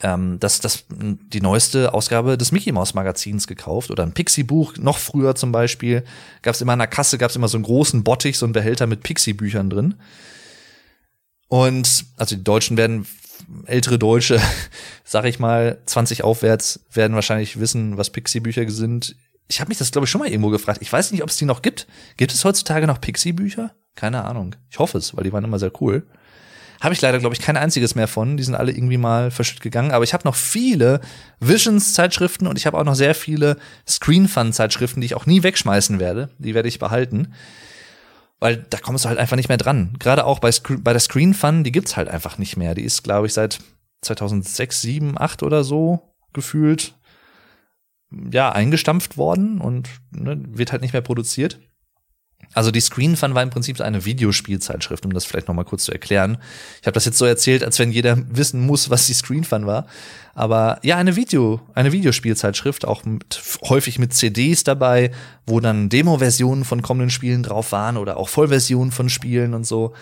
[0.01, 4.75] ähm, das, das, die neueste Ausgabe des Mickey Mouse Magazins gekauft oder ein Pixie-Buch.
[4.79, 6.05] Noch früher zum Beispiel
[6.43, 8.53] gab es immer in der Kasse gab es immer so einen großen Bottich, so einen
[8.53, 9.95] Behälter mit Pixie-Büchern drin.
[11.49, 13.07] Und also die Deutschen werden
[13.67, 14.41] ältere Deutsche,
[15.05, 19.17] sag ich mal, 20 aufwärts, werden wahrscheinlich wissen, was Pixie-Bücher sind.
[19.49, 20.81] Ich habe mich das, glaube ich, schon mal irgendwo gefragt.
[20.83, 21.87] Ich weiß nicht, ob es die noch gibt.
[22.19, 23.73] Gibt es heutzutage noch Pixie-Bücher?
[23.95, 24.55] Keine Ahnung.
[24.71, 26.07] Ich hoffe es, weil die waren immer sehr cool.
[26.81, 28.37] Habe ich leider, glaube ich, kein einziges mehr von.
[28.37, 29.91] Die sind alle irgendwie mal verschüttet gegangen.
[29.91, 31.01] Aber ich habe noch viele
[31.41, 33.57] Visions-Zeitschriften und ich habe auch noch sehr viele
[33.89, 36.29] Screen Fun-Zeitschriften, die ich auch nie wegschmeißen werde.
[36.39, 37.33] Die werde ich behalten
[38.41, 39.97] weil da kommst du halt einfach nicht mehr dran.
[39.99, 42.75] Gerade auch bei, bei der Screen Fun, die gibt's halt einfach nicht mehr.
[42.75, 43.61] Die ist, glaube ich, seit
[44.03, 46.95] 2006, 7, 8 oder so gefühlt
[48.11, 51.61] ja eingestampft worden und ne, wird halt nicht mehr produziert.
[52.55, 55.85] Also die Screen Fun war im Prinzip eine Videospielzeitschrift, um das vielleicht noch mal kurz
[55.85, 56.39] zu erklären.
[56.81, 59.67] Ich habe das jetzt so erzählt, als wenn jeder wissen muss, was die Screen Fun
[59.67, 59.87] war.
[60.35, 65.11] Aber ja, eine Video, eine Videospielzeitschrift, auch mit, häufig mit CDs dabei,
[65.47, 69.93] wo dann Demo-Versionen von kommenden Spielen drauf waren oder auch Vollversionen von Spielen und so.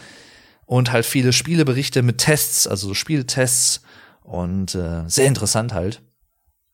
[0.67, 3.83] Und halt viele Spieleberichte mit Tests, also so Spieltests
[4.23, 6.03] und äh, sehr interessant halt.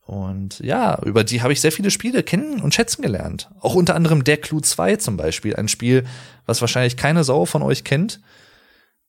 [0.05, 3.51] Und ja, über die habe ich sehr viele Spiele kennen und schätzen gelernt.
[3.61, 5.55] Auch unter anderem Der Clue 2 zum Beispiel.
[5.55, 6.05] Ein Spiel,
[6.45, 8.21] was wahrscheinlich keine Sau von euch kennt.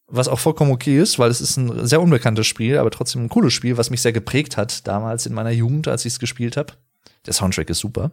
[0.07, 3.29] Was auch vollkommen okay ist, weil es ist ein sehr unbekanntes Spiel, aber trotzdem ein
[3.29, 6.57] cooles Spiel, was mich sehr geprägt hat damals in meiner Jugend, als ich es gespielt
[6.57, 6.73] habe.
[7.25, 8.11] Der Soundtrack ist super.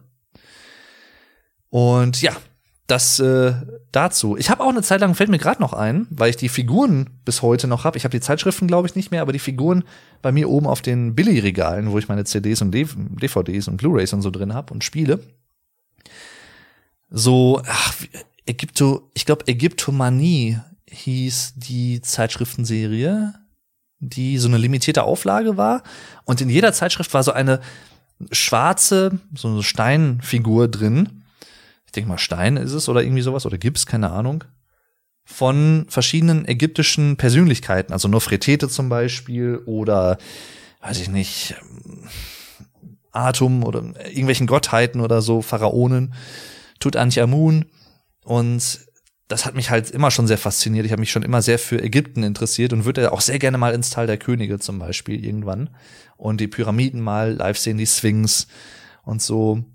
[1.69, 2.35] Und ja,
[2.91, 3.53] das äh,
[3.91, 4.35] dazu.
[4.37, 7.09] Ich habe auch eine Zeit lang, fällt mir gerade noch ein, weil ich die Figuren
[7.23, 7.97] bis heute noch habe.
[7.97, 9.85] Ich habe die Zeitschriften, glaube ich, nicht mehr, aber die Figuren
[10.21, 14.21] bei mir oben auf den Billy-Regalen, wo ich meine CDs und DVDs und Blu-rays und
[14.21, 15.21] so drin habe und spiele.
[17.09, 17.95] So, ach,
[18.45, 20.59] Ägypto, ich glaube, Ägyptomanie
[20.89, 23.33] hieß die Zeitschriftenserie,
[23.99, 25.83] die so eine limitierte Auflage war.
[26.25, 27.61] Und in jeder Zeitschrift war so eine
[28.31, 31.20] schwarze, so eine Steinfigur drin
[31.91, 34.45] ich denke mal Stein ist es oder irgendwie sowas oder Gips, keine Ahnung,
[35.25, 40.17] von verschiedenen ägyptischen Persönlichkeiten, also Nofretete zum Beispiel oder
[40.79, 41.55] weiß ich nicht,
[43.11, 46.13] Atum oder irgendwelchen Gottheiten oder so, Pharaonen,
[46.79, 47.65] Tutanchamun
[48.23, 48.79] und
[49.27, 50.85] das hat mich halt immer schon sehr fasziniert.
[50.85, 53.73] Ich habe mich schon immer sehr für Ägypten interessiert und würde auch sehr gerne mal
[53.73, 55.71] ins Tal der Könige zum Beispiel irgendwann
[56.15, 58.47] und die Pyramiden mal live sehen, die Sphinx
[59.03, 59.65] und so.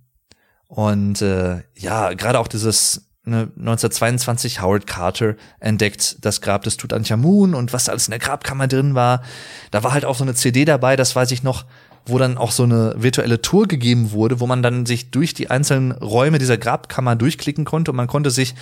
[0.69, 7.55] Und äh, ja, gerade auch dieses ne, 1922 Howard Carter entdeckt das Grab des Tutanchamun
[7.55, 9.23] und was alles in der Grabkammer drin war.
[9.71, 11.65] Da war halt auch so eine CD dabei, das weiß ich noch,
[12.07, 15.51] wo dann auch so eine virtuelle Tour gegeben wurde, wo man dann sich durch die
[15.51, 18.55] einzelnen Räume dieser Grabkammer durchklicken konnte und man konnte sich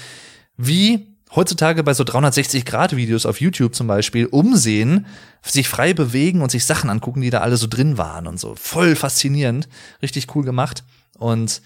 [0.56, 5.06] wie heutzutage bei so 360-Grad-Videos auf YouTube zum Beispiel umsehen,
[5.42, 8.54] sich frei bewegen und sich Sachen angucken, die da alle so drin waren und so.
[8.54, 9.68] Voll faszinierend.
[10.00, 10.84] Richtig cool gemacht.
[11.18, 11.60] Und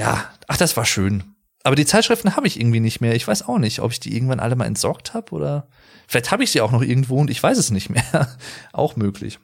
[0.00, 1.34] ja, ach, das war schön.
[1.62, 3.14] Aber die Zeitschriften habe ich irgendwie nicht mehr.
[3.14, 5.68] Ich weiß auch nicht, ob ich die irgendwann alle mal entsorgt habe oder
[6.08, 8.34] vielleicht habe ich sie auch noch irgendwo und ich weiß es nicht mehr.
[8.72, 9.38] auch möglich.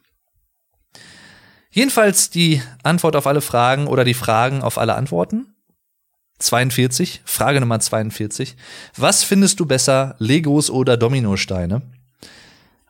[1.71, 5.55] Jedenfalls die Antwort auf alle Fragen oder die Fragen auf alle Antworten.
[6.39, 8.57] 42, Frage Nummer 42.
[8.97, 11.83] Was findest du besser, Legos oder Dominosteine?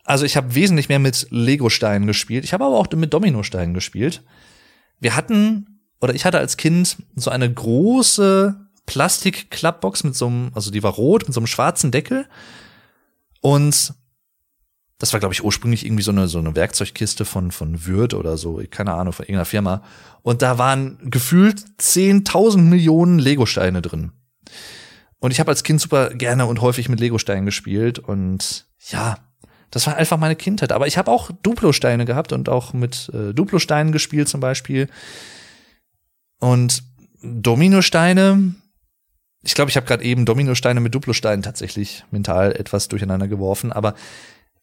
[0.05, 2.45] Also ich habe wesentlich mehr mit Lego-Steinen gespielt.
[2.45, 4.23] Ich habe aber auch mit Dominosteinen gespielt.
[5.01, 8.56] Wir hatten, oder ich hatte als Kind so eine große
[8.86, 12.27] Plastik-Klappbox mit so einem, also die war rot, mit so einem schwarzen Deckel.
[13.40, 13.94] Und
[14.98, 18.39] das war, glaube ich, ursprünglich irgendwie so eine, so eine Werkzeugkiste von, von Würth oder
[18.39, 19.82] so, keine Ahnung, von irgendeiner Firma.
[20.23, 24.12] Und da waren gefühlt 10.000 Millionen Legosteine drin.
[25.18, 27.98] Und ich habe als Kind super gerne und häufig mit Legosteinen gespielt.
[27.98, 29.18] Und ja,
[29.70, 30.73] das war einfach meine Kindheit.
[30.73, 34.89] Aber ich habe auch Duplo-Steine gehabt und auch mit äh, Duplo-Steinen gespielt zum Beispiel.
[36.47, 36.85] Und
[37.23, 38.55] Dominosteine,
[39.43, 43.73] ich glaube, ich habe gerade eben Dominosteine mit Duplo-Steinen tatsächlich mental etwas durcheinander geworfen.
[43.73, 43.94] Aber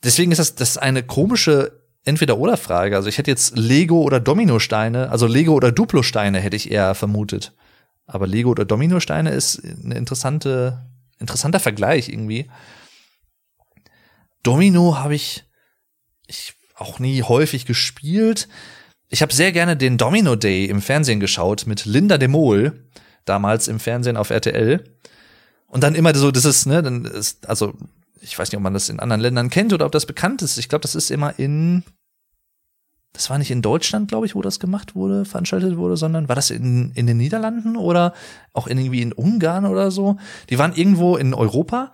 [0.01, 2.95] deswegen ist das, das ist eine komische Entweder-Oder-Frage.
[2.95, 7.51] Also ich hätte jetzt Lego oder Dominosteine, also Lego oder Duplo-Steine hätte ich eher vermutet.
[8.05, 10.85] Aber Lego oder Dominosteine ist eine interessante,
[11.19, 12.49] interessanter Vergleich irgendwie.
[14.41, 15.43] Domino habe ich,
[16.27, 18.47] ich auch nie häufig gespielt.
[19.13, 22.83] Ich habe sehr gerne den Domino Day im Fernsehen geschaut mit Linda de Mol,
[23.25, 24.83] damals im Fernsehen auf RTL.
[25.67, 27.75] Und dann immer so, das ist, ne, dann ist, also
[28.21, 30.57] ich weiß nicht, ob man das in anderen Ländern kennt oder ob das bekannt ist.
[30.57, 31.83] Ich glaube, das ist immer in,
[33.11, 36.35] das war nicht in Deutschland, glaube ich, wo das gemacht wurde, veranstaltet wurde, sondern war
[36.35, 38.15] das in, in den Niederlanden oder
[38.51, 40.17] auch in, irgendwie in Ungarn oder so?
[40.49, 41.91] Die waren irgendwo in Europa,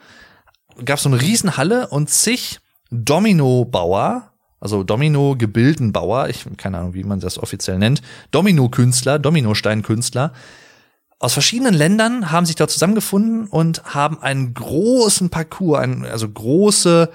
[0.85, 4.28] gab so eine Riesenhalle und zig Domino-Bauer,
[4.59, 10.33] also Domino-Gebildenbauer, ich keine Ahnung, wie man das offiziell nennt, Domino-Künstler, Dominostein-Künstler,
[11.19, 17.09] aus verschiedenen Ländern haben sich dort zusammengefunden und haben einen großen Parcours, ein, also große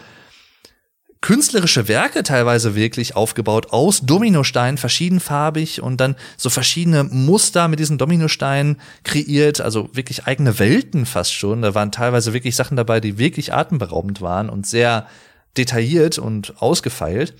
[1.22, 7.96] künstlerische Werke teilweise wirklich aufgebaut aus Dominosteinen, verschiedenfarbig und dann so verschiedene Muster mit diesen
[7.96, 11.62] Dominosteinen kreiert, also wirklich eigene Welten fast schon.
[11.62, 15.06] Da waren teilweise wirklich Sachen dabei, die wirklich atemberaubend waren und sehr
[15.56, 17.34] detailliert und ausgefeilt.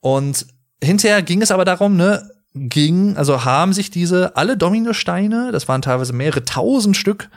[0.00, 0.46] Und
[0.82, 5.82] hinterher ging es aber darum, ne, ging, also haben sich diese alle Dominosteine, das waren
[5.82, 7.28] teilweise mehrere tausend Stück,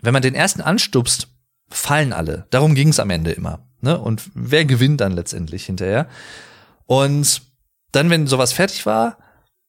[0.00, 1.28] wenn man den ersten anstupst,
[1.68, 2.46] fallen alle.
[2.50, 3.60] Darum ging es am Ende immer.
[3.80, 3.98] Ne?
[3.98, 6.08] Und wer gewinnt dann letztendlich hinterher?
[6.86, 7.42] Und
[7.92, 9.18] dann, wenn sowas fertig war,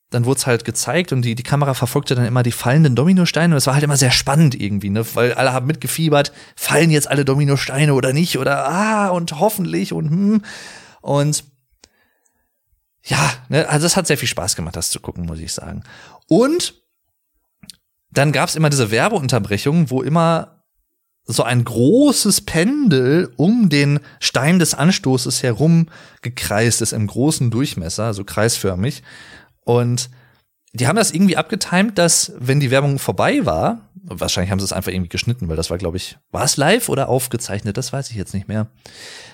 [0.10, 3.54] dann wurde es halt gezeigt und die, die Kamera verfolgte dann immer die fallenden Dominosteine
[3.54, 5.06] und es war halt immer sehr spannend irgendwie, ne?
[5.14, 10.10] Weil alle haben mitgefiebert, fallen jetzt alle Dominosteine oder nicht oder ah und hoffentlich und
[10.10, 10.42] hm.
[11.02, 11.44] Und
[13.04, 15.84] ja, ne, also es hat sehr viel Spaß gemacht, das zu gucken, muss ich sagen.
[16.28, 16.74] Und
[18.12, 20.64] dann gab's immer diese Werbeunterbrechungen, wo immer
[21.26, 25.88] so ein großes Pendel um den Stein des Anstoßes herum
[26.24, 29.04] gekreist ist, im großen Durchmesser, so kreisförmig.
[29.70, 30.10] Und
[30.74, 34.74] die haben das irgendwie abgetimt, dass wenn die Werbung vorbei war, wahrscheinlich haben sie es
[34.74, 38.10] einfach irgendwie geschnitten, weil das war, glaube ich, war es live oder aufgezeichnet, das weiß
[38.10, 38.66] ich jetzt nicht mehr.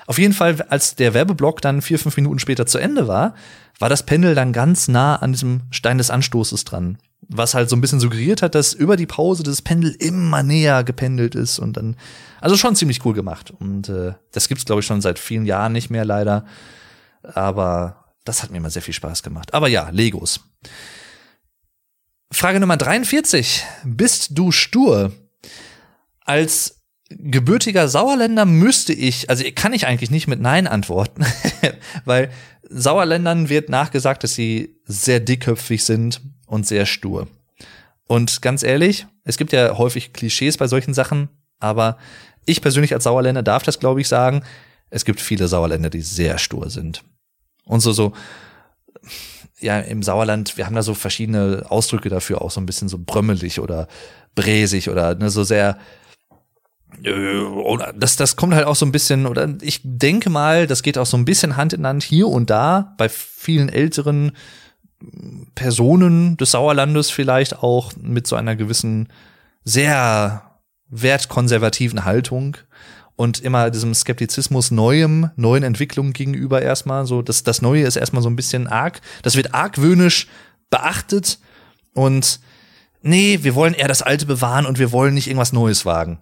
[0.07, 3.33] Auf jeden Fall, als der Werbeblock dann vier, fünf Minuten später zu Ende war,
[3.79, 6.97] war das Pendel dann ganz nah an diesem Stein des Anstoßes dran.
[7.29, 10.83] Was halt so ein bisschen suggeriert hat, dass über die Pause das Pendel immer näher
[10.83, 11.95] gependelt ist und dann,
[12.41, 13.53] also schon ziemlich cool gemacht.
[13.57, 16.43] Und äh, das gibt's, glaube ich, schon seit vielen Jahren nicht mehr leider.
[17.23, 19.53] Aber das hat mir immer sehr viel Spaß gemacht.
[19.53, 20.41] Aber ja, Legos.
[22.31, 23.63] Frage Nummer 43.
[23.85, 25.13] Bist du stur?
[26.25, 31.23] Als gebürtiger Sauerländer müsste ich, also kann ich eigentlich nicht mit Nein antworten,
[32.05, 32.31] weil
[32.67, 37.27] Sauerländern wird nachgesagt, dass sie sehr dickköpfig sind und sehr stur.
[38.07, 41.29] Und ganz ehrlich, es gibt ja häufig Klischees bei solchen Sachen,
[41.59, 41.97] aber
[42.45, 44.43] ich persönlich als Sauerländer darf das, glaube ich, sagen.
[44.89, 47.03] Es gibt viele Sauerländer, die sehr stur sind.
[47.65, 48.13] Und so, so,
[49.59, 52.97] ja, im Sauerland, wir haben da so verschiedene Ausdrücke dafür, auch so ein bisschen so
[52.99, 53.87] brömmelig oder
[54.35, 55.77] bräsig oder ne, so sehr,
[57.03, 60.97] äh, das, das kommt halt auch so ein bisschen, oder ich denke mal, das geht
[60.97, 64.33] auch so ein bisschen Hand in Hand hier und da bei vielen älteren
[65.55, 69.09] Personen des Sauerlandes vielleicht auch mit so einer gewissen
[69.63, 70.59] sehr
[70.89, 72.57] wertkonservativen Haltung
[73.15, 78.21] und immer diesem Skeptizismus neuem, neuen Entwicklungen gegenüber erstmal so, das, das Neue ist erstmal
[78.21, 80.27] so ein bisschen arg, das wird argwöhnisch
[80.69, 81.39] beachtet
[81.93, 82.39] und
[83.01, 86.19] nee, wir wollen eher das Alte bewahren und wir wollen nicht irgendwas Neues wagen.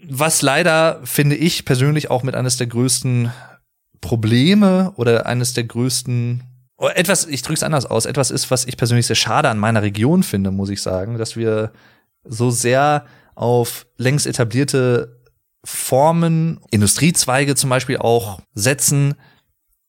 [0.00, 3.32] Was leider, finde ich persönlich, auch mit eines der größten
[4.00, 6.44] Probleme oder eines der größten
[6.76, 9.58] oder etwas, ich drücke es anders aus, etwas ist, was ich persönlich sehr schade an
[9.58, 11.72] meiner Region finde, muss ich sagen, dass wir
[12.22, 13.04] so sehr
[13.34, 15.17] auf längst etablierte
[15.64, 19.14] Formen, Industriezweige zum Beispiel auch setzen,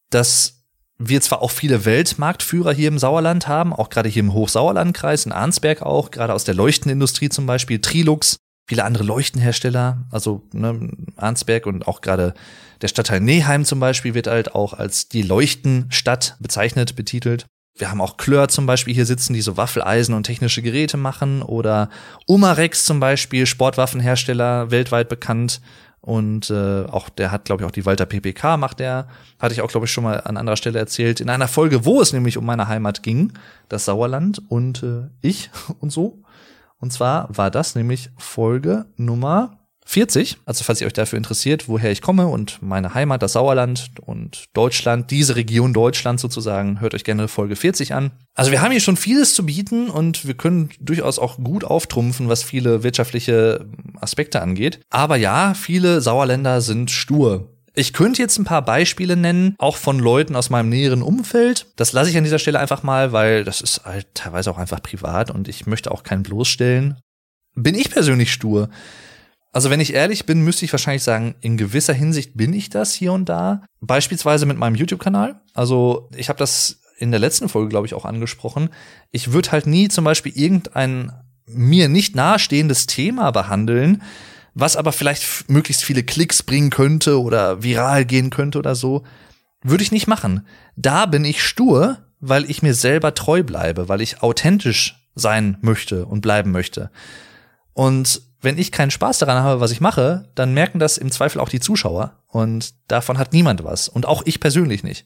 [0.09, 0.63] dass
[0.97, 5.31] wir zwar auch viele Weltmarktführer hier im Sauerland haben, auch gerade hier im Hochsauerlandkreis, in
[5.31, 8.37] Arnsberg auch, gerade aus der Leuchtenindustrie zum Beispiel, Trilux,
[8.67, 12.33] viele andere Leuchtenhersteller, also ne, Arnsberg und auch gerade
[12.81, 17.47] der Stadtteil Neheim zum Beispiel wird halt auch als die Leuchtenstadt bezeichnet, betitelt.
[17.79, 21.41] Wir haben auch Klör zum Beispiel hier sitzen, die so Waffeleisen und technische Geräte machen.
[21.41, 21.89] Oder
[22.27, 25.61] Umarex zum Beispiel, Sportwaffenhersteller, weltweit bekannt.
[26.01, 29.07] Und äh, auch der hat, glaube ich, auch die Walter PPK macht der.
[29.39, 31.21] Hatte ich auch, glaube ich, schon mal an anderer Stelle erzählt.
[31.21, 33.33] In einer Folge, wo es nämlich um meine Heimat ging,
[33.69, 35.49] das Sauerland und äh, ich
[35.79, 36.21] und so.
[36.79, 39.58] Und zwar war das nämlich Folge Nummer
[39.89, 40.37] 40.
[40.45, 44.45] Also falls ihr euch dafür interessiert, woher ich komme und meine Heimat, das Sauerland und
[44.53, 48.11] Deutschland, diese Region Deutschland sozusagen, hört euch gerne Folge 40 an.
[48.35, 52.29] Also wir haben hier schon vieles zu bieten und wir können durchaus auch gut auftrumpfen,
[52.29, 53.65] was viele wirtschaftliche
[53.99, 54.79] Aspekte angeht.
[54.91, 57.49] Aber ja, viele Sauerländer sind stur.
[57.73, 61.65] Ich könnte jetzt ein paar Beispiele nennen, auch von Leuten aus meinem näheren Umfeld.
[61.77, 64.83] Das lasse ich an dieser Stelle einfach mal, weil das ist halt teilweise auch einfach
[64.83, 66.99] privat und ich möchte auch keinen bloßstellen.
[67.55, 68.69] Bin ich persönlich stur?
[69.51, 72.93] Also wenn ich ehrlich bin, müsste ich wahrscheinlich sagen, in gewisser Hinsicht bin ich das
[72.93, 73.63] hier und da.
[73.81, 75.41] Beispielsweise mit meinem YouTube-Kanal.
[75.53, 78.69] Also ich habe das in der letzten Folge, glaube ich, auch angesprochen.
[79.11, 81.11] Ich würde halt nie zum Beispiel irgendein
[81.47, 84.03] mir nicht nahestehendes Thema behandeln,
[84.53, 89.03] was aber vielleicht möglichst viele Klicks bringen könnte oder viral gehen könnte oder so,
[89.63, 90.45] würde ich nicht machen.
[90.75, 96.05] Da bin ich stur, weil ich mir selber treu bleibe, weil ich authentisch sein möchte
[96.05, 96.91] und bleiben möchte.
[97.73, 101.39] Und wenn ich keinen Spaß daran habe, was ich mache, dann merken das im Zweifel
[101.39, 102.13] auch die Zuschauer.
[102.27, 103.89] Und davon hat niemand was.
[103.89, 105.05] Und auch ich persönlich nicht.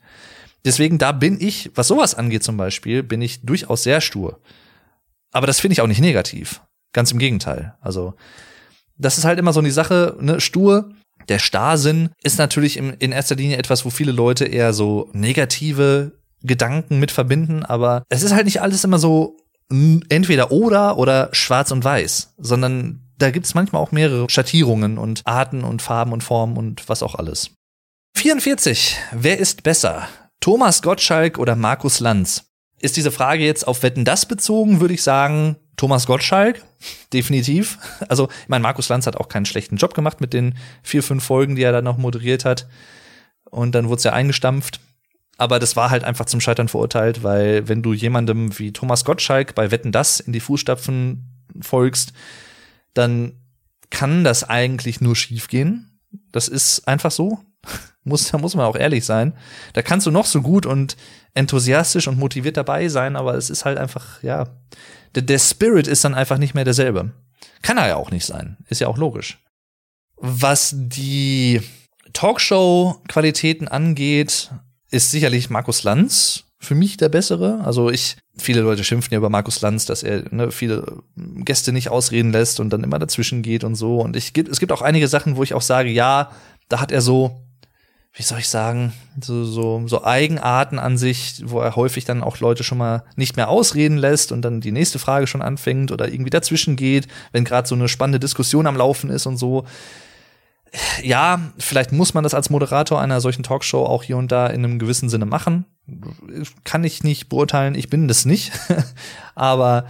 [0.65, 4.39] Deswegen, da bin ich, was sowas angeht zum Beispiel, bin ich durchaus sehr stur.
[5.31, 6.61] Aber das finde ich auch nicht negativ.
[6.93, 7.76] Ganz im Gegenteil.
[7.81, 8.14] Also,
[8.97, 10.91] das ist halt immer so die Sache, ne, stur.
[11.27, 16.11] Der Starrsinn ist natürlich in erster Linie etwas, wo viele Leute eher so negative
[16.41, 19.38] Gedanken mit verbinden, aber es ist halt nicht alles immer so
[20.10, 25.64] entweder oder oder schwarz und weiß, sondern da gibt's manchmal auch mehrere Schattierungen und Arten
[25.64, 27.52] und Farben und Formen und was auch alles.
[28.15, 28.98] 44.
[29.11, 30.07] Wer ist besser?
[30.40, 32.45] Thomas Gottschalk oder Markus Lanz?
[32.80, 36.64] Ist diese Frage jetzt auf Wetten das bezogen, würde ich sagen, Thomas Gottschalk,
[37.14, 37.80] definitiv.
[38.10, 41.23] Also, ich meine, Markus Lanz hat auch keinen schlechten Job gemacht mit den vier, fünf
[41.23, 42.68] Folgen, die er dann noch moderiert hat.
[43.49, 44.80] Und dann wurde es ja eingestampft.
[45.38, 49.56] Aber das war halt einfach zum Scheitern verurteilt, weil wenn du jemandem wie Thomas Gottschalk
[49.56, 52.14] bei Wetten das in die Fußstapfen folgst,
[52.94, 53.40] dann
[53.90, 55.99] kann das eigentlich nur schiefgehen.
[56.32, 57.40] Das ist einfach so.
[58.03, 59.34] muss, da muss man auch ehrlich sein.
[59.74, 60.98] Da kannst du noch so gut und
[61.34, 64.48] enthusiastisch und motiviert dabei sein, aber es ist halt einfach, ja,
[65.15, 67.11] der, der Spirit ist dann einfach nicht mehr derselbe.
[67.61, 68.57] Kann er ja auch nicht sein.
[68.68, 69.40] Ist ja auch logisch.
[70.18, 71.61] Was die
[72.14, 74.52] Talkshow-Qualitäten angeht,
[74.91, 77.61] ist sicherlich Markus Lanz für mich der bessere.
[77.64, 81.90] Also ich, viele Leute schimpfen ja über Markus Lanz, dass er ne, viele Gäste nicht
[81.90, 83.99] ausreden lässt und dann immer dazwischen geht und so.
[83.99, 86.31] Und ich, es gibt auch einige Sachen, wo ich auch sage, ja,
[86.69, 87.41] da hat er so,
[88.14, 92.40] wie soll ich sagen, so, so, so Eigenarten an sich, wo er häufig dann auch
[92.40, 96.07] Leute schon mal nicht mehr ausreden lässt und dann die nächste Frage schon anfängt oder
[96.07, 99.65] irgendwie dazwischen geht, wenn gerade so eine spannende Diskussion am Laufen ist und so
[101.03, 104.64] ja, vielleicht muss man das als Moderator einer solchen Talkshow auch hier und da in
[104.64, 105.65] einem gewissen Sinne machen.
[106.64, 108.51] Kann ich nicht beurteilen, ich bin das nicht.
[109.35, 109.88] Aber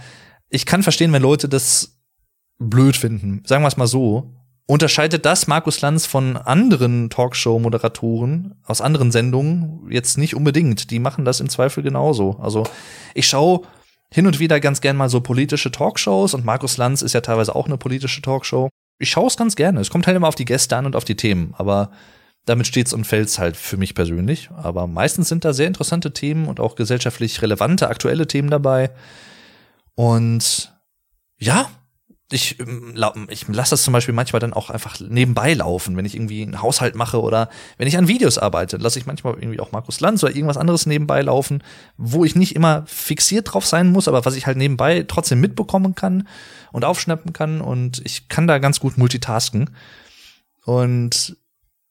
[0.48, 2.00] ich kann verstehen, wenn Leute das
[2.58, 3.42] blöd finden.
[3.46, 4.34] Sagen wir es mal so.
[4.66, 10.90] Unterscheidet das Markus Lanz von anderen Talkshow-Moderatoren aus anderen Sendungen jetzt nicht unbedingt.
[10.90, 12.38] Die machen das im Zweifel genauso.
[12.40, 12.64] Also
[13.12, 13.60] ich schaue
[14.10, 17.54] hin und wieder ganz gern mal so politische Talkshows und Markus Lanz ist ja teilweise
[17.54, 19.80] auch eine politische Talkshow ich schaue es ganz gerne.
[19.80, 21.90] Es kommt halt immer auf die Gäste an und auf die Themen, aber
[22.44, 24.50] damit steht's und fällt's halt für mich persönlich.
[24.56, 28.90] Aber meistens sind da sehr interessante Themen und auch gesellschaftlich relevante, aktuelle Themen dabei.
[29.94, 30.72] Und
[31.38, 31.70] ja,
[32.30, 32.94] ich, ähm,
[33.28, 36.62] ich lasse das zum Beispiel manchmal dann auch einfach nebenbei laufen, wenn ich irgendwie einen
[36.62, 40.22] Haushalt mache oder wenn ich an Videos arbeite, lasse ich manchmal irgendwie auch Markus Lanz
[40.22, 41.62] oder irgendwas anderes nebenbei laufen,
[41.96, 45.94] wo ich nicht immer fixiert drauf sein muss, aber was ich halt nebenbei trotzdem mitbekommen
[45.94, 46.26] kann
[46.72, 49.70] und aufschnappen kann und ich kann da ganz gut multitasken.
[50.64, 51.36] Und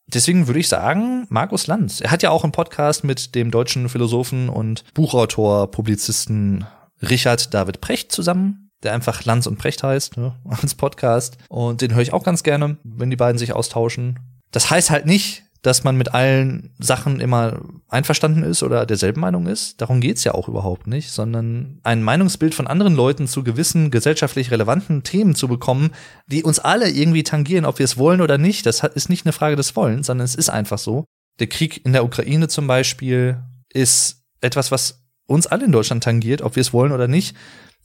[0.07, 2.01] deswegen würde ich sagen, Markus Lanz.
[2.01, 6.65] Er hat ja auch einen Podcast mit dem deutschen Philosophen und Buchautor, Publizisten
[7.01, 11.37] Richard David Precht zusammen der einfach Lanz und Precht heißt, ne, als Podcast.
[11.49, 14.19] Und den höre ich auch ganz gerne, wenn die beiden sich austauschen.
[14.51, 19.47] Das heißt halt nicht, dass man mit allen Sachen immer einverstanden ist oder derselben Meinung
[19.47, 19.81] ist.
[19.81, 24.51] Darum geht's ja auch überhaupt nicht, sondern ein Meinungsbild von anderen Leuten zu gewissen gesellschaftlich
[24.51, 25.91] relevanten Themen zu bekommen,
[26.27, 28.65] die uns alle irgendwie tangieren, ob wir es wollen oder nicht.
[28.65, 31.05] Das ist nicht eine Frage des Wollens, sondern es ist einfach so.
[31.39, 33.37] Der Krieg in der Ukraine zum Beispiel
[33.71, 37.37] ist etwas, was uns alle in Deutschland tangiert, ob wir es wollen oder nicht.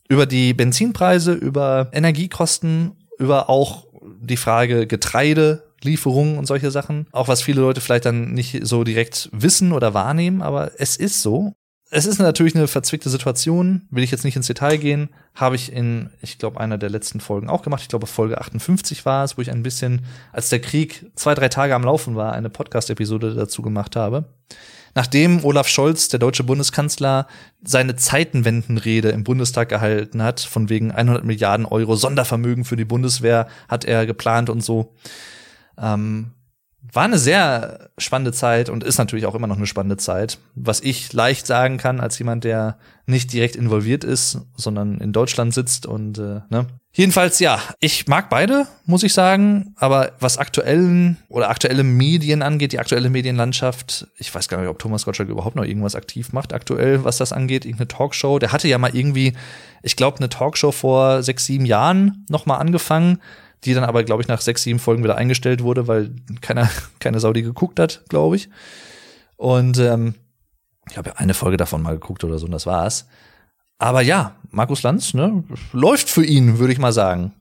[0.08, 3.86] Über die Benzinpreise, über Energiekosten, über auch
[4.20, 7.06] die Frage Getreide, Lieferungen und solche Sachen.
[7.12, 11.22] Auch was viele Leute vielleicht dann nicht so direkt wissen oder wahrnehmen, aber es ist
[11.22, 11.54] so.
[11.90, 15.72] Es ist natürlich eine verzwickte Situation, will ich jetzt nicht ins Detail gehen, habe ich
[15.72, 17.80] in, ich glaube, einer der letzten Folgen auch gemacht.
[17.80, 21.48] Ich glaube, Folge 58 war es, wo ich ein bisschen, als der Krieg zwei, drei
[21.48, 24.26] Tage am Laufen war, eine Podcast-Episode dazu gemacht habe.
[24.94, 27.26] Nachdem Olaf Scholz, der deutsche Bundeskanzler,
[27.62, 33.48] seine Zeitenwendenrede im Bundestag gehalten hat, von wegen 100 Milliarden Euro Sondervermögen für die Bundeswehr
[33.68, 34.94] hat er geplant und so,
[35.80, 36.32] ähm,
[36.92, 40.38] war eine sehr spannende Zeit und ist natürlich auch immer noch eine spannende Zeit.
[40.54, 45.52] Was ich leicht sagen kann als jemand, der nicht direkt involviert ist, sondern in Deutschland
[45.52, 46.66] sitzt und äh, ne.
[46.92, 52.72] Jedenfalls ja, ich mag beide, muss ich sagen, aber was aktuellen oder aktuelle Medien angeht,
[52.72, 56.52] die aktuelle Medienlandschaft, ich weiß gar nicht, ob Thomas Gottschalk überhaupt noch irgendwas aktiv macht
[56.52, 58.38] aktuell, was das angeht, irgendeine Talkshow.
[58.38, 59.34] Der hatte ja mal irgendwie,
[59.82, 63.18] ich glaube, eine Talkshow vor sechs, sieben Jahren noch mal angefangen
[63.64, 66.68] die dann aber, glaube ich, nach sechs, sieben Folgen wieder eingestellt wurde, weil keiner,
[67.00, 68.48] keine Saudi geguckt hat, glaube ich.
[69.36, 70.14] Und ähm,
[70.90, 73.06] ich habe ja eine Folge davon mal geguckt oder so, und das war's.
[73.78, 77.32] Aber ja, Markus Lanz, ne, läuft für ihn, würde ich mal sagen.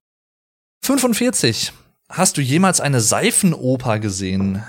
[0.83, 1.73] 45.
[2.09, 4.63] Hast du jemals eine Seifenoper gesehen?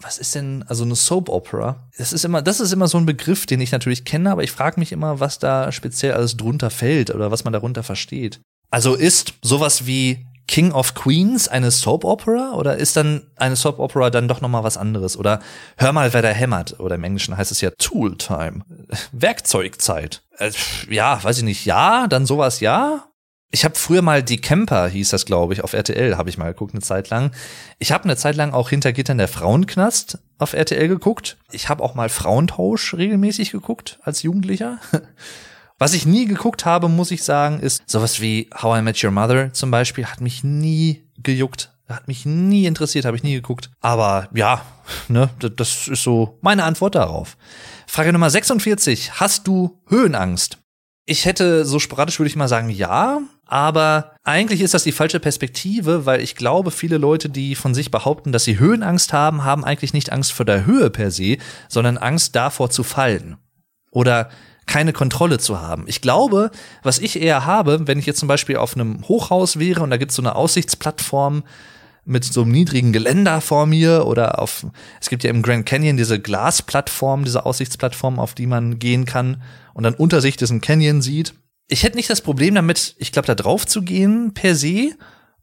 [0.00, 1.88] Was ist denn, also eine Soap Opera?
[1.96, 4.52] Das ist immer, das ist immer so ein Begriff, den ich natürlich kenne, aber ich
[4.52, 8.40] frage mich immer, was da speziell alles drunter fällt oder was man darunter versteht.
[8.70, 12.52] Also ist sowas wie King of Queens eine Soap Opera?
[12.54, 15.16] Oder ist dann eine Soap Opera dann doch noch mal was anderes?
[15.16, 15.40] Oder
[15.76, 16.78] hör mal wer da hämmert.
[16.80, 18.64] Oder im Englischen heißt es ja Tool Time.
[19.12, 20.22] Werkzeugzeit.
[20.38, 20.50] Äh,
[20.90, 21.64] ja weiß ich nicht.
[21.64, 23.06] Ja dann sowas ja.
[23.50, 26.52] Ich habe früher mal die Camper hieß das glaube ich auf RTL habe ich mal
[26.52, 27.30] geguckt eine Zeit lang.
[27.78, 31.36] Ich habe eine Zeit lang auch hinter Gittern der Frauenknast auf RTL geguckt.
[31.52, 34.78] Ich habe auch mal Frauentausch regelmäßig geguckt als Jugendlicher
[35.78, 39.10] Was ich nie geguckt habe, muss ich sagen, ist sowas wie How I Met Your
[39.10, 41.72] Mother zum Beispiel, hat mich nie gejuckt.
[41.88, 43.70] Hat mich nie interessiert, habe ich nie geguckt.
[43.80, 44.64] Aber ja,
[45.08, 47.36] ne, das ist so meine Antwort darauf.
[47.86, 49.20] Frage Nummer 46.
[49.20, 50.58] Hast du Höhenangst?
[51.06, 53.20] Ich hätte so sporadisch würde ich mal sagen, ja.
[53.46, 57.90] Aber eigentlich ist das die falsche Perspektive, weil ich glaube, viele Leute, die von sich
[57.90, 61.36] behaupten, dass sie Höhenangst haben, haben eigentlich nicht Angst vor der Höhe per se,
[61.68, 63.36] sondern Angst davor zu fallen.
[63.90, 64.30] Oder
[64.66, 65.84] keine Kontrolle zu haben.
[65.86, 66.50] Ich glaube,
[66.82, 69.96] was ich eher habe, wenn ich jetzt zum Beispiel auf einem Hochhaus wäre und da
[69.96, 71.44] gibt es so eine Aussichtsplattform
[72.06, 74.66] mit so einem niedrigen Geländer vor mir oder auf,
[75.00, 79.42] es gibt ja im Grand Canyon diese Glasplattform, diese Aussichtsplattform, auf die man gehen kann
[79.72, 81.34] und dann unter sich diesen Canyon sieht.
[81.68, 84.90] Ich hätte nicht das Problem damit, ich glaube, da drauf zu gehen per se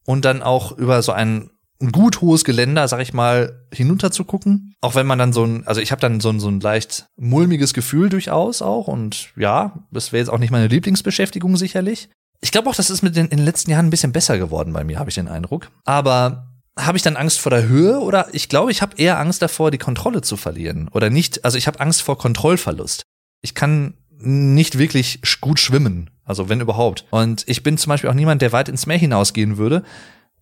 [0.06, 1.51] und dann auch über so einen
[1.82, 4.74] ein gut hohes Geländer, sag ich mal, hinunter zu gucken.
[4.82, 7.08] Auch wenn man dann so ein, also ich habe dann so ein, so ein leicht
[7.18, 8.88] mulmiges Gefühl durchaus auch.
[8.88, 12.10] Und ja, das wäre jetzt auch nicht meine Lieblingsbeschäftigung sicherlich.
[12.40, 14.74] Ich glaube auch, das ist mit den, in den letzten Jahren ein bisschen besser geworden
[14.74, 15.70] bei mir, habe ich den Eindruck.
[15.86, 16.48] Aber
[16.80, 19.72] habe ich dann Angst vor der Höhe oder ich glaube, ich habe eher Angst davor,
[19.72, 20.88] die Kontrolle zu verlieren.
[20.90, 23.04] Oder nicht, also ich habe Angst vor Kontrollverlust.
[23.42, 27.06] Ich kann nicht wirklich gut schwimmen, also wenn überhaupt.
[27.10, 29.84] Und ich bin zum Beispiel auch niemand, der weit ins Meer hinausgehen würde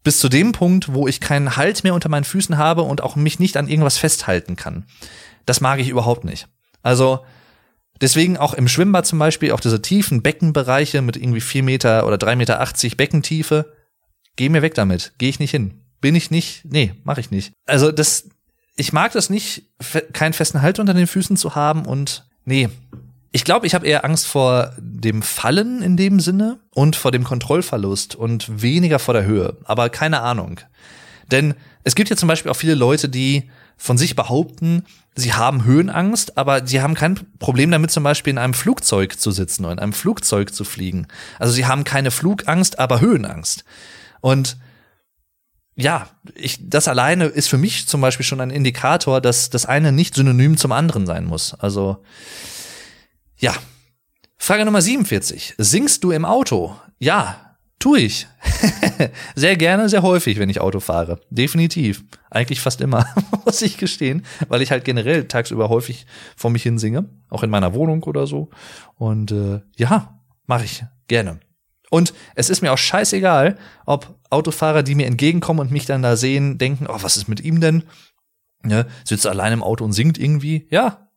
[0.04, 3.16] bis zu dem Punkt, wo ich keinen Halt mehr unter meinen Füßen habe und auch
[3.16, 4.86] mich nicht an irgendwas festhalten kann.
[5.46, 6.48] Das mag ich überhaupt nicht.
[6.82, 7.26] Also
[8.02, 12.18] deswegen auch im Schwimmbad zum Beispiel, auch diese tiefen Beckenbereiche mit irgendwie vier Meter oder
[12.18, 13.74] drei Meter achtzig Beckentiefe,
[14.36, 15.82] geh mir weg damit, geh ich nicht hin.
[16.02, 17.52] Bin ich nicht, nee, mach ich nicht.
[17.66, 18.30] Also das,
[18.78, 19.64] ich mag das nicht,
[20.14, 22.70] keinen festen Halt unter den Füßen zu haben und nee,
[23.32, 27.24] ich glaube, ich habe eher Angst vor dem Fallen in dem Sinne und vor dem
[27.24, 29.58] Kontrollverlust und weniger vor der Höhe.
[29.66, 30.60] Aber keine Ahnung.
[31.32, 31.54] Denn
[31.84, 34.84] es gibt ja zum Beispiel auch viele Leute, die von sich behaupten,
[35.16, 39.32] sie haben Höhenangst, aber sie haben kein Problem damit, zum Beispiel in einem Flugzeug zu
[39.32, 41.08] sitzen oder in einem Flugzeug zu fliegen.
[41.38, 43.64] Also sie haben keine Flugangst, aber Höhenangst.
[44.22, 44.58] Und
[45.76, 49.94] ja, ich, das alleine ist für mich zum Beispiel schon ein Indikator, dass das eine
[49.94, 51.54] nicht synonym zum anderen sein muss.
[51.54, 52.04] Also
[53.40, 53.54] ja.
[54.38, 55.56] Frage Nummer 47.
[55.58, 56.76] Singst du im Auto?
[56.98, 58.28] Ja, tue ich.
[59.36, 61.20] sehr gerne, sehr häufig, wenn ich Auto fahre.
[61.30, 62.04] Definitiv.
[62.30, 63.06] Eigentlich fast immer,
[63.46, 66.06] muss ich gestehen, weil ich halt generell tagsüber häufig
[66.36, 68.50] vor mich hin singe, auch in meiner Wohnung oder so.
[68.96, 71.40] Und äh, ja, mache ich gerne.
[71.90, 76.16] Und es ist mir auch scheißegal, ob Autofahrer, die mir entgegenkommen und mich dann da
[76.16, 77.84] sehen, denken, oh, was ist mit ihm denn?
[78.66, 80.68] Ja, sitzt allein im Auto und singt irgendwie.
[80.70, 81.09] Ja.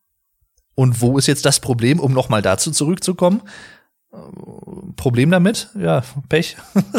[0.74, 3.42] Und wo ist jetzt das Problem, um nochmal dazu zurückzukommen?
[4.96, 5.70] Problem damit?
[5.78, 6.56] Ja, Pech.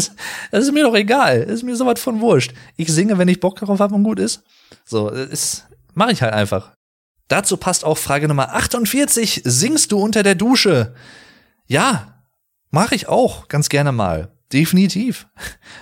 [0.51, 1.45] Das ist mir doch egal.
[1.45, 2.53] Das ist mir sowas von wurscht.
[2.75, 4.43] Ich singe, wenn ich Bock darauf habe und gut ist.
[4.85, 6.71] So, ist, mache ich halt einfach.
[7.27, 9.41] Dazu passt auch Frage Nummer 48.
[9.45, 10.95] Singst du unter der Dusche?
[11.67, 12.19] Ja,
[12.71, 14.31] mache ich auch ganz gerne mal.
[14.51, 15.27] Definitiv.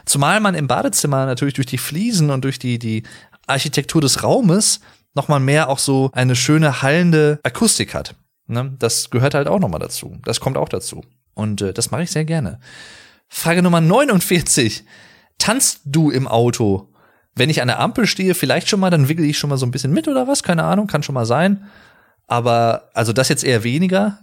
[0.06, 3.04] Zumal man im Badezimmer natürlich durch die Fliesen und durch die, die
[3.48, 4.80] Architektur des Raumes
[5.14, 8.16] nochmal mehr auch so eine schöne hallende Akustik hat.
[8.48, 8.76] Ne?
[8.80, 10.18] Das gehört halt auch nochmal dazu.
[10.24, 11.04] Das kommt auch dazu.
[11.34, 12.60] Und äh, das mache ich sehr gerne.
[13.28, 14.84] Frage Nummer 49.
[15.38, 16.90] Tanzt du im Auto?
[17.34, 19.66] Wenn ich an der Ampel stehe, vielleicht schon mal, dann wickel ich schon mal so
[19.66, 20.44] ein bisschen mit oder was?
[20.44, 21.66] Keine Ahnung, kann schon mal sein.
[22.28, 24.20] Aber also das jetzt eher weniger.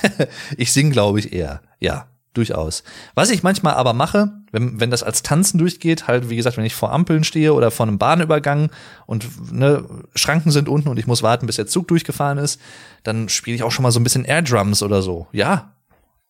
[0.56, 1.60] ich sing, glaube ich, eher.
[1.78, 2.84] Ja, durchaus.
[3.14, 6.64] Was ich manchmal aber mache, wenn, wenn das als Tanzen durchgeht, halt wie gesagt, wenn
[6.64, 8.70] ich vor Ampeln stehe oder vor einem Bahnübergang
[9.06, 9.84] und ne,
[10.14, 12.60] Schranken sind unten und ich muss warten, bis der Zug durchgefahren ist,
[13.02, 15.26] dann spiele ich auch schon mal so ein bisschen Air Drums oder so.
[15.32, 15.76] Ja,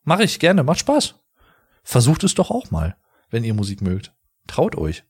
[0.05, 1.15] mache ich gerne, macht Spaß.
[1.85, 2.97] Versucht es doch auch mal,
[3.31, 4.13] wenn ihr Musik mögt.
[4.47, 5.05] Traut euch.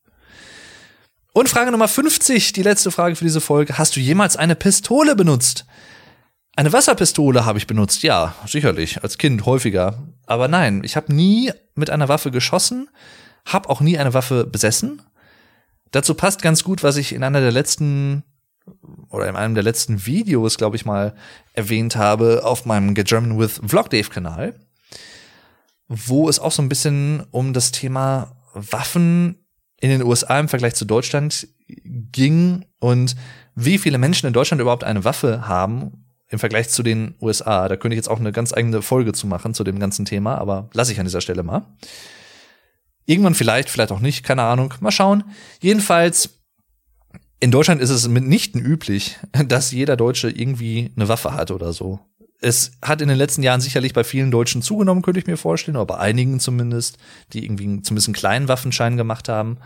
[1.33, 3.79] Und Frage Nummer 50, die letzte Frage für diese Folge.
[3.79, 5.67] Hast du jemals eine Pistole benutzt?
[6.59, 10.09] Eine Wasserpistole habe ich benutzt, ja, sicherlich, als Kind häufiger.
[10.27, 12.91] Aber nein, ich habe nie mit einer Waffe geschossen,
[13.45, 15.01] habe auch nie eine Waffe besessen.
[15.93, 18.25] Dazu passt ganz gut, was ich in einer der letzten
[19.09, 21.15] oder in einem der letzten Videos, glaube ich mal,
[21.53, 24.59] erwähnt habe auf meinem Get German with Vlog Dave Kanal,
[25.87, 29.47] wo es auch so ein bisschen um das Thema Waffen
[29.81, 33.15] in den USA im Vergleich zu Deutschland ging und
[33.55, 37.69] wie viele Menschen in Deutschland überhaupt eine Waffe haben im Vergleich zu den USA.
[37.69, 40.37] Da könnte ich jetzt auch eine ganz eigene Folge zu machen zu dem ganzen Thema,
[40.37, 41.67] aber lasse ich an dieser Stelle mal.
[43.07, 44.75] Irgendwann vielleicht, vielleicht auch nicht, keine Ahnung.
[44.81, 45.25] Mal schauen.
[45.61, 46.41] Jedenfalls,
[47.41, 52.01] in Deutschland ist es mitnichten üblich, dass jeder Deutsche irgendwie eine Waffe hat oder so.
[52.41, 55.77] Es hat in den letzten Jahren sicherlich bei vielen Deutschen zugenommen, könnte ich mir vorstellen,
[55.77, 56.99] oder bei einigen zumindest,
[57.33, 59.59] die irgendwie zumindest einen kleinen Waffenschein gemacht haben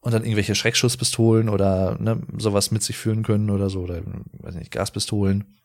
[0.00, 4.02] und dann irgendwelche Schreckschusspistolen oder ne, sowas mit sich führen können oder so, oder
[4.32, 5.58] weiß nicht, Gaspistolen.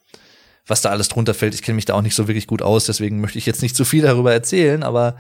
[0.65, 2.85] Was da alles drunter fällt, ich kenne mich da auch nicht so wirklich gut aus,
[2.85, 5.18] deswegen möchte ich jetzt nicht zu viel darüber erzählen, aber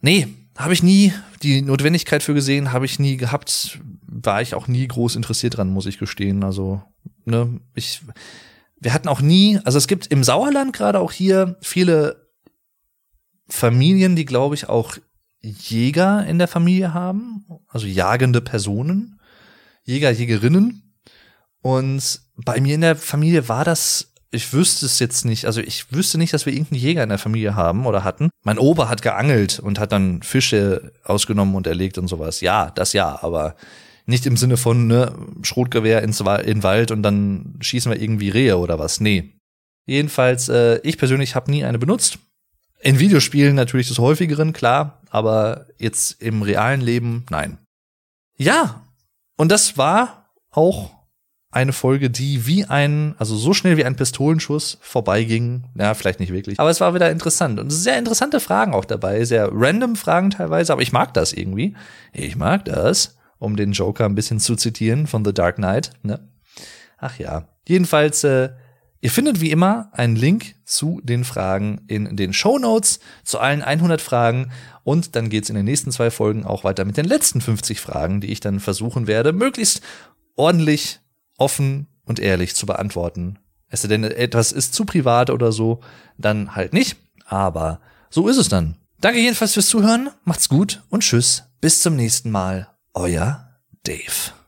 [0.00, 1.12] nee, habe ich nie
[1.42, 5.70] die Notwendigkeit für gesehen, habe ich nie gehabt, war ich auch nie groß interessiert dran,
[5.70, 6.44] muss ich gestehen.
[6.44, 6.82] Also,
[7.24, 8.02] ne, ich,
[8.78, 12.28] wir hatten auch nie, also es gibt im Sauerland gerade auch hier viele
[13.48, 14.96] Familien, die glaube ich auch
[15.42, 19.20] Jäger in der Familie haben, also jagende Personen,
[19.84, 20.94] Jäger, Jägerinnen.
[21.62, 25.92] Und bei mir in der Familie war das, ich wüsste es jetzt nicht, also ich
[25.92, 28.30] wüsste nicht, dass wir irgendeinen Jäger in der Familie haben oder hatten.
[28.44, 32.40] Mein Opa hat geangelt und hat dann Fische ausgenommen und erlegt und sowas.
[32.40, 33.56] Ja, das ja, aber
[34.06, 35.12] nicht im Sinne von ne,
[35.42, 39.00] Schrotgewehr ins in den Wald und dann schießen wir irgendwie Rehe oder was.
[39.00, 39.36] Nee.
[39.86, 42.18] Jedenfalls, äh, ich persönlich habe nie eine benutzt.
[42.82, 47.58] In Videospielen natürlich des häufigeren, klar, aber jetzt im realen Leben nein.
[48.36, 48.86] Ja,
[49.36, 50.90] und das war auch
[51.50, 55.64] eine Folge, die wie ein, also so schnell wie ein Pistolenschuss vorbeiging.
[55.76, 56.60] Ja, vielleicht nicht wirklich.
[56.60, 57.58] Aber es war wieder interessant.
[57.58, 59.24] Und sehr interessante Fragen auch dabei.
[59.24, 61.74] Sehr random Fragen teilweise, aber ich mag das irgendwie.
[62.12, 65.90] Ich mag das, um den Joker ein bisschen zu zitieren von The Dark Knight.
[66.02, 66.20] Ne?
[66.98, 67.48] Ach ja.
[67.66, 68.50] Jedenfalls äh,
[69.02, 73.62] Ihr findet wie immer einen Link zu den Fragen in den Show Notes zu allen
[73.62, 74.50] 100 Fragen
[74.84, 78.20] und dann geht's in den nächsten zwei Folgen auch weiter mit den letzten 50 Fragen,
[78.20, 79.80] die ich dann versuchen werde, möglichst
[80.36, 81.00] ordentlich,
[81.38, 83.38] offen und ehrlich zu beantworten.
[83.68, 85.80] Es denn etwas ist zu privat oder so,
[86.18, 88.76] dann halt nicht, aber so ist es dann.
[89.00, 93.48] Danke jedenfalls fürs Zuhören, macht's gut und tschüss, bis zum nächsten Mal, euer
[93.84, 94.39] Dave.